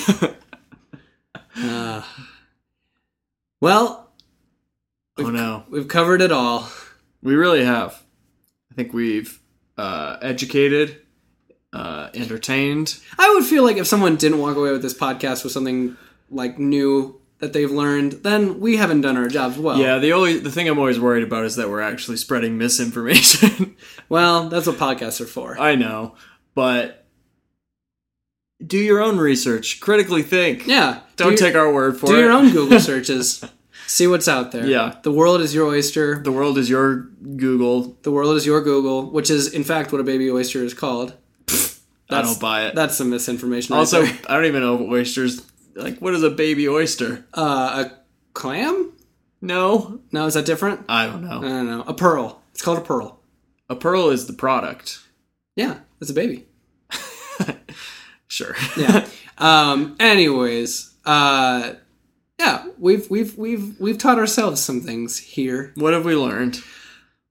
[1.56, 2.02] Uh,
[3.60, 4.01] well,
[5.18, 6.68] oh no, we've covered it all.
[7.22, 8.02] we really have.
[8.70, 9.38] I think we've
[9.76, 11.02] uh, educated,
[11.72, 12.98] uh, entertained.
[13.18, 15.96] I would feel like if someone didn't walk away with this podcast with something
[16.30, 19.76] like new that they've learned, then we haven't done our jobs well.
[19.76, 23.76] Yeah, the only the thing I'm always worried about is that we're actually spreading misinformation.
[24.08, 25.58] Well, that's what podcasts are for.
[25.58, 26.16] I know,
[26.54, 27.06] but
[28.64, 29.80] do your own research.
[29.80, 30.66] Critically think.
[30.66, 31.00] yeah.
[31.16, 32.16] Don't do, take our word for do it.
[32.16, 33.42] Do your own Google searches.
[33.86, 34.66] See what's out there.
[34.66, 34.96] Yeah.
[35.02, 36.22] The world is your oyster.
[36.22, 36.96] The world is your
[37.36, 37.96] Google.
[38.02, 41.14] The world is your Google, which is in fact what a baby oyster is called.
[41.48, 42.74] I That's- don't buy it.
[42.74, 43.74] That's some misinformation.
[43.74, 44.18] Also, there.
[44.28, 45.42] I don't even know oysters.
[45.74, 47.24] Like, what is a baby oyster?
[47.34, 47.92] uh, a
[48.34, 48.92] clam?
[49.40, 50.84] No, No, is that different?
[50.88, 51.38] I don't know.
[51.38, 51.82] I don't know.
[51.86, 52.40] A pearl.
[52.52, 53.18] It's called a pearl.
[53.68, 55.00] A pearl is the product.
[55.56, 56.46] Yeah, it's a baby.
[58.28, 58.54] Sure.
[58.78, 59.06] Yeah.
[59.38, 59.94] um.
[60.00, 61.74] Anyways, uh,
[62.42, 65.72] yeah, we've we've we've we've taught ourselves some things here.
[65.76, 66.58] what have we learned?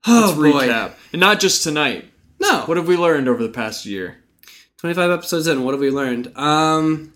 [0.07, 0.67] Oh Let's boy.
[0.67, 2.05] recap, and not just tonight.
[2.39, 2.63] No.
[2.65, 4.17] What have we learned over the past year?
[4.77, 6.35] 25 episodes in, what have we learned?
[6.35, 7.13] Um,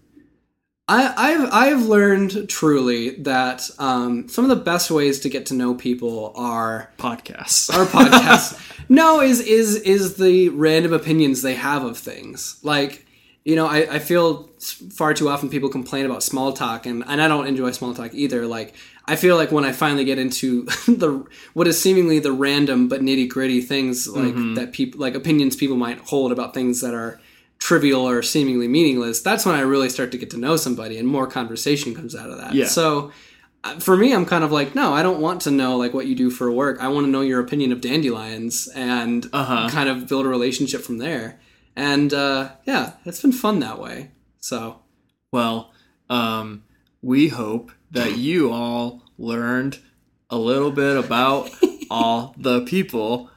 [0.88, 5.56] I, I've I've learned truly that um, some of the best ways to get to
[5.56, 7.74] know people are Podcasts.
[7.76, 8.60] our podcasts.
[8.90, 12.60] no, is is is the random opinions they have of things.
[12.62, 13.05] Like,
[13.46, 14.50] you know, I, I feel
[14.92, 18.12] far too often people complain about small talk, and, and I don't enjoy small talk
[18.14, 18.46] either.
[18.48, 18.74] Like,
[19.06, 23.02] I feel like when I finally get into the what is seemingly the random but
[23.02, 27.20] nitty gritty things like that people like opinions people might hold about things that are
[27.60, 31.08] trivial or seemingly meaningless, that's when I really start to get to know somebody, and
[31.08, 32.54] more conversation comes out of that.
[32.56, 32.66] Yeah.
[32.66, 33.12] So
[33.64, 36.08] uh, for me, I'm kind of like, no, I don't want to know like what
[36.08, 36.80] you do for work.
[36.84, 39.70] I want to know your opinion of dandelions and Uh-huh.
[39.70, 41.40] kind of build a relationship from there.
[41.76, 44.12] And uh, yeah, it's been fun that way.
[44.40, 44.80] So
[45.32, 45.72] Well,
[46.10, 46.64] um,
[47.02, 49.80] we hope that you all learned
[50.30, 51.50] a little bit about
[51.90, 53.30] all the people.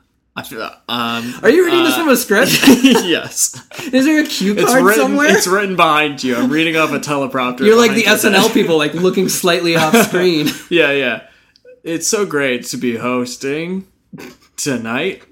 [0.89, 2.53] Um, are you reading this uh, from a script?
[2.69, 3.61] yes,
[3.93, 5.03] Is there a cue it's card written.
[5.03, 5.37] somewhere?
[5.37, 6.37] It's written behind you.
[6.37, 7.67] I'm reading off a teleprompter.
[7.67, 10.47] You're like the your SNL people, like looking slightly off screen.
[10.71, 11.27] Yeah, yeah.
[11.83, 13.89] It's so great to be hosting
[14.57, 15.25] tonight.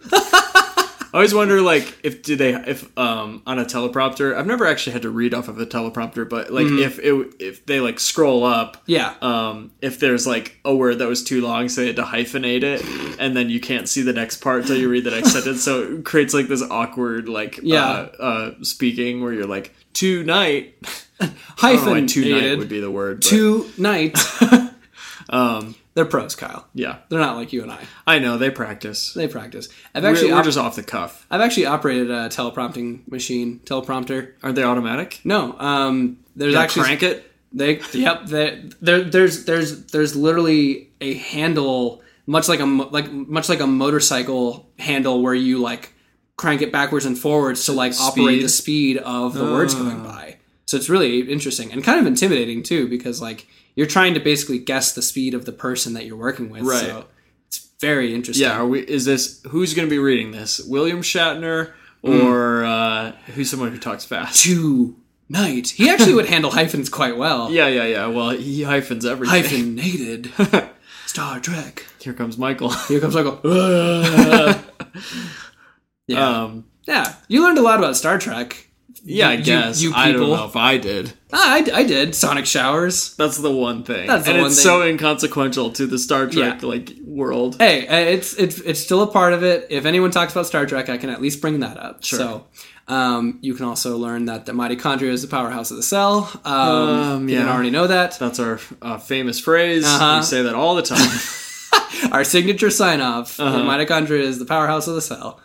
[1.13, 4.37] I always wonder, like, if do they if um on a teleprompter?
[4.37, 6.79] I've never actually had to read off of a teleprompter, but like Mm-hmm.
[6.83, 9.15] if it if they like scroll up, Yeah.
[9.23, 12.63] um, if there's like a word that was too long, so they had to hyphenate
[12.63, 12.85] it,
[13.19, 15.83] and then you can't see the next part until you read the next sentence, so
[15.83, 17.85] it creates like this awkward like Yeah.
[17.85, 20.75] uh, uh, speaking where you're like tonight.
[21.21, 23.21] I don't know why Hyphen tonight would be the word.
[23.21, 24.19] But, Tonight.
[25.31, 26.69] um, They're pros, Kyle.
[26.75, 27.83] yeah, They're not like you and I.
[28.07, 29.15] I know they practice.
[29.15, 29.69] They practice.
[29.95, 31.27] I've We're, actually we're op- just off the cuff.
[31.31, 34.35] I've actually operated a teleprompting machine, teleprompter.
[34.43, 35.23] Aren't they automatic?
[35.25, 37.33] No, um, there's You actually crank it.
[37.51, 38.27] They yep.
[38.27, 43.67] They, there there's there's there's literally a handle much like a like much like a
[43.67, 45.95] motorcycle handle where you like
[46.37, 50.37] crank it backwards and forwards to like operate the speed of the words going by.
[50.67, 54.59] So it's really interesting and kind of intimidating too because like you're trying to basically
[54.59, 56.63] guess the speed of the person that you're working with.
[56.63, 56.81] Right.
[56.81, 57.05] So
[57.47, 58.47] it's very interesting.
[58.49, 58.59] Yeah.
[58.59, 58.81] Are we?
[58.81, 60.61] Is this who's going to be reading this?
[60.67, 61.73] William Shatner
[62.03, 64.45] or uh, who's someone who talks fast?
[64.45, 65.69] Tonight.
[65.71, 67.51] He actually would handle hyphens quite well.
[67.57, 68.07] Yeah, yeah, yeah.
[68.07, 69.43] Well, he hyphens everything.
[69.77, 70.33] Hyphenated.
[71.07, 71.85] Star Trek.
[72.01, 72.71] Here comes Michael.
[72.89, 73.41] Here comes Michael.
[76.07, 76.43] yeah.
[76.45, 78.66] Um, Yeah, you learned a lot about Star Trek.
[79.07, 79.81] Yeah, I You- guess.
[79.83, 80.37] you I don't people.
[80.37, 81.13] know if I did.
[81.33, 83.15] Ah, I, I did Sonic showers.
[83.17, 84.07] That's the one thing.
[84.07, 84.65] That's the and one it's thing.
[84.65, 86.69] so inconsequential to the Star Trek Yeah.
[86.69, 87.57] like world.
[87.59, 89.67] Hey, uh, it's it's it's still a part of it.
[89.71, 92.05] If anyone talks about Star Trek, I can at least bring that up.
[92.05, 92.19] Sure.
[92.19, 92.47] So,
[92.89, 96.31] um, you can also learn that the mitochondria is the powerhouse of the cell.
[96.45, 97.55] Um, Um, you didn't yeah.
[97.55, 98.17] already know that.
[98.19, 99.85] That's our uh, famous phrase.
[99.85, 100.19] Uh-huh.
[100.21, 101.11] We say that all the time.
[102.13, 103.59] Our signature sign off: Uh-huh.
[103.63, 105.41] mitochondria is the powerhouse of the cell.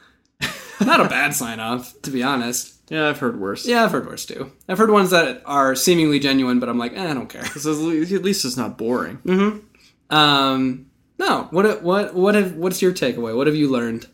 [0.80, 2.76] Not a bad sign off, to be honest.
[2.92, 3.66] Yeah, I've heard worse.
[3.66, 4.52] Yeah, I've heard worse too.
[4.70, 7.46] I've heard ones that are seemingly genuine, but I'm like, eh, I don't care.
[7.46, 7.78] So at
[8.24, 9.18] least it's not boring.
[9.26, 10.16] Mm-hmm.
[10.16, 10.88] Um,
[11.18, 11.48] no.
[11.52, 13.36] What what what have what's your takeaway?
[13.36, 14.08] What have you learned?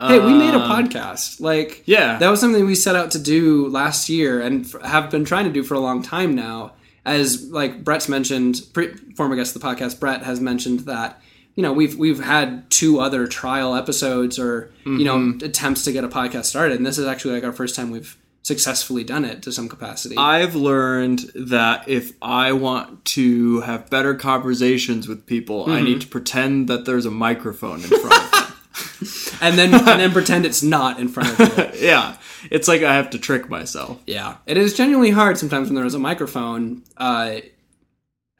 [0.00, 1.40] Hey, we made a Um, podcast.
[1.40, 2.18] Like, Yeah.
[2.18, 5.44] that was something we set out to do last year and f- have been trying
[5.44, 6.72] to do for a long time now.
[7.04, 11.20] As like Brett's mentioned, pre- former guest of the podcast, Brett has mentioned that
[11.54, 15.44] you know we've we've had two other trial episodes or you know Mm-hmm.
[15.44, 18.16] attempts to get a podcast started, and this is actually like our first time we've
[18.44, 20.16] successfully done it to some capacity.
[20.18, 26.08] I've learned that if I want to have better conversations with people, I need to
[26.08, 29.38] pretend that there's a microphone in front of them.
[29.40, 31.86] and then and then pretend it's not in front of you.
[31.86, 32.16] yeah,
[32.50, 34.00] it's like I have to trick myself.
[34.06, 37.36] Yeah, it is genuinely hard sometimes when there's a microphone uh,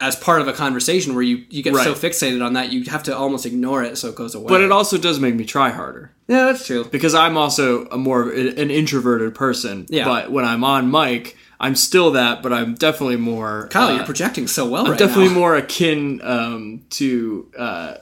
[0.03, 3.03] as part of a conversation where you, you get so fixated on that you have
[3.03, 4.49] to almost ignore it so it goes away.
[4.49, 6.83] But it also does make me try harder yeah, that's true.
[6.85, 9.85] because I'm also a more of an introverted person.
[9.89, 10.05] Yeah.
[10.05, 13.69] But when I'm on mic, I'm still that, but I'm definitely more.
[13.71, 14.97] Kyle, uh, you're projecting so well right now.
[14.97, 15.39] definitely now.
[15.39, 17.95] more akin um, to uh,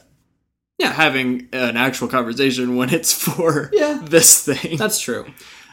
[0.80, 0.92] Yeah.
[0.94, 4.00] having an actual conversation when it's for Yeah.
[4.04, 4.78] this thing.
[4.78, 5.26] That's true.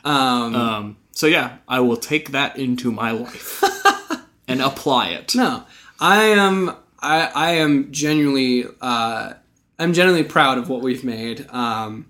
[0.05, 3.63] Um, Um, so yeah, I will take that into my life
[4.49, 5.35] and apply it.
[5.35, 5.65] no,
[6.01, 6.71] I am.
[7.01, 8.65] I, I am genuinely.
[8.81, 9.35] Uh,
[9.79, 11.47] I'm genuinely proud of what we've made.
[11.51, 12.07] Um,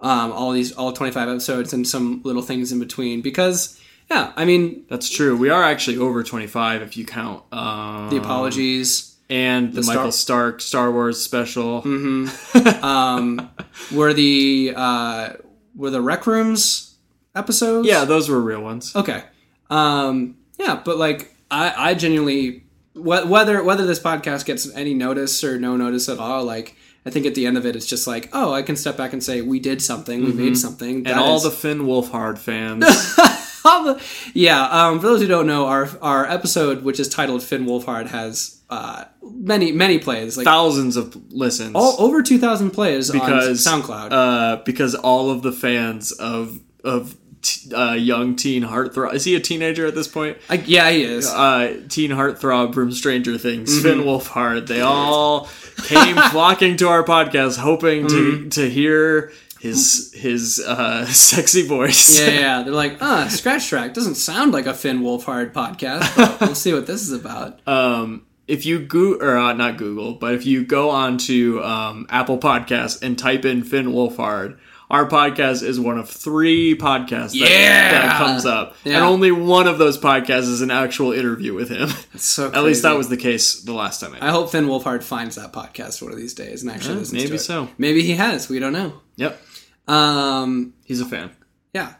[0.00, 3.20] um, all these, all 25 episodes, and some little things in between.
[3.22, 3.80] Because,
[4.10, 5.36] yeah, I mean, That's true.
[5.36, 9.16] We are actually over 25 if you count um, the apologies.
[9.30, 11.82] and the, Star- Michael Stark Star Wars special.
[12.82, 13.50] um,
[13.94, 15.30] were the uh,
[15.76, 16.96] were the rec rooms
[17.34, 17.86] episodes?
[17.88, 18.94] Yeah, those were real ones.
[18.94, 19.22] Okay.
[19.70, 22.63] Um, yeah, but like I, I genuinely
[22.94, 26.76] whether whether this podcast gets any notice or no notice at all, like
[27.06, 29.12] I think at the end of it, it's just like, oh, I can step back
[29.12, 31.06] and say we did something, we made something, Mm-hmm.
[31.06, 32.84] And all the Finn Wolfhard fans.
[33.64, 34.02] the
[34.34, 34.62] yeah.
[34.64, 38.60] Um, for those who don't know, our our episode, which is titled Finn Wolfhard, has
[38.70, 41.72] uh, many many plays, like thousands of listens.
[41.74, 44.08] all, over two thousand plays because on SoundCloud.
[44.12, 49.34] Uh, because all of the fans of of t- uh, young teen heartthrob is he
[49.36, 50.38] a teenager at this point?
[50.48, 51.28] I, yeah, he is.
[51.28, 53.82] Uh, teen heartthrob from Stranger Things, Mm-hmm.
[53.82, 54.66] Finn Wolfhard.
[54.66, 55.48] They all
[55.84, 58.48] came flocking to our podcast, hoping to Mm-hmm.
[58.50, 62.18] to hear his his uh, sexy voice.
[62.20, 66.40] Yeah, yeah, they're like, ah, Scratch Track doesn't sound like a Finn Wolfhard podcast, but
[66.40, 67.60] we'll see what this is about.
[67.68, 72.06] um, if you go or uh, not Google, but if you go on to um,
[72.10, 74.58] Apple Podcasts and type in Finn Wolfhard,
[74.90, 77.90] our podcast is one of three podcasts that, Yeah!
[77.92, 78.96] that comes up, Yeah.
[78.96, 81.88] and only one of those podcasts is an actual interview with him.
[82.16, 84.14] So At least that was the case the last time.
[84.20, 86.98] I, I hope Finn Wolfhard finds that podcast one of these days and actually Yeah,
[87.00, 87.38] listens maybe to it.
[87.40, 87.68] so.
[87.78, 88.48] Maybe he has.
[88.48, 89.00] We don't know.
[89.16, 89.40] yep,
[89.88, 91.30] Um, he's a fan.
[91.72, 91.94] yeah,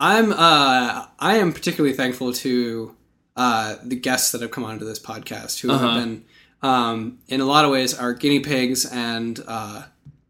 [0.00, 0.32] I'm.
[0.32, 2.94] Uh, I am particularly thankful to
[3.36, 5.88] uh, the guests that have come onto this podcast who Uh-huh.
[5.88, 6.24] have been,
[6.62, 9.82] um, in a lot of ways, our guinea pigs and uh,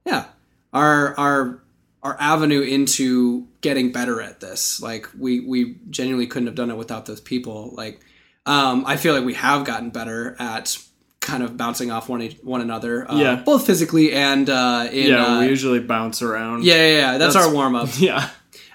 [0.06, 0.26] yeah,
[0.72, 1.62] our our
[2.04, 4.80] our avenue into getting better at this.
[4.80, 7.70] Like we we genuinely couldn't have done it without those people.
[7.74, 8.00] Like
[8.46, 10.78] um, I feel like we have gotten better at
[11.20, 13.10] kind of bouncing off one one another.
[13.10, 13.36] Uh, Yeah.
[13.36, 16.62] both physically and uh, in Yeah, uh, we usually bounce around.
[16.64, 17.18] yeah, yeah, yeah.
[17.18, 17.88] That's, That's- our warm up.
[17.98, 18.28] yeah.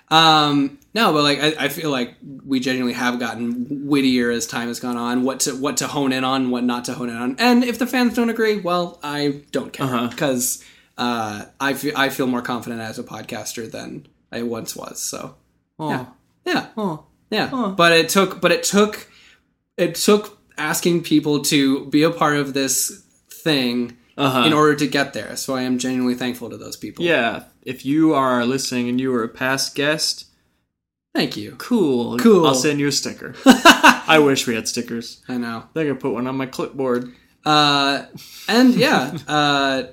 [0.09, 4.67] Um, no, but like I, I feel like we genuinely have gotten wittier as time
[4.69, 5.21] has gone on.
[5.23, 7.77] What to what to hone in on, what not to hone in on, and if
[7.77, 10.09] the fans don't agree, well, I don't care Uh-huh.
[10.99, 14.99] Because uh, I feel I feel more confident as a podcaster than I once was.
[15.01, 15.35] So
[15.79, 15.89] Oh.
[15.89, 16.05] yeah,
[16.45, 17.05] yeah, Oh.
[17.31, 17.73] yeah.
[17.77, 19.07] But it took, but it took,
[19.77, 24.43] it took asking people to be a part of this thing Uh-huh.
[24.45, 25.35] in order to get there.
[25.37, 27.05] So I am genuinely thankful to those people.
[27.05, 30.25] Yeah, if you are listening and you were a past guest,
[31.15, 31.55] Thank you.
[31.57, 32.17] cool.
[32.19, 32.45] Cool.
[32.45, 33.33] I'll send you a sticker.
[33.45, 35.21] I wish we had stickers.
[35.29, 35.63] I know.
[35.63, 37.13] I think I put one on my clipboard.
[37.45, 38.05] Uh,
[38.49, 39.83] and yeah, uh,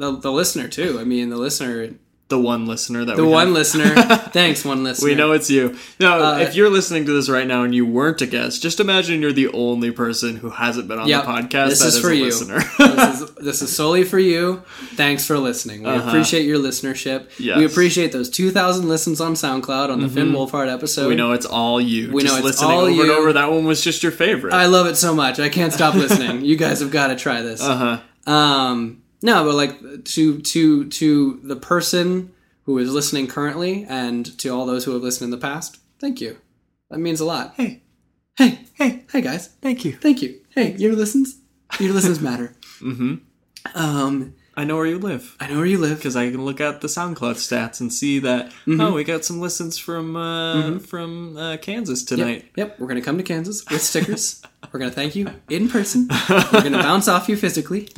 [0.00, 0.98] the the listener too.
[1.00, 1.90] I mean, the listener,
[2.28, 3.54] The one listener that the one have.
[3.54, 3.94] listener.
[4.32, 5.08] Thanks, one listener.
[5.08, 5.76] We know it's you.
[5.98, 8.78] No, Uh, if you're listening to this right now and you weren't a guest, just
[8.78, 11.94] imagine you're the only person who hasn't been on Yep, the podcast this that is
[11.96, 12.24] is for you.
[12.26, 12.60] listener.
[12.78, 14.62] this, is, this is solely for you.
[14.94, 15.82] Thanks for listening.
[15.82, 17.22] We appreciate your listenership.
[17.22, 17.30] Uh-huh.
[17.38, 17.50] Yes.
[17.50, 17.58] Mm-hmm.
[17.58, 21.08] We appreciate those 2,000 listens on SoundCloud on the Finn Wolfhard episode.
[21.08, 22.12] we know it's all you.
[22.12, 23.02] We just know it's listening all over you.
[23.02, 23.32] and over.
[23.32, 24.54] That one was just your favorite.
[24.54, 25.40] I love it so much.
[25.40, 26.44] I can't stop listening.
[26.50, 27.60] you guys have got to try this.
[27.60, 28.32] uh huh.
[28.32, 32.32] Um, no, but like to to to the person
[32.64, 36.20] who is listening currently, and to all those who have listened in the past, thank
[36.20, 36.38] you.
[36.90, 37.54] That means a lot.
[37.56, 37.82] Hey,
[38.36, 39.92] Hey, hey, hey, guys, thank you.
[39.92, 40.40] thank you.
[40.54, 41.38] Hey, your listens,
[41.78, 42.54] your listens matter.
[42.80, 43.16] Mm-hmm.
[43.74, 45.36] Um, I know where you live.
[45.40, 45.98] I know where you live.
[45.98, 48.80] because I can look at the SoundCloud stats and see that Mm-hmm.
[48.80, 52.50] oh, we got some listens from uh, from uh, Kansas tonight.
[52.56, 54.42] Yep, we're gonna come to Kansas with stickers.
[54.72, 56.08] we're gonna thank you in person.
[56.28, 57.88] We're gonna bounce off you physically,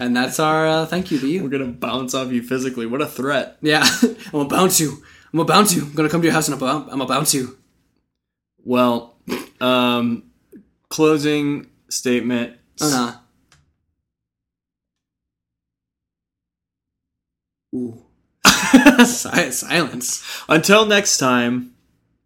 [0.00, 1.42] and that's our uh, thank you to you.
[1.42, 2.86] We're gonna bounce off you physically.
[2.86, 3.58] What a threat!
[3.60, 4.90] Yeah, I'm gonna bounce you.
[5.32, 5.82] I'm gonna bounce you.
[5.82, 7.56] I'm gonna come to your house and I'm gonna, I'm gonna bounce you.
[8.64, 9.16] Well,
[9.60, 10.24] um,
[10.88, 12.56] closing statement.
[12.80, 13.16] Uh-huh.
[17.74, 18.02] Ooh.
[19.04, 20.42] Si- silence.
[20.48, 21.74] Until next time,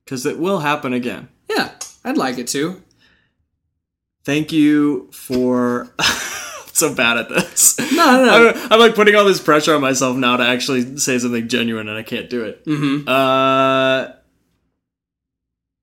[0.05, 1.29] because it will happen again.
[1.49, 1.71] Yeah,
[2.05, 2.83] I'd like it to.
[4.25, 5.95] Thank you for.
[6.77, 7.79] So bad at this.
[7.79, 8.49] No, no, no.
[8.51, 11.89] I'm, I'm like putting all this pressure on myself now to actually say something genuine,
[11.89, 12.65] and I can't do it.
[12.65, 13.09] Mm-hmm.
[13.09, 14.13] Uh,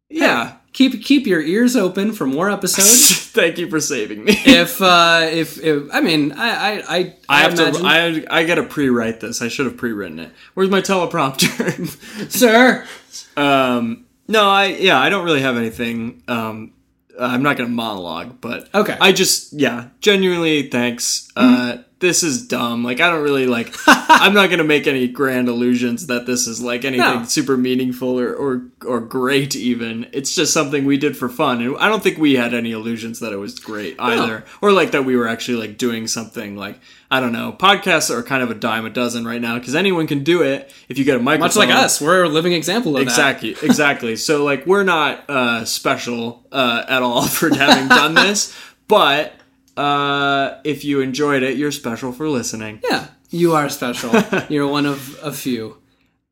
[0.10, 0.58] yeah.
[0.74, 3.28] Keep keep your ears open for more episodes.
[3.32, 4.34] Thank you for saving me.
[4.46, 7.88] if uh if, if I mean I I I, I have imagine, to.
[7.88, 9.42] I I gotta pre-write this.
[9.42, 10.32] I should have pre-written it.
[10.54, 12.30] Where's my teleprompter?
[12.32, 12.88] sir.
[13.36, 16.24] um, no, I yeah, I don't really have anything.
[16.30, 16.74] Um,
[17.22, 18.98] I'm not gonna monologue, but Okay.
[19.00, 21.30] I just yeah, genuinely thanks.
[21.36, 22.84] Uh, this is dumb.
[22.84, 23.76] Like I don't really like.
[23.88, 27.24] I'm not gonna make any grand illusions that this is like anything No.
[27.26, 29.56] super meaningful or, or or great.
[29.56, 32.72] Even it's just something we did for fun, and I don't think we had any
[32.72, 36.56] illusions that it was great either, or like that we were actually like doing something
[36.58, 36.80] like
[37.14, 37.52] I don't know.
[37.52, 40.74] Podcasts are kind of a dime a dozen right now because anyone can do it
[40.88, 41.48] if you get a microphone.
[41.48, 44.16] Much like us, we're a living example of Exactly, exactly.
[44.16, 48.56] So like we're not uh, special uh, at all for having done this,
[48.88, 49.34] but
[49.76, 52.80] uh, if you enjoyed it, you're special for listening.
[52.90, 54.12] Yeah, you are special.
[54.50, 55.78] You're one of a few,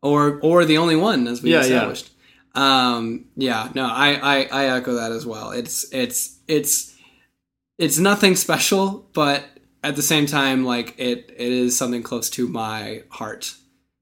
[0.02, 1.64] or or the only one, as we Yeah, yeah.
[1.64, 2.12] established.
[2.56, 5.52] Um, yeah, no, I, I I echo that as well.
[5.52, 6.96] It's it's it's
[7.78, 9.44] it's nothing special, but
[9.84, 13.54] at the same time, like it it is something close to my heart.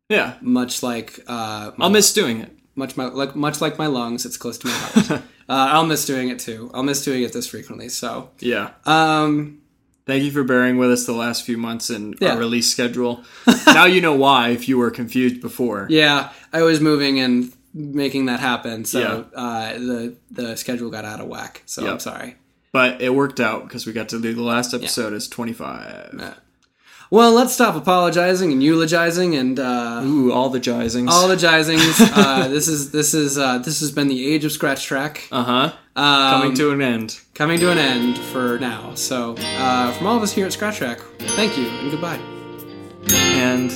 [0.10, 2.52] Yeah, Much like uh, I'll miss doing it.
[2.76, 5.12] much my like much like my lungs, it's close to my heart.
[5.22, 6.72] uh, I'll miss doing it too.
[6.74, 7.90] I'll miss doing it this frequently.
[7.90, 8.72] So, Yeah.
[8.86, 9.60] um,
[10.06, 12.32] Thank you for bearing with us the last few months and Yeah.
[12.32, 13.26] our release schedule.
[13.68, 14.50] now you know why.
[14.52, 15.88] If you were confused before.
[15.90, 19.40] yeah, I was moving and making that happen, so Yeah.
[19.40, 21.64] uh, the the schedule got out of whack.
[21.66, 22.38] So I'm sorry.
[22.78, 26.36] But it worked out because we got to do the last episode as 25.
[27.10, 31.10] Well, let's stop apologizing and eulogizing and uh, Ooh, all the jizings.
[31.10, 32.00] all the jizings.
[32.16, 35.44] uh, this is this is uh, this has been the age of scratch track uh
[35.44, 35.74] huh.
[36.00, 37.20] um, Coming to an end.
[37.34, 38.94] coming to an end for now.
[38.94, 41.00] So uh, from all of us here at Scratch Track,
[41.36, 42.20] thank you and goodbye.
[43.10, 43.72] And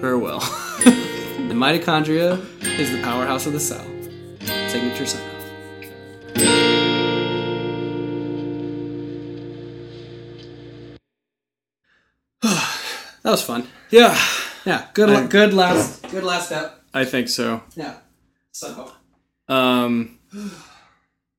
[0.00, 0.38] farewell.
[1.54, 2.38] The mitochondria
[2.80, 3.84] is the powerhouse of the cell.
[4.68, 5.33] Signature sign
[13.24, 13.66] that was fun.
[13.90, 14.16] yeah,
[14.64, 15.10] Yeah, good.
[15.10, 16.08] I- good last.
[16.10, 16.80] Good last step.
[16.94, 17.62] I think so.
[17.74, 17.96] Yeah.
[18.52, 18.92] So.
[19.48, 20.18] Um,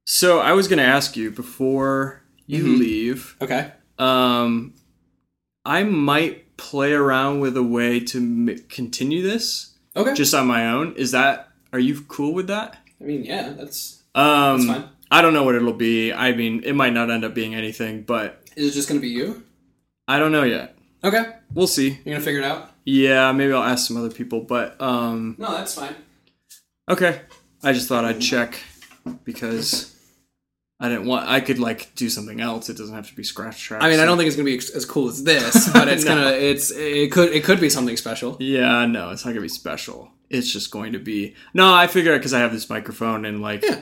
[0.06, 2.78] so I was gonna ask you before you Mhm.
[2.80, 3.36] leave.
[3.42, 3.72] Okay.
[3.98, 4.74] Um,
[5.64, 10.14] I might play around with a way to m- continue this Okay.
[10.14, 10.94] just on my own.
[10.98, 11.50] Is that?
[11.74, 12.78] Are you cool with that?
[13.02, 14.04] I mean, yeah, that's.
[14.14, 14.90] Um, That's fine.
[15.12, 16.12] I don't know what it'll be.
[16.14, 19.10] I mean, it might not end up being anything, but Is it just gonna be
[19.10, 19.44] you?
[20.08, 20.75] I don't know yet.
[21.06, 21.34] Okay.
[21.54, 21.90] We'll see.
[22.04, 22.72] You're gonna figure it out.
[22.84, 25.96] Yeah, maybe I'll ask some other people, but um, No, that's fine.
[26.90, 27.22] okay.
[27.64, 28.60] I just thought I'd check
[29.24, 29.96] because
[30.80, 31.28] I didn't want.
[31.30, 32.70] I could like do something else.
[32.70, 33.82] It doesn't have to be scratch track.
[33.84, 36.04] I mean, I don't think it's gonna be ex- as cool as this, but it's
[36.06, 36.16] No.
[36.16, 36.32] gonna.
[36.32, 38.38] It's it could it could be something special.
[38.40, 40.12] Yeah, no, it's not gonna be special.
[40.30, 41.36] It's just going to be.
[41.54, 43.82] No, I figure because I have this microphone and like Yeah.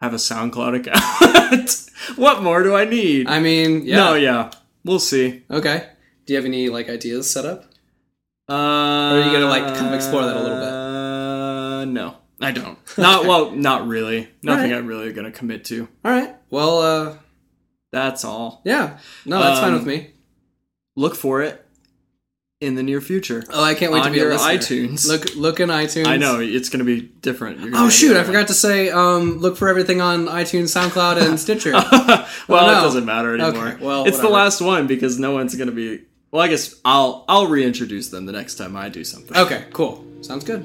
[0.00, 1.90] have a SoundCloud account.
[2.18, 3.28] what more do I need?
[3.28, 3.96] I mean, yeah.
[3.96, 4.50] No, yeah,
[4.84, 5.44] we'll see.
[5.50, 5.88] Okay.
[6.26, 7.64] Do you have any like ideas set up?
[8.48, 10.68] Uh, are you gonna, like, kind of explore that a little bit?
[10.68, 12.78] Uh, no, I don't.
[12.98, 14.28] Not well, not really.
[14.42, 14.78] Nothing Alright.
[14.78, 15.88] I'm really gonna commit to.
[16.04, 16.34] All right.
[16.50, 17.16] Well, uh,
[17.90, 18.60] That's all.
[18.64, 18.98] yeah.
[19.24, 20.10] No, that's fine Um, with me.
[20.96, 21.64] Look for it
[22.60, 23.42] in the near future.
[23.50, 24.52] Oh, I can't wait to on be your a listener.
[24.88, 25.08] iTunes.
[25.08, 26.06] Look, look in iTunes.
[26.06, 27.60] I know it's gonna be different.
[27.74, 28.12] Oh shoot!
[28.14, 28.90] to- I forgot to say.
[28.90, 31.72] Um, look for everything on iTunes, SoundCloud, and Stitcher.
[31.72, 31.84] well,
[32.48, 32.78] Oh, no.
[32.78, 33.68] it doesn't matter anymore.
[33.68, 36.02] Okay, well, it's the last one because no one's gonna be.
[36.34, 39.36] Well, I guess I'll I'll reintroduce them the next time I do something.
[39.36, 40.04] okay, cool.
[40.20, 40.62] Sounds good.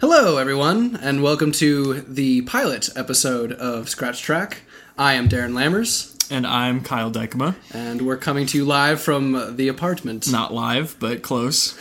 [0.00, 4.62] Hello, everyone, and welcome to the pilot episode of Scratch Track.
[4.96, 7.54] I am Darren Lammers, And I'm Kyle Dykema.
[7.72, 10.30] and we're coming to you live from the apartment.
[10.30, 11.78] Not live, but close.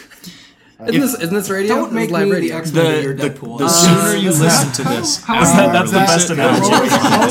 [0.88, 1.76] Isn't this, isn't this radio?
[1.76, 2.50] Don't This make live me radio.
[2.56, 3.58] the X-Men of your The, the, Deadpool.
[3.60, 6.70] the sooner you um, listen to this, after that's the best analogy.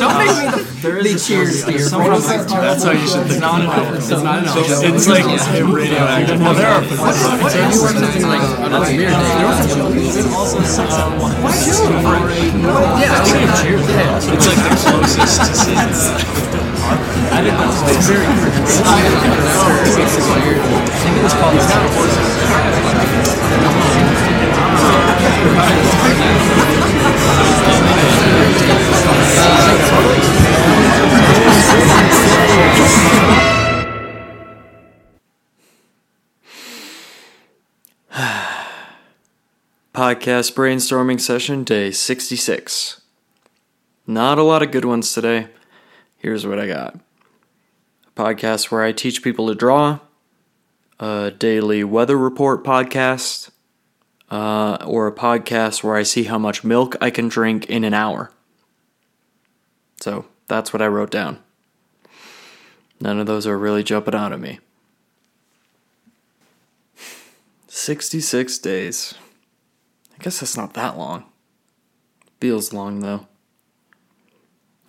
[0.00, 1.84] Don't make me the, the cheers theater.
[1.90, 3.98] That's how you should think not about it.
[3.98, 4.64] It's not an album.
[4.96, 6.40] It's like a radioactive.
[6.40, 6.82] Well, there are.
[6.82, 9.14] You work something like on a premiere day.
[9.14, 9.52] Um,
[14.32, 16.73] it's like the closest
[17.34, 17.74] I didn't know it
[18.04, 18.38] very called
[39.92, 43.00] Podcast brainstorming session day 66.
[44.06, 45.48] Not a lot of good ones today.
[46.18, 47.03] Here's what I got
[48.16, 50.00] podcast where I teach people to draw,
[51.00, 53.50] a daily weather report podcast,
[54.30, 57.94] uh, or a podcast where I see how much milk I can drink in an
[57.94, 58.32] hour.
[60.00, 61.38] So that's what I wrote down.
[63.00, 64.60] None of those are really jumping out at me.
[67.68, 69.14] 66 days.
[70.18, 71.24] I guess that's not that long.
[72.40, 73.26] Feels long though.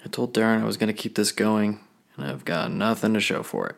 [0.03, 1.79] I told Darren I was going to keep this going,
[2.17, 3.75] and I've got nothing to show for it.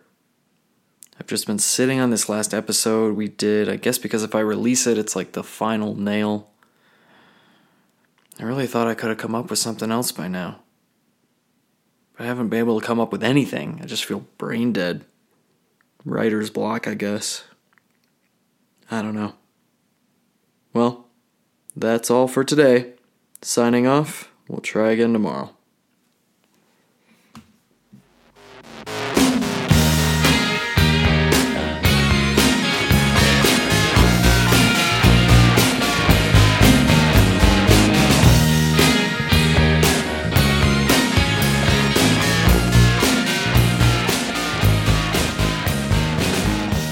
[1.20, 4.40] I've just been sitting on this last episode we did, I guess because if I
[4.40, 6.52] release it, it's like the final nail.
[8.40, 10.60] I really thought I could have come up with something else by now.
[12.16, 13.80] But I haven't been able to come up with anything.
[13.82, 15.06] I just feel brain dead.
[16.06, 17.44] Writer's block, I guess.
[18.92, 19.34] I don't know.
[20.72, 21.08] Well,
[21.76, 22.94] that's all for today.
[23.42, 24.32] Signing off.
[24.48, 25.57] We'll try again tomorrow.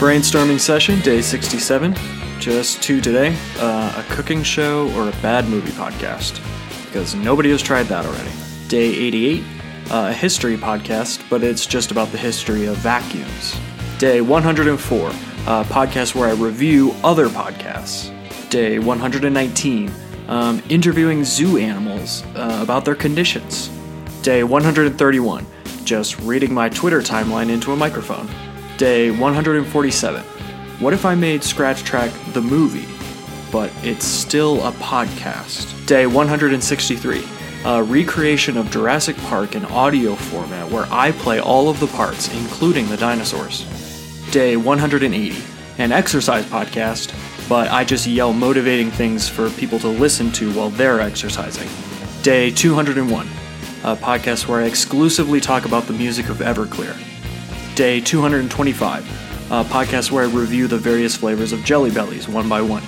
[0.06, 1.96] Brainstorming session, day 67.
[2.40, 6.40] Just two today uh, a cooking show or a bad movie podcast.
[6.86, 8.30] Because nobody has tried that already.
[8.68, 9.44] Day 88,
[9.90, 13.60] uh, a history podcast, but it's just about the history of vacuums.
[13.98, 15.12] Day 104, a
[15.64, 18.12] podcast where I review other podcasts.
[18.52, 19.92] Day 119,
[20.28, 23.70] um, interviewing zoo animals uh, about their conditions.
[24.22, 25.48] Day 131,
[25.84, 28.30] just reading my Twitter timeline into a microphone.
[28.78, 30.22] Day 147.
[30.82, 32.86] What if I made Scratch Track the movie,
[33.50, 35.88] but it's still a podcast?
[35.88, 37.24] Day 163.
[37.64, 42.28] A recreation of Jurassic Park in audio format where I play all of the parts,
[42.34, 43.64] including the dinosaurs.
[44.32, 45.42] Day 180.
[45.78, 47.14] An exercise podcast,
[47.48, 51.70] but I just yell motivating things for people to listen to while they're exercising.
[52.24, 53.26] Day 201.
[53.86, 57.15] A podcast where I exclusively talk about the music of Everclear.
[57.76, 62.62] Day 225, a podcast where I review the various flavors of Jelly Bellies one by
[62.62, 62.84] one.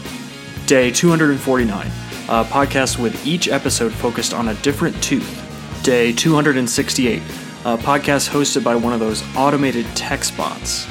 [0.65, 5.43] Day 249, a podcast with each episode focused on a different tooth.
[5.83, 7.21] Day 268,
[7.65, 10.87] a podcast hosted by one of those automated text bots.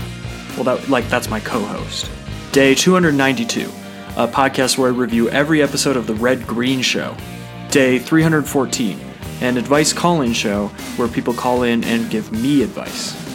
[0.57, 2.11] Well, that like that's my co-host.
[2.53, 3.63] Day 292,
[4.19, 7.17] a podcast where I review every episode of The Red Green Show.
[7.71, 9.01] Day 314,
[9.41, 10.67] an advice call-in show
[10.97, 13.26] where people call in and give me advice.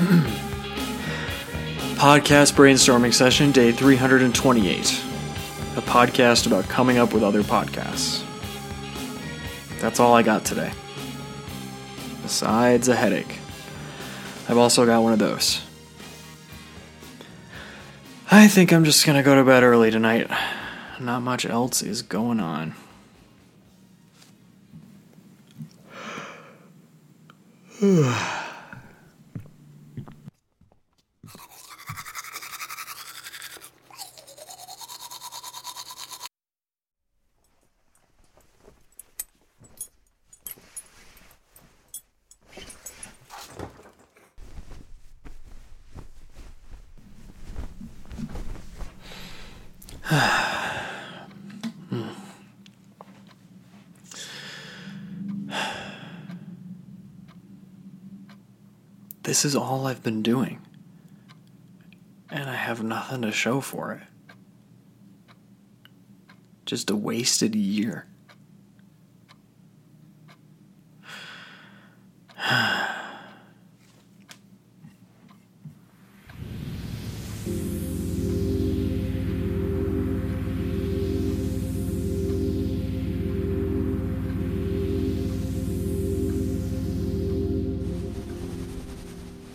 [1.96, 4.78] Podcast brainstorming session day 328.
[5.76, 8.24] A podcast about coming up with other podcasts.
[9.78, 10.72] That's all I got today.
[12.22, 13.40] Besides a headache.
[14.48, 15.60] I've also got one of those.
[18.30, 20.30] I think I'm just gonna go to bed early tonight.
[20.98, 22.74] Not much else is going on.
[59.22, 60.60] This is all I've been doing.
[62.30, 64.00] And I have nothing to show for it.
[66.66, 68.09] Just a wasted year.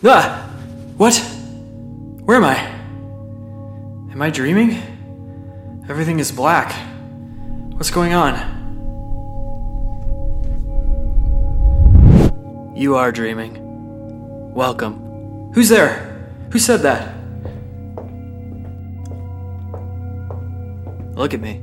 [0.08, 0.48] Ah!
[0.96, 1.16] What?
[2.24, 2.56] Where am I?
[4.12, 4.80] Am I dreaming?
[5.88, 6.72] Everything is black.
[7.74, 8.34] What's going on?
[12.76, 14.54] You are dreaming.
[14.54, 15.50] Welcome.
[15.54, 16.28] Who's there?
[16.52, 17.12] Who said that?
[21.16, 21.62] Look at me.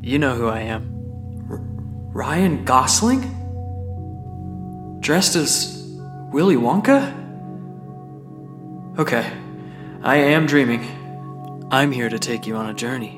[0.00, 1.46] You know who I am.
[1.50, 1.60] R-
[2.14, 3.20] Ryan Gosling?
[5.00, 5.86] Dressed as
[6.32, 7.21] Willy Wonka?
[8.98, 9.32] Okay,
[10.02, 11.66] I am dreaming.
[11.70, 13.14] I'm here to take you on a journey.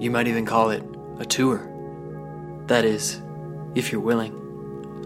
[0.00, 0.84] You might even call it
[1.18, 1.68] a tour.
[2.68, 3.20] That is,
[3.74, 4.32] if you're willing.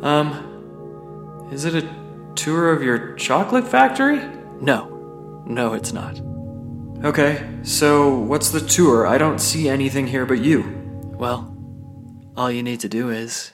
[0.03, 1.95] Um, is it a
[2.35, 4.20] tour of your chocolate factory?
[4.61, 6.20] No, no, it's not.
[7.03, 9.07] Okay, so what's the tour?
[9.07, 10.62] I don't see anything here but you.
[11.16, 11.57] Well,
[12.36, 13.53] all you need to do is.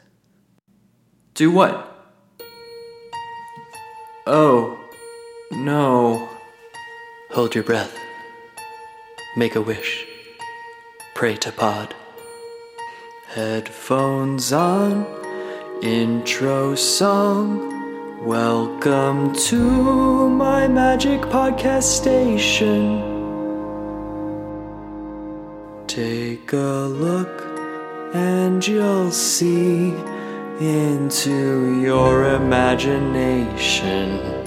[1.35, 1.87] Do what?
[4.27, 4.70] Oh,
[5.65, 6.29] no.
[7.31, 7.97] Hold your breath.
[9.37, 10.07] Make a wish.
[11.15, 11.95] Pray to Pod.
[13.29, 15.07] Headphones on,
[15.83, 18.27] intro song.
[18.27, 23.09] Welcome to my magic podcast station.
[25.87, 27.43] Take a look
[28.15, 29.95] and you'll see
[30.61, 34.40] into your imagination.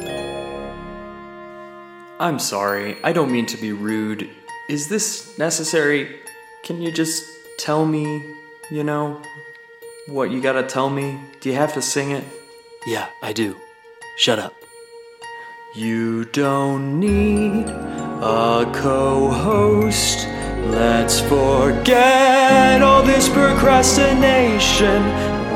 [2.19, 4.29] I'm sorry, I don't mean to be rude.
[4.69, 6.19] Is this necessary?
[6.63, 7.23] Can you just
[7.57, 8.23] tell me,
[8.69, 9.19] you know,
[10.07, 11.19] what you gotta tell me?
[11.41, 12.23] Do you have to sing it?
[12.85, 13.57] Yeah, I do.
[14.17, 14.53] Shut up.
[15.75, 20.27] You don't need a co host.
[20.67, 25.01] Let's forget all this procrastination.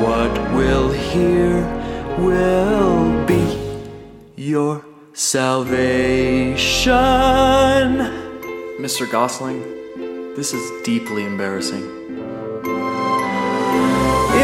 [0.02, 1.62] What we'll hear
[2.18, 3.58] will be
[4.34, 4.87] your
[5.18, 6.94] salvation.
[8.78, 9.10] Mr.
[9.10, 9.60] Gosling,
[10.36, 11.82] this is deeply embarrassing.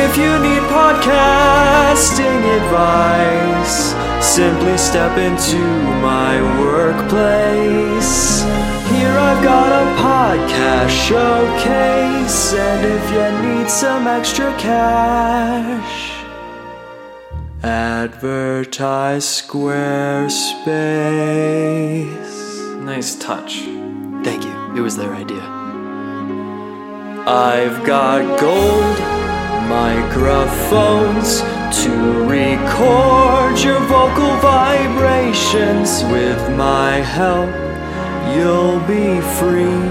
[0.03, 5.61] If you need podcasting advice, simply step into
[6.03, 8.43] my workplace.
[8.91, 16.14] Here I've got a podcast showcase, and if you need some extra cash,
[17.65, 20.35] advertise Squarespace.
[22.83, 23.61] Nice touch.
[24.23, 24.53] Thank you.
[24.77, 25.41] It was their idea.
[27.27, 28.99] I've got gold
[29.69, 31.41] microphones
[31.83, 31.91] to
[32.29, 36.05] record your vocal vibrations.
[36.05, 37.51] With my help,
[38.37, 39.89] you'll be free.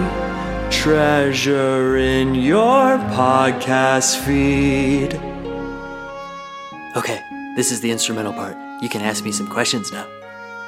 [0.69, 5.19] Treasure in your podcast feed.
[6.95, 7.19] Okay,
[7.55, 8.57] this is the instrumental part.
[8.81, 10.07] You can ask me some questions now.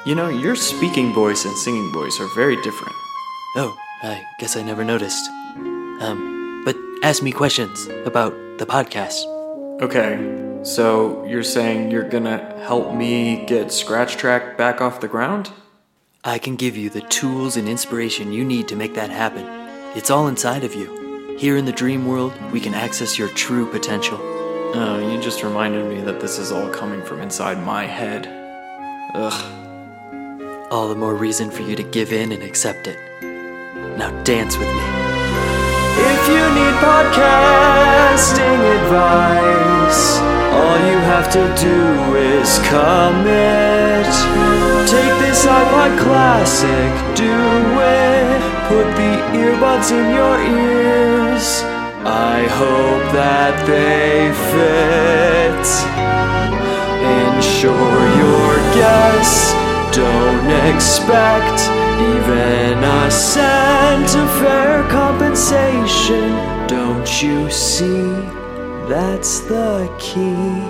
[0.06, 2.94] You know, your speaking voice and singing voice are very different.
[3.56, 5.28] Oh, I guess I never noticed.
[6.00, 9.24] Um, but ask me questions about the podcast.
[9.82, 15.50] Okay, so you're saying you're gonna help me get Scratch Track back off the ground?
[16.22, 19.46] I can give you the tools and inspiration you need to make that happen.
[19.96, 21.36] It's all inside of you.
[21.36, 24.35] Here in the dream world, we can access your true potential.
[24.74, 28.26] Oh, you just reminded me that this is all coming from inside my head.
[29.14, 29.52] Ugh.
[30.70, 32.98] All the more reason for you to give in and accept it.
[33.96, 34.82] Now dance with me.
[35.98, 40.18] If you need podcasting advice,
[40.52, 44.06] all you have to do is commit.
[44.90, 48.40] Take this iPod Classic, do it.
[48.68, 51.65] Put the earbuds in your ears.
[52.08, 55.66] I hope that they fit.
[57.18, 59.52] Ensure your guests
[59.96, 61.58] don't expect
[61.98, 66.30] even a cent of fair compensation.
[66.68, 68.12] Don't you see?
[68.88, 70.62] That's the key.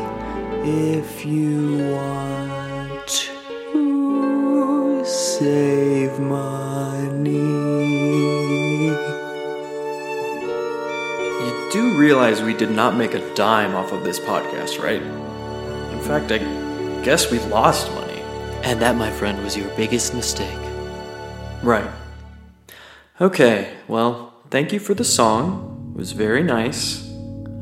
[0.64, 7.55] If you want to save money.
[11.96, 15.02] Realize we did not make a dime off of this podcast, right?
[15.92, 16.38] In fact, I
[17.02, 18.20] guess we lost money.
[18.62, 20.58] And that, my friend, was your biggest mistake.
[21.62, 21.88] Right.
[23.20, 25.92] Okay, well, thank you for the song.
[25.94, 27.08] It was very nice.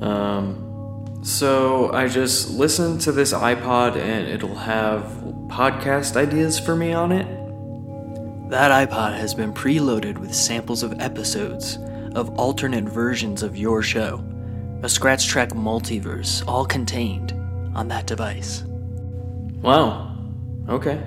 [0.01, 5.03] Um, so I just listened to this iPod and it'll have
[5.49, 7.27] podcast ideas for me on it.
[8.51, 11.79] That iPod has been preloaded with samples of episodes
[12.15, 14.25] of alternate versions of your show,
[14.83, 17.33] a scratch track multiverse, all contained
[17.75, 18.65] on that device.
[19.63, 20.17] Wow.
[20.69, 21.01] Okay.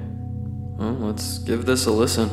[0.78, 2.30] Well, let's give this a listen.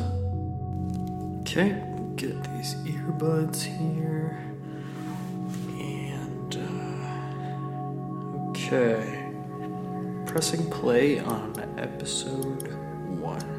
[1.41, 1.81] Okay,
[2.15, 4.37] get these earbuds here.
[5.79, 9.31] And, uh, okay.
[10.25, 12.67] Pressing play on episode
[13.19, 13.51] one.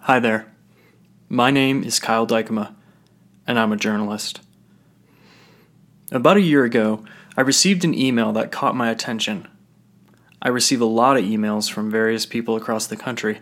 [0.00, 0.55] Hi there.
[1.28, 2.72] My name is Kyle Dykema,
[3.48, 4.42] and I'm a journalist.
[6.12, 7.04] About a year ago,
[7.36, 9.48] I received an email that caught my attention.
[10.40, 13.40] I receive a lot of emails from various people across the country,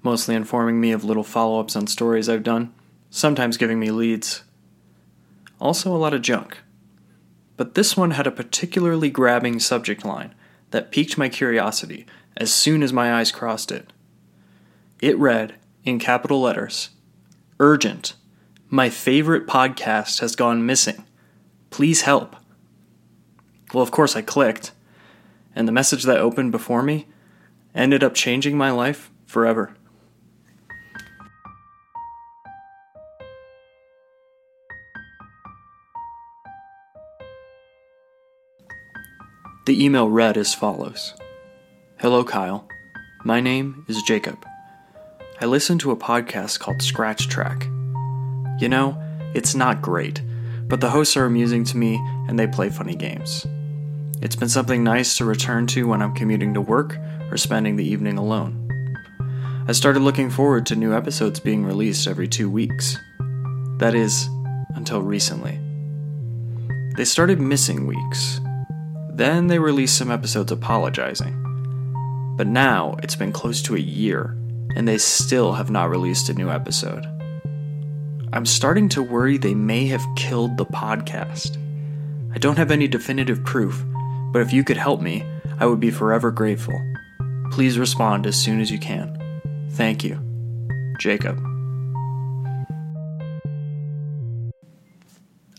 [0.00, 2.72] mostly informing me of little follow ups on stories I've done,
[3.10, 4.44] sometimes giving me leads.
[5.60, 6.58] Also, a lot of junk.
[7.56, 10.36] But this one had a particularly grabbing subject line
[10.70, 12.06] that piqued my curiosity
[12.36, 13.92] as soon as my eyes crossed it.
[15.00, 16.90] It read, in capital letters
[17.66, 18.12] Urgent.
[18.68, 21.06] My favorite podcast has gone missing.
[21.70, 22.36] Please help.
[23.72, 24.72] Well, of course, I clicked,
[25.56, 27.06] and the message that opened before me
[27.74, 29.74] ended up changing my life forever.
[39.64, 41.14] The email read as follows
[41.98, 42.68] Hello, Kyle.
[43.24, 44.44] My name is Jacob.
[45.44, 47.64] I listen to a podcast called Scratch Track.
[48.58, 48.96] You know,
[49.34, 50.22] it's not great,
[50.68, 51.96] but the hosts are amusing to me
[52.28, 53.46] and they play funny games.
[54.22, 56.96] It's been something nice to return to when I'm commuting to work
[57.30, 58.70] or spending the evening alone.
[59.68, 62.96] I started looking forward to new episodes being released every two weeks.
[63.76, 64.26] That is,
[64.76, 65.60] until recently.
[66.96, 68.40] They started missing weeks.
[69.10, 71.38] Then they released some episodes apologizing.
[72.38, 74.38] But now it's been close to a year,
[74.74, 77.06] and they still have not released a new episode.
[78.32, 81.56] I'm starting to worry they may have killed the podcast.
[82.34, 83.84] I don't have any definitive proof,
[84.32, 85.24] but if you could help me,
[85.60, 86.74] I would be forever grateful.
[87.52, 89.20] Please respond as soon as you can.
[89.70, 90.18] Thank you.
[90.98, 91.38] Jacob.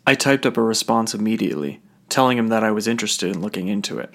[0.05, 3.97] I typed up a response immediately, telling him that I was interested in looking into
[3.99, 4.11] it.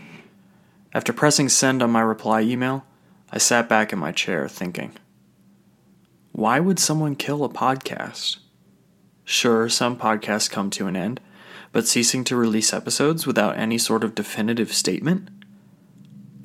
[0.93, 2.85] After pressing send on my reply email,
[3.33, 4.93] I sat back in my chair thinking.
[6.33, 8.39] Why would someone kill a podcast?
[9.25, 11.21] Sure, some podcasts come to an end,
[11.71, 15.29] but ceasing to release episodes without any sort of definitive statement?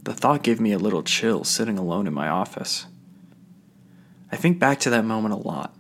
[0.04, 2.86] The thought gave me a little chill sitting alone in my office.
[4.32, 5.76] I think back to that moment a lot.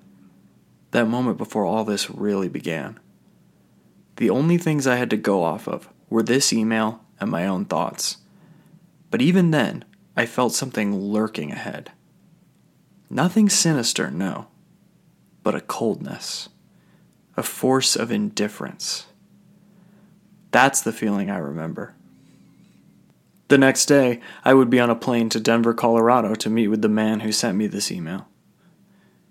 [0.92, 3.00] That moment before all this really began.
[4.16, 7.66] The only things I had to go off of were this email and my own
[7.66, 8.18] thoughts.
[9.12, 11.92] But even then, I felt something lurking ahead.
[13.10, 14.48] Nothing sinister, no,
[15.44, 16.50] but a coldness,
[17.36, 19.08] a force of indifference.
[20.52, 21.96] That's the feeling I remember.
[23.50, 26.82] The next day, I would be on a plane to Denver, Colorado to meet with
[26.82, 28.28] the man who sent me this email.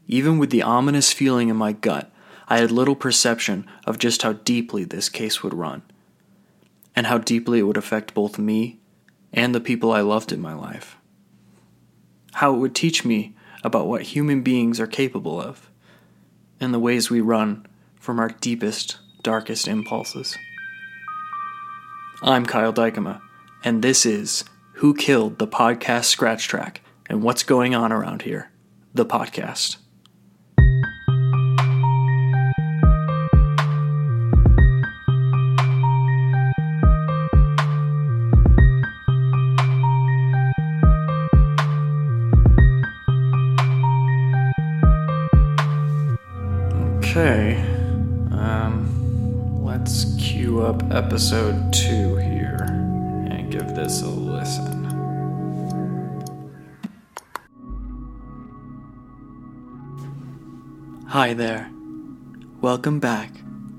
[0.07, 2.13] Even with the ominous feeling in my gut,
[2.47, 5.83] I had little perception of just how deeply this case would run,
[6.95, 8.79] and how deeply it would affect both me
[9.35, 10.97] and the people I loved in my life.
[12.35, 13.35] How it would teach me
[13.65, 15.69] about what human beings are capable of,
[16.61, 17.67] and the ways we run
[17.99, 20.39] from our deepest, darkest impulses.
[22.23, 23.21] I'm Kyle Dykema,
[23.65, 24.45] and this is
[24.75, 28.51] Who Killed the Podcast Scratch Track and What's Going On Around Here,
[28.95, 29.79] the podcast.
[47.17, 47.55] Okay.
[48.33, 52.67] Um, let's cue up episode two here
[53.31, 54.83] and give this a listen.
[61.07, 61.71] Hi there.
[62.61, 63.31] Welcome back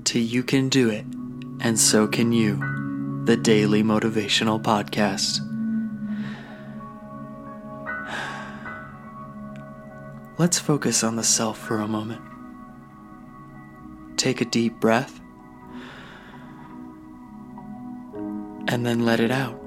[0.04, 1.04] to You Can Do It,
[1.60, 2.56] and So Can You,
[3.26, 5.40] the daily motivational podcast.
[10.38, 12.22] Let's focus on the self for a moment.
[14.16, 15.20] Take a deep breath
[18.68, 19.60] and then let it out.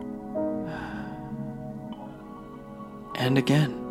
[3.16, 3.86] And again.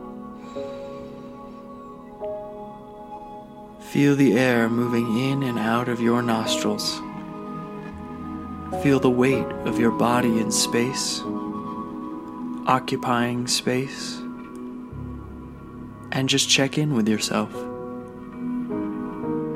[3.81, 7.01] Feel the air moving in and out of your nostrils.
[8.83, 11.23] Feel the weight of your body in space,
[12.67, 14.19] occupying space.
[16.13, 17.53] And just check in with yourself.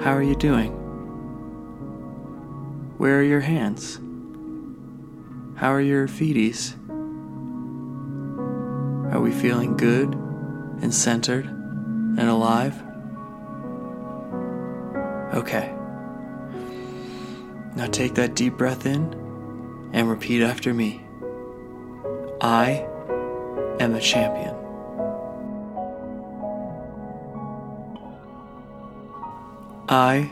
[0.03, 0.82] How are you doing?
[3.03, 3.97] Where are your hands?
[5.57, 6.75] How are your feeties?
[9.13, 12.81] Are we feeling good and centered and alive?
[15.35, 15.75] Okay.
[17.75, 19.13] Now take that deep breath in
[19.93, 21.05] and repeat after me.
[22.41, 22.87] I
[23.81, 24.55] am a champion.
[29.89, 30.31] I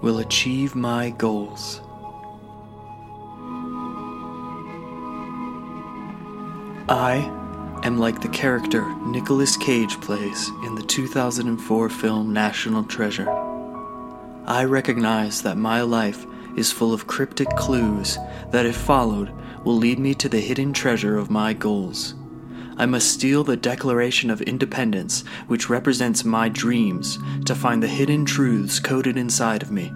[0.00, 1.82] will achieve my goals.
[6.90, 7.18] I
[7.84, 13.30] am like the character Nicolas Cage plays in the 2004 film National Treasure.
[14.44, 16.26] I recognize that my life
[16.56, 18.18] is full of cryptic clues
[18.50, 19.32] that, if followed,
[19.64, 22.16] will lead me to the hidden treasure of my goals.
[22.76, 28.24] I must steal the Declaration of Independence, which represents my dreams, to find the hidden
[28.24, 29.92] truths coded inside of me,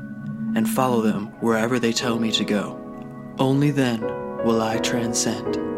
[0.54, 2.78] and follow them wherever they tell me to go.
[3.40, 4.00] Only then
[4.44, 5.73] will I transcend.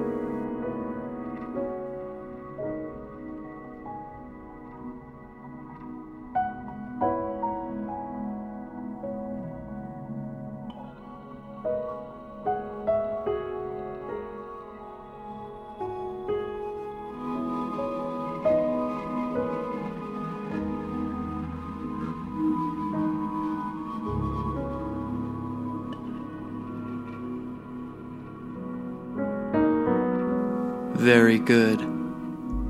[31.47, 31.81] Good.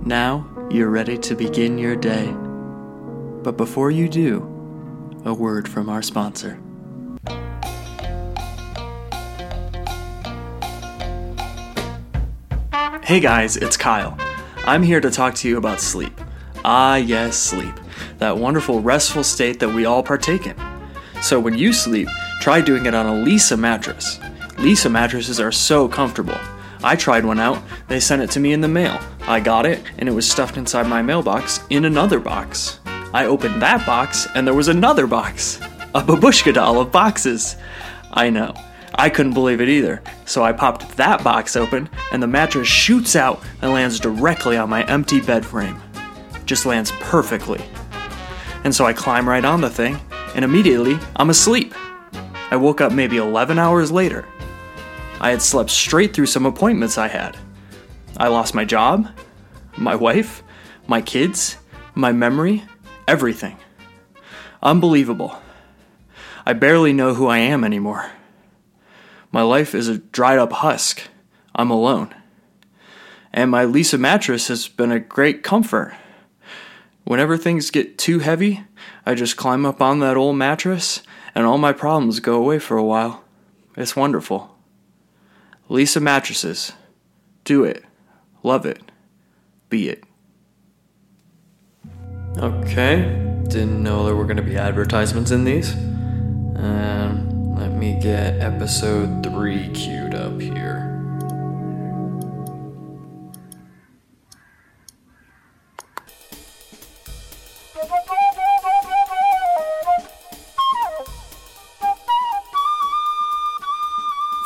[0.07, 2.31] Now you're ready to begin your day.
[3.43, 4.43] But before you do,
[5.24, 6.61] a word from our sponsor.
[13.03, 14.15] Hey guys, it's Kyle.
[14.66, 16.20] I'm here to talk to you about sleep.
[16.62, 17.74] Ah, yes, sleep.
[18.19, 20.57] That wonderful restful state that we all partake in.
[21.23, 22.09] So when you sleep,
[22.43, 24.19] try doing it on a Leesa mattress.
[24.59, 26.39] Leesa mattresses are so comfortable.
[26.85, 27.62] I tried one out.
[27.89, 28.99] They sent it to me in the mail.
[29.23, 32.81] I got it, and it was stuffed inside my mailbox in another box.
[33.15, 35.61] I opened that box, and there was another box.
[35.95, 37.57] A babushka doll of boxes.
[38.13, 38.55] I know.
[38.95, 40.03] I couldn't believe it either.
[40.25, 44.69] So I popped that box open, and the mattress shoots out and lands directly on
[44.69, 45.81] my empty bed frame.
[46.45, 47.65] Just lands perfectly.
[48.65, 49.99] And so I climb right on the thing,
[50.35, 51.73] and immediately I'm asleep.
[52.51, 54.25] I woke up maybe 11 hours later.
[55.21, 57.37] I had slept straight through some appointments I had.
[58.19, 59.09] I lost my job,
[59.77, 60.43] my wife,
[60.87, 61.59] my kids,
[61.95, 62.65] my memory,
[63.07, 63.59] everything.
[64.63, 65.41] Unbelievable.
[66.47, 68.11] I barely know who I am anymore.
[69.33, 71.03] My life is a dried up husk.
[71.55, 72.15] I'm alone.
[73.33, 75.95] And my Leesa mattress has been a great comfort.
[77.05, 78.65] Whenever things get too heavy,
[79.05, 81.03] I just climb up on that old mattress
[81.35, 83.25] and all my problems go away for a while.
[83.77, 84.57] It's wonderful.
[85.69, 86.73] Leesa Mattresses.
[87.45, 87.85] Do it.
[88.47, 88.93] Love it.
[89.70, 90.05] Be it.
[92.39, 93.02] Okay.
[93.48, 95.74] Didn't know there were going to be advertisements in these.
[95.74, 100.93] Um, let me get episode 3 queued up here.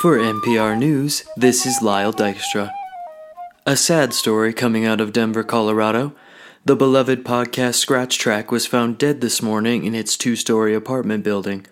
[0.01, 2.73] For NPR News, this is Lyle Dykstra.
[3.71, 6.13] A sad story coming out of Denver, Colorado.
[6.65, 11.23] The beloved podcast Scratch Track was found dead this morning in its two story apartment
[11.23, 11.69] building.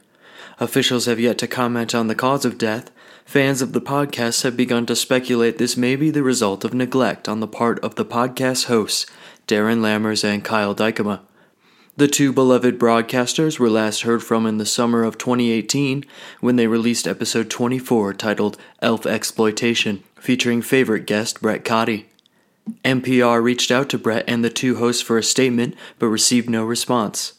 [0.60, 2.92] Officials have yet to comment on the cause of death.
[3.24, 7.28] Fans of the podcast have begun to speculate this may be the result of neglect
[7.28, 9.04] on the part of the podcast hosts,
[9.48, 11.22] Darren Lammers and Kyle Dykema.
[11.98, 16.04] The two beloved broadcasters were last heard from in the summer of 2018
[16.38, 22.04] when they released episode 24 titled Elf Exploitation, featuring favorite guest Brett Cotty.
[22.84, 26.64] NPR reached out to Brett and the two hosts for a statement but received no
[26.64, 27.32] response.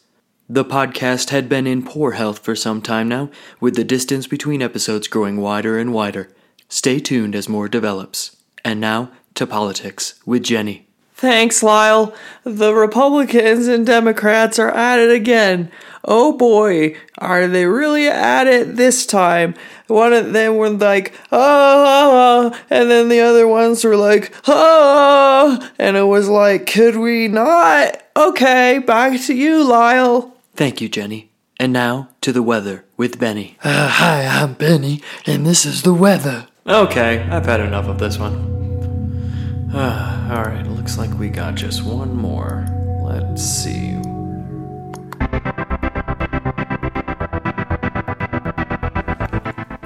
[0.49, 3.29] The podcast had been in poor health for some time now,
[3.61, 6.35] with the distance between episodes growing wider and wider.
[6.67, 8.35] Stay tuned as more develops.
[8.65, 10.88] And now to politics with Jenny.
[11.19, 12.15] Thanks, Lyle.
[12.45, 15.69] The Republicans and Democrats are at it again.
[16.05, 19.53] Oh boy, are they really at it this time?
[19.87, 25.97] One of them were like, ah, and then the other ones were like, ah, and
[25.97, 28.01] it was like, could we not?
[28.15, 30.37] Okay, back to you, Lyle.
[30.55, 31.31] Thank you, Jenny.
[31.59, 33.57] And now to the weather with Benny.
[33.61, 36.47] Uh, hi, I'm Benny, and this is the weather.
[36.65, 39.69] Okay, I've had enough of this one.
[39.73, 42.65] Uh, Alright, looks like we got just one more.
[43.01, 43.97] Let's see.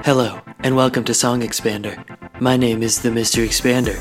[0.05, 1.97] Hello, and welcome to Song Expander.
[2.39, 3.43] My name is the Mr.
[3.43, 3.97] Expander.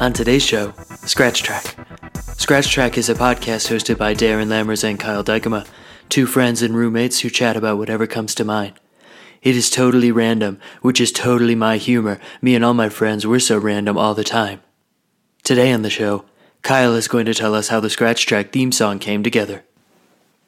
[0.00, 0.72] On today's show,
[1.04, 1.76] Scratch Track.
[2.38, 5.68] Scratch Track is a podcast hosted by Darren Lammers and Kyle Dykema,
[6.08, 8.72] two friends and roommates who chat about whatever comes to mind.
[9.42, 12.18] It is totally random, which is totally my humor.
[12.40, 14.62] Me and all my friends, we're so random all the time.
[15.44, 16.24] Today on the show,
[16.62, 19.62] Kyle is going to tell us how the Scratch Track theme song came together.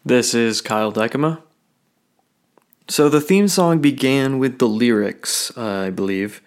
[0.06, 1.43] This is Kyle Dykema.
[2.89, 6.40] So the theme song began with the lyrics, uh, I believe.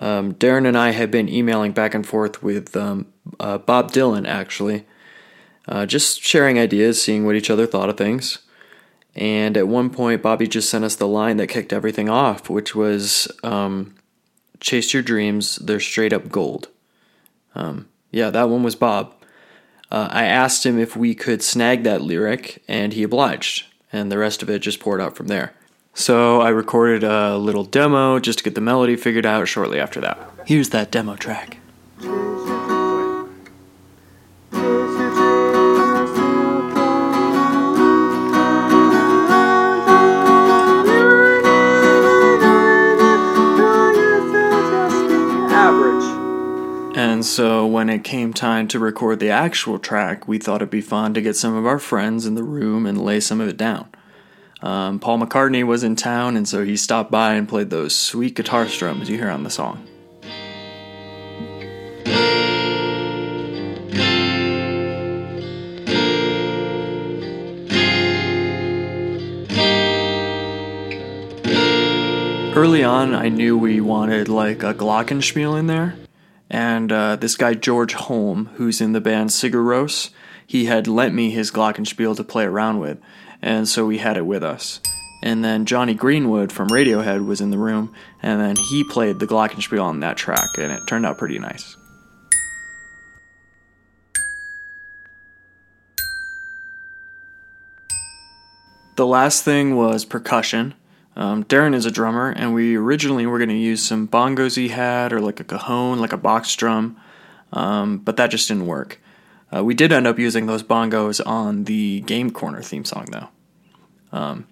[0.00, 3.06] Um, Darren and I had been emailing back and forth with um,
[3.38, 4.84] uh, Bob Dylan, actually,
[5.68, 8.40] uh, just sharing ideas, seeing what each other thought of things.
[9.14, 12.74] And at one point, Bobby just sent us the line that kicked everything off, which
[12.74, 13.94] was um,
[14.58, 16.68] Chase your dreams, they're straight up gold.
[17.56, 19.14] Um, yeah, that one was Bob.
[19.90, 24.18] Uh, I asked him if we could snag that lyric, and he obliged, and the
[24.18, 25.54] rest of it just poured out from there.
[25.94, 30.00] So I recorded a little demo just to get the melody figured out shortly after
[30.02, 30.18] that.
[30.44, 31.58] Here's that demo track.
[47.26, 51.12] So when it came time to record the actual track, we thought it'd be fun
[51.14, 53.88] to get some of our friends in the room and lay some of it down.
[54.62, 58.34] Um, Paul McCartney was in town, and so he stopped by and played those sweet
[58.34, 59.86] guitar strums you hear on the song.
[72.56, 75.94] Early on, I knew we wanted like a glockenspiel in there,
[76.48, 80.10] and uh, this guy George Holm, who's in the band Sigur Rós,
[80.46, 82.98] he had lent me his glockenspiel to play around with,
[83.42, 84.80] and so we had it with us.
[85.22, 87.92] And then Jonny Greenwood from Radiohead was in the room,
[88.22, 91.76] and then he played the glockenspiel on that track, and it turned out pretty nice.
[98.96, 100.74] The last thing was percussion.
[101.16, 104.68] Um, Darren is a drummer, and we originally were going to use some bongos he
[104.68, 106.96] had, or like a cajon, like a box drum,
[107.52, 109.00] um, but that just didn't work.
[109.54, 113.28] Uh, we did end up using those bongos on the Game Corner theme song, though.
[114.12, 114.46] Um,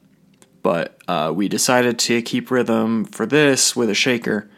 [0.62, 4.48] but uh, we decided to keep rhythm for this with a shaker,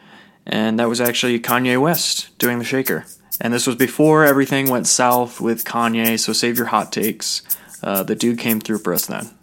[0.46, 3.04] and that was actually Kanye West doing the shaker.
[3.40, 7.42] And this was before everything went south with Kanye, so save your hot takes.
[7.82, 9.35] Uh, the dude came through for us then.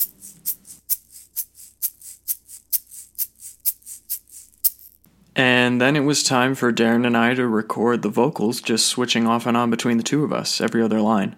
[5.36, 9.26] And then it was time for Darren and I to record the vocals, just switching
[9.26, 11.36] off and on between the two of us every other line.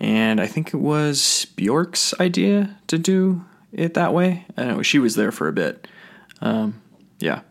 [0.00, 4.46] And I think it was Bjork's idea to do it that way.
[4.56, 5.86] Know she was there for a bit.
[6.40, 6.82] Um,
[7.20, 7.42] yeah.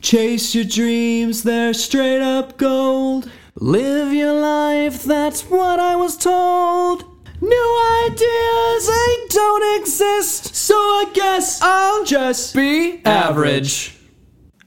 [0.00, 3.30] Chase your dreams, they're straight up gold.
[3.56, 7.04] Live your life, that's what I was told.
[7.40, 10.54] New ideas, they don't exist.
[10.54, 13.98] So I guess I'll just be average.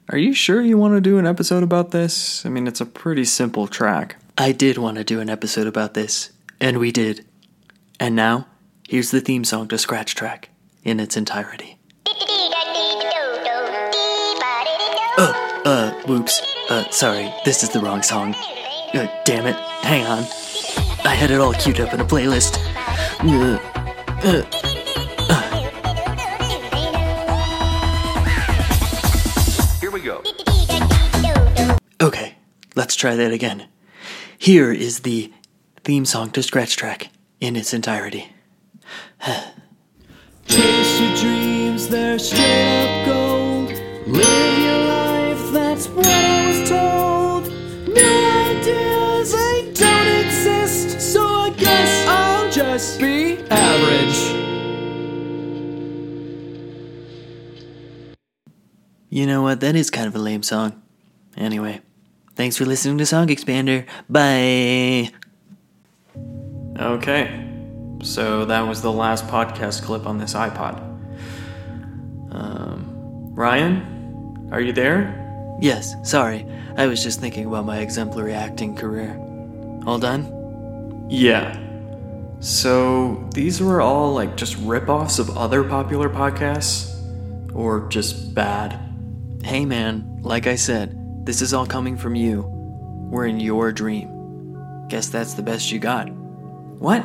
[0.10, 2.45] Are you sure you want to do an episode about this?
[2.45, 4.18] I mean, it's a pretty simple track.
[4.38, 7.26] I did want to do an episode about this, and we did.
[7.99, 8.45] And now,
[8.88, 10.49] here's the theme song to Scratch Track
[10.84, 11.80] in its entirety.
[15.18, 16.40] Oh, uh, whoops.
[16.69, 18.36] Uh, sorry, this is the wrong song.
[18.94, 20.23] Uh, damn it, hang on.
[21.03, 22.60] I had it all queued up in a playlist.
[23.22, 23.60] Uh,
[24.23, 24.65] uh,
[32.76, 33.68] let's try that again.
[34.38, 35.31] Here is the
[35.84, 38.31] theme song to Scratch Track in its entirety.
[40.47, 43.69] Chase your dreams, they're straight up gold.
[44.07, 47.47] Live your life, that's what I was told.
[47.88, 51.02] New ideas, they don't exist.
[51.02, 54.43] So I guess I'll just be average.
[59.10, 59.61] You know what?
[59.61, 60.84] That is kind of a lame song.
[61.38, 61.81] Anyway,
[62.36, 63.86] thanks for listening to Song Expander.
[64.10, 65.12] Bye.
[66.78, 67.49] Okay,
[68.03, 70.78] so that was the last podcast clip on this iPod.
[72.32, 75.57] Um, Ryan, are you there?
[75.62, 76.45] Yes, sorry.
[76.78, 79.16] I was just thinking about my exemplary acting career.
[79.88, 81.07] All done?
[81.10, 81.57] Yeah.
[82.41, 86.91] So these were all like just rip-offs of other popular podcasts?
[87.56, 88.78] Or just bad?
[89.44, 90.95] Hey man, like I said,
[91.26, 92.43] this is all coming from you.
[93.10, 94.88] We're in your dream.
[94.88, 96.10] Guess that's the best you got.
[96.10, 97.03] What?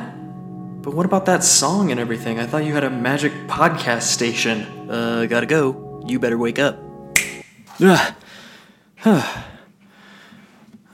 [0.83, 2.39] But what about that song and everything?
[2.39, 4.89] I thought you had a magic podcast station.
[4.89, 6.03] Uh, gotta go.
[6.07, 6.79] You better wake up.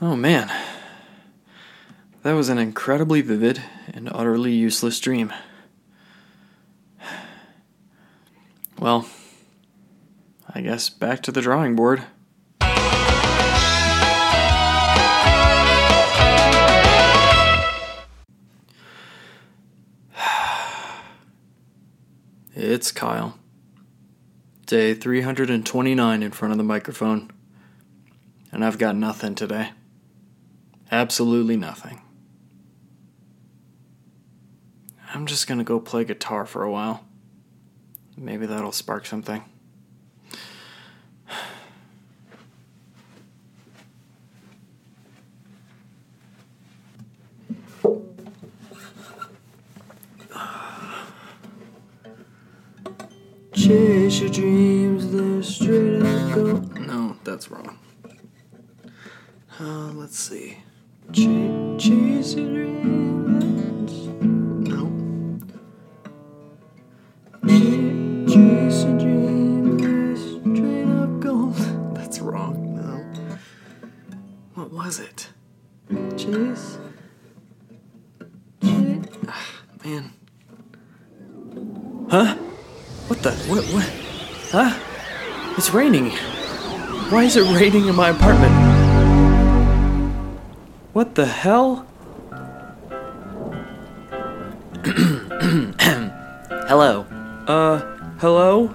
[0.00, 0.50] Oh man.
[2.22, 5.32] That was an incredibly vivid and utterly useless dream.
[8.78, 9.08] Well,
[10.48, 12.04] I guess back to the drawing board.
[22.60, 23.38] It's Kyle.
[24.66, 27.30] Day 329 in front of the microphone.
[28.50, 29.70] And I've got nothing today.
[30.90, 32.02] Absolutely nothing.
[35.14, 37.04] I'm just gonna go play guitar for a while.
[38.16, 39.44] Maybe that'll spark something.
[53.68, 56.52] Chase your dreams, they're straight up go.
[56.80, 57.78] No, that's wrong.
[59.60, 60.56] Uh, let's see.
[61.12, 63.92] Ch- chase your dreams.
[64.70, 64.88] No.
[67.44, 71.54] Ch- chase your dreams, straight up gold.
[71.94, 72.74] That's wrong.
[72.74, 73.38] No.
[74.54, 75.28] What was it?
[76.16, 76.78] Chase.
[78.62, 79.18] Chase.
[79.84, 80.12] Man.
[82.10, 82.36] Huh?
[83.08, 83.32] What the?
[83.48, 83.64] What?
[83.72, 83.90] What?
[84.52, 84.78] Huh?
[85.56, 86.10] It's raining.
[87.10, 88.52] Why is it raining in my apartment?
[90.92, 91.86] What the hell?
[96.68, 97.06] Hello.
[97.46, 97.80] Uh,
[98.18, 98.66] hello?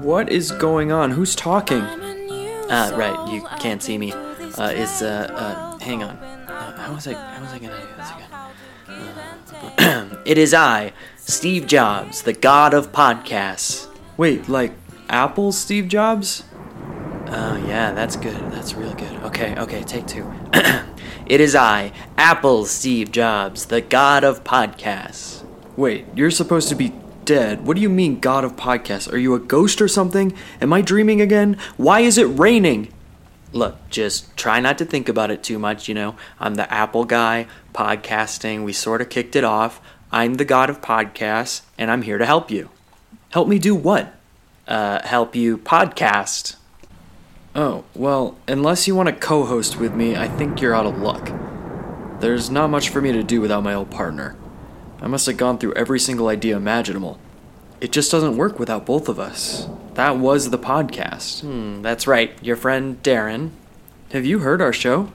[0.00, 1.12] What is going on?
[1.12, 1.82] Who's talking?
[1.82, 4.10] Uh, right, you can't see me.
[4.12, 6.16] Uh, is, uh, uh, hang on.
[6.16, 8.32] Uh, how was I, how was I gonna do this again?
[9.78, 10.92] Uh, it is I,
[11.28, 13.88] Steve Jobs, the god of podcasts.
[14.16, 14.72] Wait, like
[15.08, 16.44] Apple Steve Jobs?
[17.26, 18.36] Oh, yeah, that's good.
[18.52, 19.12] That's real good.
[19.24, 20.32] Okay, okay, take two.
[21.26, 25.44] it is I, Apple Steve Jobs, the god of podcasts.
[25.76, 26.94] Wait, you're supposed to be
[27.24, 27.66] dead.
[27.66, 29.12] What do you mean, God of Podcasts?
[29.12, 30.32] Are you a ghost or something?
[30.60, 31.58] Am I dreaming again?
[31.76, 32.92] Why is it raining?
[33.52, 36.14] Look, just try not to think about it too much, you know.
[36.38, 39.80] I'm the Apple guy, podcasting, we sort of kicked it off.
[40.16, 42.70] I'm the god of podcasts, and I'm here to help you.
[43.32, 44.14] Help me do what?
[44.66, 46.56] Uh, help you podcast.
[47.54, 50.96] Oh, well, unless you want to co host with me, I think you're out of
[50.96, 51.30] luck.
[52.20, 54.36] There's not much for me to do without my old partner.
[55.02, 57.18] I must have gone through every single idea imaginable.
[57.82, 59.68] It just doesn't work without both of us.
[59.96, 61.42] That was the podcast.
[61.42, 63.50] Hmm, that's right, your friend Darren.
[64.12, 65.12] Have you heard our show?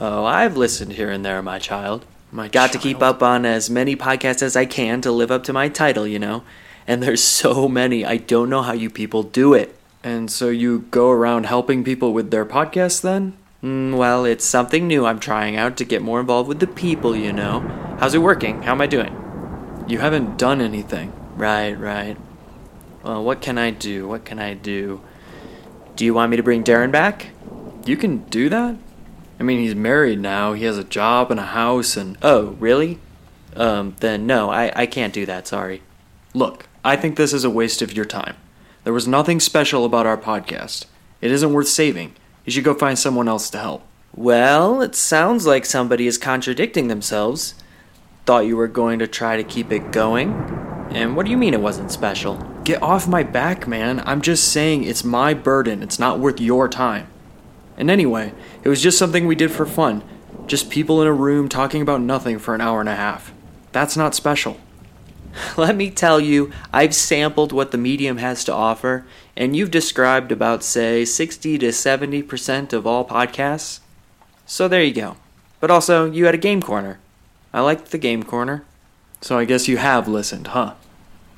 [0.00, 2.04] Oh, I've listened here and there, my child.
[2.34, 5.44] My Got to keep up on as many podcasts as I can to live up
[5.44, 6.44] to my title, you know.
[6.86, 9.76] And there's so many, I don't know how you people do it.
[10.02, 13.36] And so you go around helping people with their podcasts then?
[13.62, 17.14] Mm, well, it's something new I'm trying out to get more involved with the people,
[17.14, 17.60] you know.
[18.00, 18.62] How's it working?
[18.62, 19.14] How am I doing?
[19.86, 21.12] You haven't done anything.
[21.36, 22.16] Right, right.
[23.02, 24.08] Well, what can I do?
[24.08, 25.02] What can I do?
[25.96, 27.28] Do you want me to bring Darren back?
[27.84, 28.76] You can do that?
[29.42, 32.16] I mean, he's married now, he has a job and a house, and.
[32.22, 33.00] Oh, really?
[33.56, 35.82] Um, then no, I, I can't do that, sorry.
[36.32, 38.36] Look, I think this is a waste of your time.
[38.84, 40.84] There was nothing special about our podcast.
[41.20, 42.14] It isn't worth saving.
[42.44, 43.82] You should go find someone else to help.
[44.14, 47.56] Well, it sounds like somebody is contradicting themselves.
[48.26, 50.34] Thought you were going to try to keep it going?
[50.90, 52.36] And what do you mean it wasn't special?
[52.62, 54.04] Get off my back, man.
[54.06, 55.82] I'm just saying it's my burden.
[55.82, 57.08] It's not worth your time.
[57.76, 58.32] And anyway,
[58.62, 60.02] it was just something we did for fun.
[60.46, 63.32] Just people in a room talking about nothing for an hour and a half.
[63.72, 64.58] That's not special.
[65.56, 69.04] Let me tell you, I've sampled what the medium has to offer,
[69.36, 73.80] and you've described about, say, 60 to 70% of all podcasts.
[74.46, 75.16] So there you go.
[75.60, 76.98] But also, you had a game corner.
[77.52, 78.64] I liked the game corner.
[79.20, 80.74] So I guess you have listened, huh?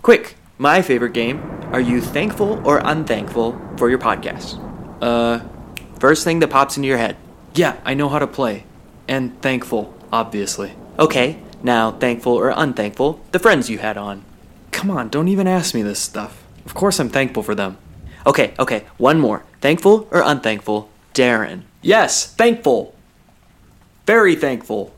[0.02, 1.42] Quick, my favorite game.
[1.72, 4.58] Are you thankful or unthankful for your podcast?
[5.02, 5.46] Uh,
[6.04, 7.16] First thing that pops into your head.
[7.54, 8.64] yeah, I know how to play.
[9.08, 10.74] And thankful, obviously.
[10.98, 14.22] Okay, now thankful or unthankful, the friends you had on.
[14.70, 16.44] Come on, don't even ask me this stuff.
[16.66, 17.78] Of course I'm thankful for them.
[18.26, 19.44] Okay, okay, one more.
[19.62, 21.62] Thankful or unthankful, Darren.
[21.80, 22.94] Yes, thankful.
[24.04, 24.94] Very thankful.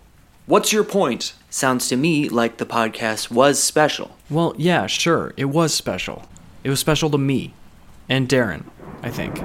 [0.47, 1.35] What's your point?
[1.49, 4.17] Sounds to me like the podcast was special.
[4.29, 5.35] Well, yeah, sure.
[5.37, 6.25] It was special.
[6.65, 7.55] It was special to me
[8.09, 8.65] and Darren,
[9.05, 9.41] I think.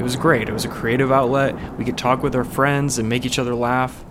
[0.00, 0.48] It was great.
[0.48, 1.76] It was a creative outlet.
[1.76, 4.02] We could talk with our friends and make each other laugh.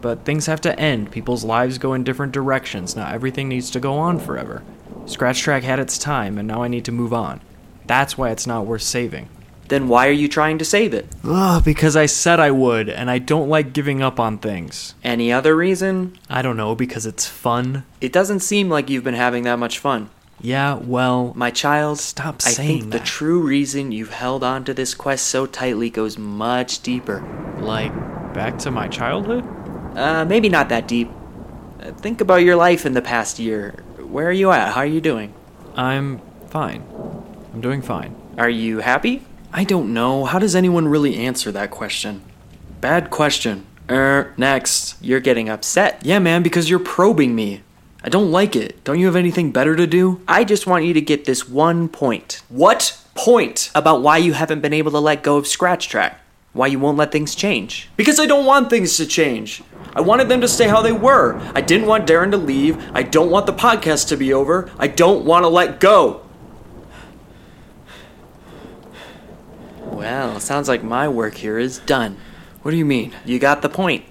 [0.00, 1.10] But things have to end.
[1.10, 2.94] People's lives go in different directions.
[2.94, 4.62] Not everything needs to go on forever.
[5.06, 7.40] Scratch Track had its time, and now I need to move on.
[7.86, 9.28] That's why it's not worth saving.
[9.66, 11.08] Then why are you trying to save it?
[11.24, 14.94] Ugh, because I said I would, and I don't like giving up on things.
[15.02, 16.16] Any other reason?
[16.30, 17.84] I don't know, because it's fun.
[18.00, 20.10] It doesn't seem like you've been having that much fun.
[20.44, 24.74] Yeah, well, My child, Stop I saying think the true reason you've held on to
[24.74, 27.24] this quest so tightly goes much deeper.
[27.60, 27.94] like,
[28.34, 29.42] back to my childhood?
[29.96, 31.10] Uh, maybe not that deep.
[31.80, 33.70] Uh, think about your life in the past year.
[33.98, 34.74] Where are you at?
[34.74, 35.32] How are you doing?
[35.76, 36.84] I'm fine.
[37.54, 38.14] I'm doing fine.
[38.36, 39.22] Are you happy?
[39.50, 40.26] I don't know.
[40.26, 42.20] How does anyone really answer that question?
[42.82, 43.64] Bad question.
[43.88, 45.02] Er, next.
[45.02, 46.04] You're getting upset.
[46.04, 47.62] Yeah, man, because you're probing me.
[48.04, 48.84] I don't like it.
[48.84, 50.20] Don't you have anything better to do?
[50.28, 53.70] I just want you to get this one point What point?
[53.74, 56.20] about why you haven't been able to let go of Scratch Track.
[56.52, 57.88] Why you won't let things change.
[57.96, 59.62] Because I don't want things to change.
[59.94, 61.40] I wanted them to stay how they were.
[61.54, 62.76] I didn't want Darren to leave.
[62.92, 64.70] I don't want the podcast to be over.
[64.78, 66.20] I don't want to let go.
[69.80, 72.18] Well, sounds like my work here is done.
[72.62, 73.14] What do you mean?
[73.24, 74.04] You got the point.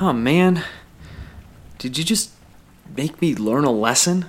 [0.00, 0.62] Oh man.
[1.78, 2.30] Did you just
[2.96, 4.26] make me learn a lesson?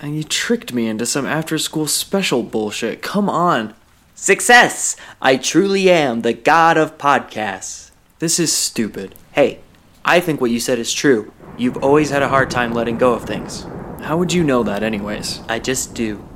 [0.00, 3.02] And you tricked me into some after school special bullshit.
[3.02, 3.74] Come on.
[4.14, 4.96] Success!
[5.20, 7.90] I truly am the god of podcasts.
[8.20, 9.14] This is stupid.
[9.32, 9.60] Hey,
[10.04, 11.32] I think what you said is true.
[11.56, 13.66] You've always had a hard time letting go of things.
[14.02, 15.40] How would you know that, anyways?
[15.48, 16.26] I just do.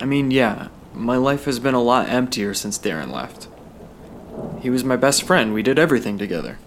[0.00, 3.48] I mean, yeah, my life has been a lot emptier since Darren left.
[4.60, 5.52] He was my best friend.
[5.54, 6.58] We did everything together.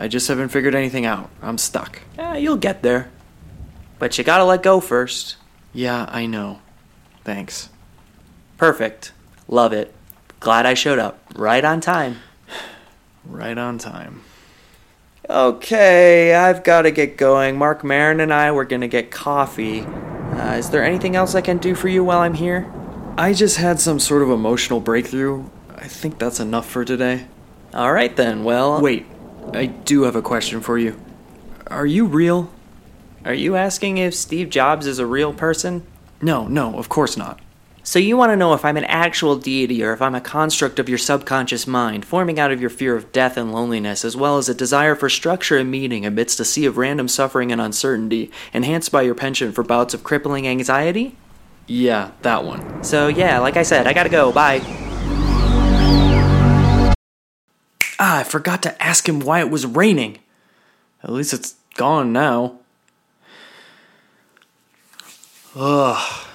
[0.00, 1.28] I just haven't figured anything out.
[1.42, 2.00] I'm stuck.
[2.16, 3.10] Eh, you'll get there.
[3.98, 5.36] But you gotta let go first.
[5.74, 6.60] Yeah, I know.
[7.22, 7.68] Thanks.
[8.56, 9.12] Perfect.
[9.46, 9.94] Love it.
[10.40, 11.20] Glad I showed up.
[11.34, 12.16] Right on time.
[13.26, 14.22] Right on time.
[15.28, 17.58] Okay, I've gotta get going.
[17.58, 19.82] Marc Maron and I were gonna get coffee.
[19.82, 22.72] Uh, is there anything else I can do for you while I'm here?
[23.18, 25.44] I just had some sort of emotional breakthrough.
[25.76, 27.26] I think that's enough for today.
[27.74, 28.80] Alright then, well.
[28.80, 29.06] Wait,
[29.52, 31.00] I do have a question for you.
[31.66, 32.50] Are you real?
[33.24, 35.86] Are you asking if Steve Jobs is a real person?
[36.22, 37.40] No, no, of course not.
[37.82, 40.78] So you want to know if I'm an actual deity or if I'm a construct
[40.78, 44.38] of your subconscious mind, forming out of your fear of death and loneliness, as well
[44.38, 48.30] as a desire for structure and meaning amidst a sea of random suffering and uncertainty,
[48.52, 51.16] enhanced by your penchant for bouts of crippling anxiety?
[51.66, 52.84] Yeah, that one.
[52.84, 54.30] So yeah, like I said, I gotta go.
[54.30, 54.60] Bye.
[58.02, 60.20] Ah, I forgot to ask him why it was raining.
[61.04, 62.58] At least it's gone now.
[65.54, 66.26] Ugh.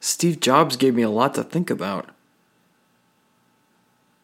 [0.00, 2.10] Steve Jobs gave me a lot to think about.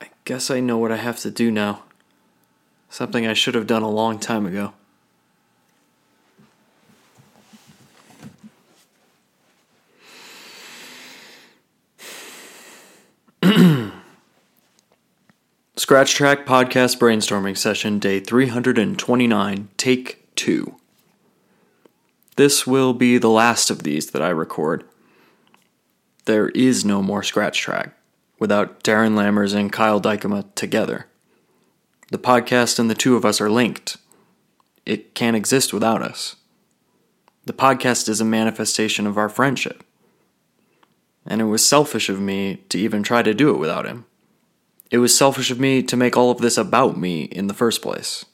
[0.00, 1.84] I guess I know what I have to do now.
[2.90, 4.72] Something I should have done a long time ago.
[15.78, 20.74] Scratch Track Podcast Brainstorming Session, Day 329, Take 2.
[22.36, 24.84] This will be the last of these that I record.
[26.24, 27.94] There is no more Scratch Track
[28.38, 31.08] without Darren Lammers and Kyle Dykema together.
[32.10, 33.98] The podcast and the two of us are linked.
[34.86, 36.36] It can't exist without us.
[37.44, 39.84] The podcast is a manifestation of our friendship.
[41.26, 44.06] And it was selfish of me to even try to do it without him.
[44.90, 47.82] It was selfish of me to make all of this about me in the first
[47.82, 48.24] place.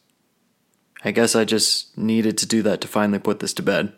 [1.04, 3.92] I guess I just needed to do that to finally put this to bed.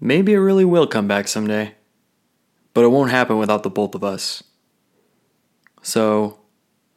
[0.00, 1.74] Maybe it really will come back someday,
[2.74, 4.42] but it won't happen without the both of us.
[5.82, 6.40] So,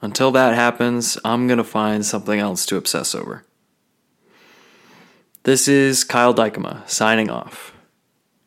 [0.01, 3.45] until that happens, I'm gonna find something else to obsess over.
[5.43, 7.73] This is Kyle Dykema signing off.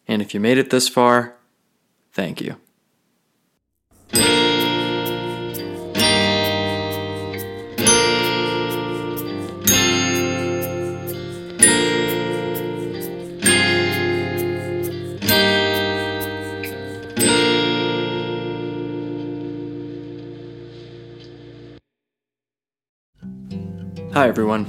[0.07, 1.37] And if you made it this far,
[2.13, 2.57] thank you.
[24.21, 24.67] Hi everyone,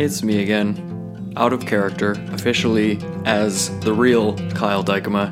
[0.00, 5.30] it's me again, out of character, officially as the real Kyle Dykema.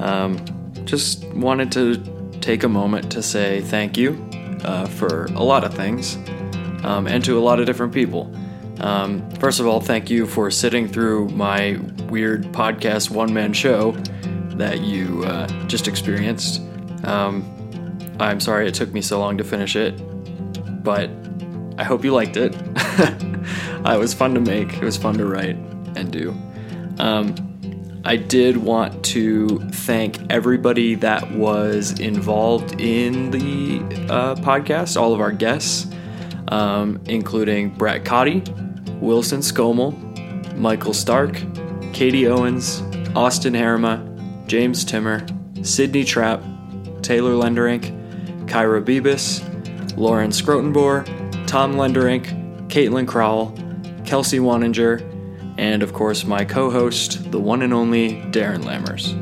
[0.00, 0.42] Um,
[0.86, 1.98] just wanted to
[2.40, 4.26] take a moment to say thank you
[4.64, 6.16] uh, for a lot of things,
[6.84, 8.34] um, and to a lot of different people.
[8.80, 13.92] Um, first of all, thank you for sitting through my weird podcast one man show
[14.56, 16.62] that you uh, just experienced.
[17.04, 17.44] Um,
[18.18, 19.92] I'm sorry it took me so long to finish it,
[20.82, 21.10] but
[21.78, 22.54] I hope you liked it.
[22.76, 25.56] uh, it was fun to make, it was fun to write
[25.94, 26.36] and do.
[26.98, 27.36] Um,
[28.04, 33.78] I did want to thank everybody that was involved in the
[34.12, 35.86] uh, podcast, all of our guests,
[36.48, 38.42] um, including Brett Cotty,
[39.00, 39.92] Wilson Scommel,
[40.56, 41.40] Michael Stark,
[41.92, 42.82] Katie Owens,
[43.14, 44.04] Austin Harima,
[44.48, 45.24] James Timmer,
[45.62, 46.42] Sydney Trapp,
[47.02, 47.94] Taylor Lenderink,
[48.48, 49.44] Kyra Bebis,
[49.96, 51.06] Lauren Scrotenbor,
[51.48, 53.54] Tom Lenderink, Caitlin Crowell,
[54.04, 55.00] Kelsey Waninger,
[55.56, 59.16] and of course my co-host, the one and only Darren Lammers.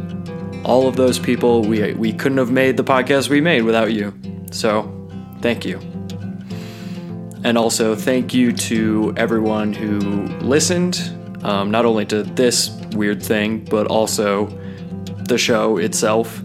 [0.65, 4.13] All of those people, we we couldn't have made the podcast we made without you.
[4.51, 5.09] So,
[5.41, 5.79] thank you.
[7.45, 10.01] And also, thank you to everyone who
[10.41, 10.99] listened,
[11.45, 14.47] um, not only to this weird thing, but also
[15.29, 16.43] the show itself.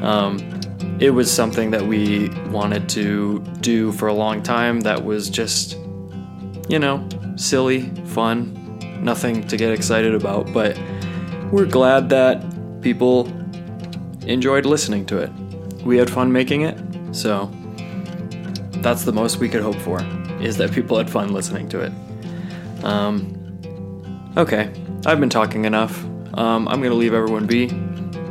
[0.00, 0.53] Um,
[1.00, 5.76] it was something that we wanted to do for a long time that was just,
[6.68, 7.06] you know,
[7.36, 10.78] silly, fun, nothing to get excited about, but
[11.50, 12.42] we're glad that
[12.80, 13.26] people
[14.26, 15.30] enjoyed listening to it.
[15.84, 16.78] We had fun making it,
[17.12, 17.50] so
[18.82, 20.00] that's the most we could hope for,
[20.40, 22.84] is that people had fun listening to it.
[22.84, 24.70] Um, okay,
[25.06, 26.04] I've been talking enough.
[26.34, 27.68] Um, I'm gonna leave everyone be.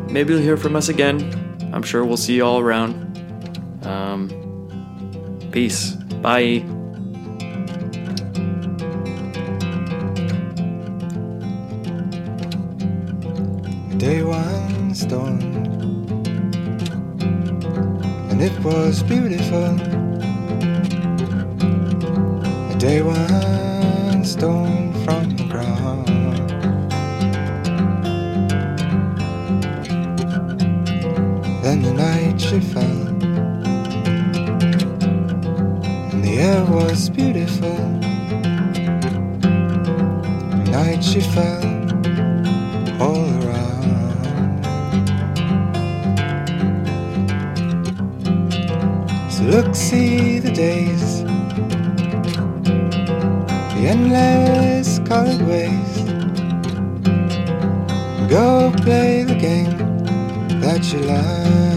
[0.09, 1.42] Maybe you'll hear from us again.
[1.73, 2.93] I'm sure we'll see you all around.
[3.83, 4.29] Um,
[5.51, 5.93] peace.
[6.21, 6.63] Bye.
[13.97, 15.39] Day one storm,
[18.29, 19.79] and it was beautiful.
[22.69, 26.22] A day one stone from the ground.
[31.83, 33.07] The night she fell,
[36.11, 37.75] and the air was beautiful.
[40.49, 41.65] The night she fell
[43.01, 43.83] all around.
[49.29, 51.23] So look, see the days,
[53.73, 55.93] the endless colored ways.
[58.29, 59.77] Go play the game
[60.61, 61.72] that you learned